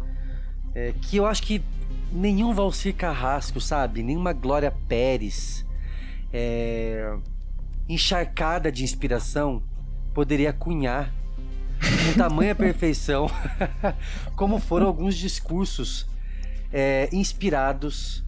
[0.75, 1.63] é, que eu acho que
[2.11, 4.03] nenhum Valcir Carrasco, sabe?
[4.03, 5.65] Nenhuma Glória Pérez,
[6.33, 7.17] é,
[7.89, 9.63] encharcada de inspiração,
[10.15, 11.13] poderia cunhar
[11.81, 13.31] com tamanha perfeição
[14.37, 16.07] como foram alguns discursos
[16.73, 18.23] é, inspirados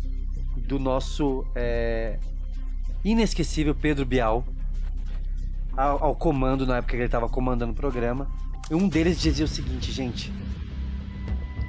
[0.57, 2.19] do nosso é,
[3.05, 4.45] inesquecível Pedro Bial
[5.77, 8.31] ao, ao comando na época que ele estava comandando o programa.
[8.71, 10.33] E um deles dizia o seguinte, gente.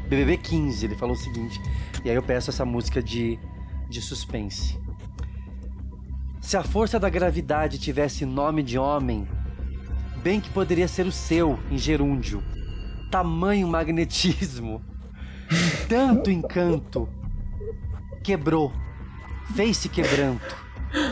[0.07, 1.60] BBB 15, ele falou o seguinte.
[2.03, 3.39] E aí eu peço essa música de,
[3.89, 4.77] de suspense.
[6.44, 9.26] Se a força da gravidade tivesse nome de homem,
[10.22, 12.44] bem que poderia ser o seu em gerúndio.
[13.10, 14.84] Tamanho magnetismo,
[15.88, 17.07] tanto encanto,
[18.22, 18.74] quebrou,
[19.56, 20.56] fez-se quebranto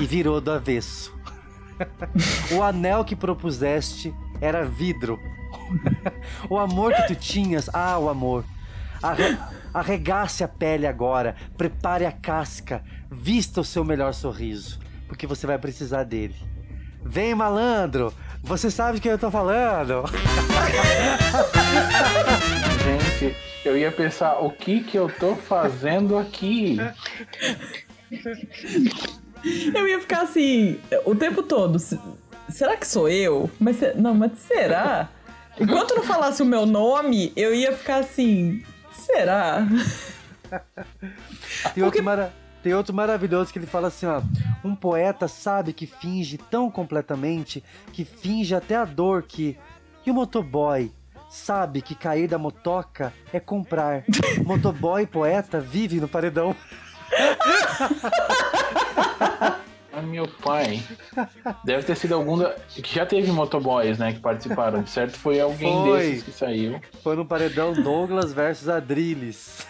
[0.02, 1.18] e virou do avesso.
[2.52, 5.18] O anel que propuseste era vidro.
[6.50, 8.44] O amor que tu tinhas, ah, o amor.
[9.02, 9.38] Arre
[9.74, 14.78] arregace a pele agora, prepare a casca, vista o seu melhor sorriso,
[15.12, 16.34] porque você vai precisar dele.
[17.04, 20.04] Vem, malandro, você sabe de quem eu tô falando.
[23.20, 23.36] Gente,
[23.66, 26.78] eu ia pensar, o que que eu tô fazendo aqui?
[29.76, 31.78] Eu ia ficar assim, o tempo todo.
[31.78, 32.00] "Se-
[32.50, 33.52] Será que sou eu?
[33.60, 35.10] Mas não, mas será?
[35.60, 38.64] Enquanto não falasse o meu nome, eu ia ficar assim,
[38.94, 39.68] será?
[41.74, 42.32] Tem outro, mara-
[42.62, 44.22] tem outro maravilhoso que ele fala assim, ó.
[44.64, 49.58] Um poeta sabe que finge tão completamente que finge até a dor que.
[50.06, 50.92] E o motoboy
[51.30, 54.04] sabe que cair da motoca é comprar.
[54.46, 56.56] motoboy poeta vive no paredão.
[59.94, 60.84] Ah, meu pai.
[61.64, 62.52] Deve ter sido algum da...
[62.68, 64.84] que já teve motoboys, né, que participaram.
[64.84, 66.00] De certo foi alguém Foi.
[66.00, 66.80] desses que saiu.
[67.04, 69.66] Foi no paredão Douglas versus Adrilles.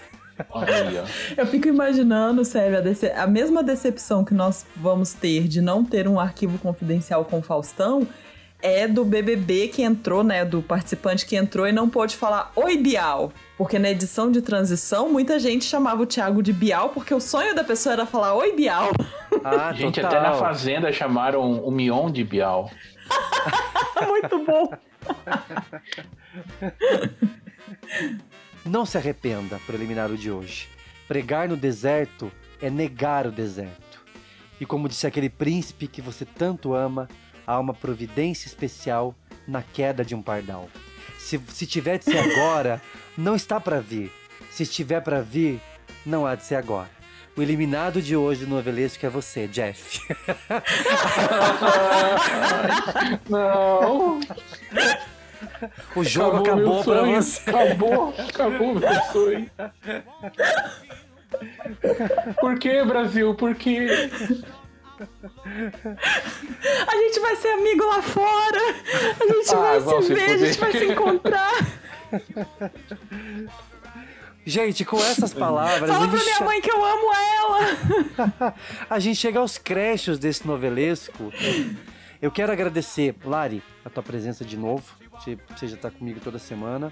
[1.37, 5.83] Eu fico imaginando, sério, a, dece- a mesma decepção que nós vamos ter de não
[5.83, 8.07] ter um arquivo confidencial com o Faustão
[8.63, 10.45] é do BBB que entrou, né?
[10.45, 13.33] Do participante que entrou e não pôde falar Oi Bial.
[13.57, 17.55] Porque na edição de transição, muita gente chamava o Thiago de Bial, porque o sonho
[17.55, 18.91] da pessoa era falar Oi Bial.
[19.43, 20.19] Ah, Gente, total.
[20.19, 22.69] até na Fazenda chamaram o Mion de Bial.
[24.07, 24.69] Muito bom.
[28.71, 30.69] Não se arrependa, preliminar o de hoje.
[31.05, 32.31] Pregar no deserto
[32.61, 33.99] é negar o deserto.
[34.61, 37.09] E como disse aquele príncipe que você tanto ama,
[37.45, 39.13] há uma providência especial
[39.45, 40.69] na queda de um pardal.
[41.19, 42.81] Se, se tiver de ser agora,
[43.17, 44.09] não está para vir.
[44.49, 45.59] Se estiver para vir,
[46.05, 46.89] não há de ser agora.
[47.35, 49.99] O eliminado de hoje do novelesco é você, Jeff.
[53.29, 54.21] Não.
[55.95, 57.21] O jogo acabou, meu pra sonho.
[57.21, 57.49] você.
[57.49, 59.49] Acabou, acabou meu sonho.
[62.39, 63.33] Por que, Brasil?
[63.35, 63.87] Por que?
[66.87, 68.59] A gente vai ser amigo lá fora.
[69.19, 71.51] A gente Ah, vai se se ver, a gente vai se encontrar.
[74.45, 75.89] Gente, com essas palavras.
[75.89, 78.53] Fala pra minha mãe que eu amo ela.
[78.89, 81.31] a gente chega aos créditos desse novelesco.
[82.21, 84.83] Eu quero agradecer, Lari, a tua presença de novo.
[85.21, 86.91] Você, você já está comigo toda semana.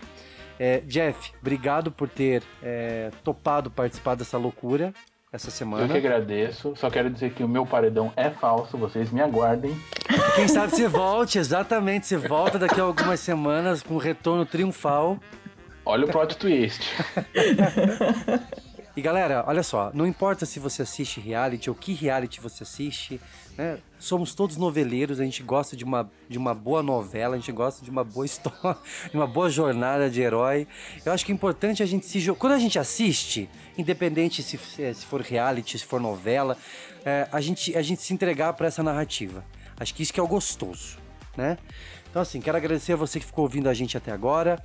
[0.59, 4.93] É, Jeff, obrigado por ter é, topado participar dessa loucura
[5.31, 5.83] essa semana.
[5.83, 6.75] Eu que agradeço.
[6.75, 8.77] Só quero dizer que o meu paredão é falso.
[8.77, 9.75] Vocês me aguardem.
[10.35, 12.05] Quem sabe você volte, exatamente.
[12.05, 15.19] Você volta daqui a algumas semanas com um retorno triunfal.
[15.85, 16.83] Olha o plot twist.
[18.95, 23.21] E galera, olha só, não importa se você assiste reality ou que reality você assiste,
[23.57, 23.77] né?
[23.99, 27.83] Somos todos noveleiros, a gente gosta de uma, de uma boa novela, a gente gosta
[27.83, 28.77] de uma boa história,
[29.11, 30.65] de uma boa jornada de herói.
[31.05, 35.05] Eu acho que é importante a gente se Quando a gente assiste, independente se, se
[35.05, 36.57] for reality, se for novela,
[37.05, 39.43] é, a, gente, a gente se entregar para essa narrativa.
[39.77, 40.97] Acho que isso que é o gostoso,
[41.35, 41.57] né?
[42.09, 44.63] Então assim, quero agradecer a você que ficou ouvindo a gente até agora.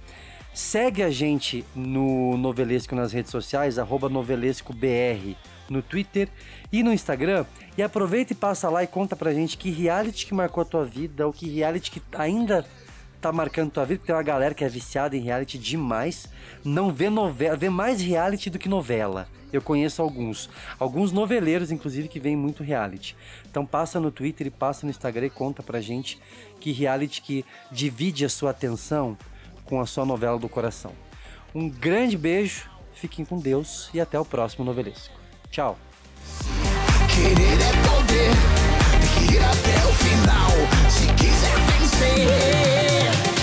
[0.54, 5.36] Segue a gente no Novelesco nas redes sociais, arroba novelescobr,
[5.68, 6.28] no Twitter
[6.72, 7.44] e no Instagram.
[7.76, 10.84] E aproveita e passa lá e conta pra gente que reality que marcou a tua
[10.84, 12.64] vida, ou que reality que ainda
[13.20, 16.28] tá marcando tua vida, porque tem uma galera que é viciada em reality demais,
[16.62, 19.26] não vê novela, vê mais reality do que novela.
[19.50, 23.16] Eu conheço alguns, alguns noveleiros inclusive que veem muito reality.
[23.48, 26.20] Então passa no Twitter e passa no Instagram e conta pra gente
[26.60, 29.16] que reality que divide a sua atenção
[29.64, 30.92] com a sua novela do coração.
[31.54, 35.23] Um grande beijo, fiquem com Deus e até o próximo novelesco.
[35.54, 35.78] Tchau.
[37.14, 38.32] Querer é poder,
[39.32, 40.50] ir até o final,
[40.90, 43.33] se quiser vencer.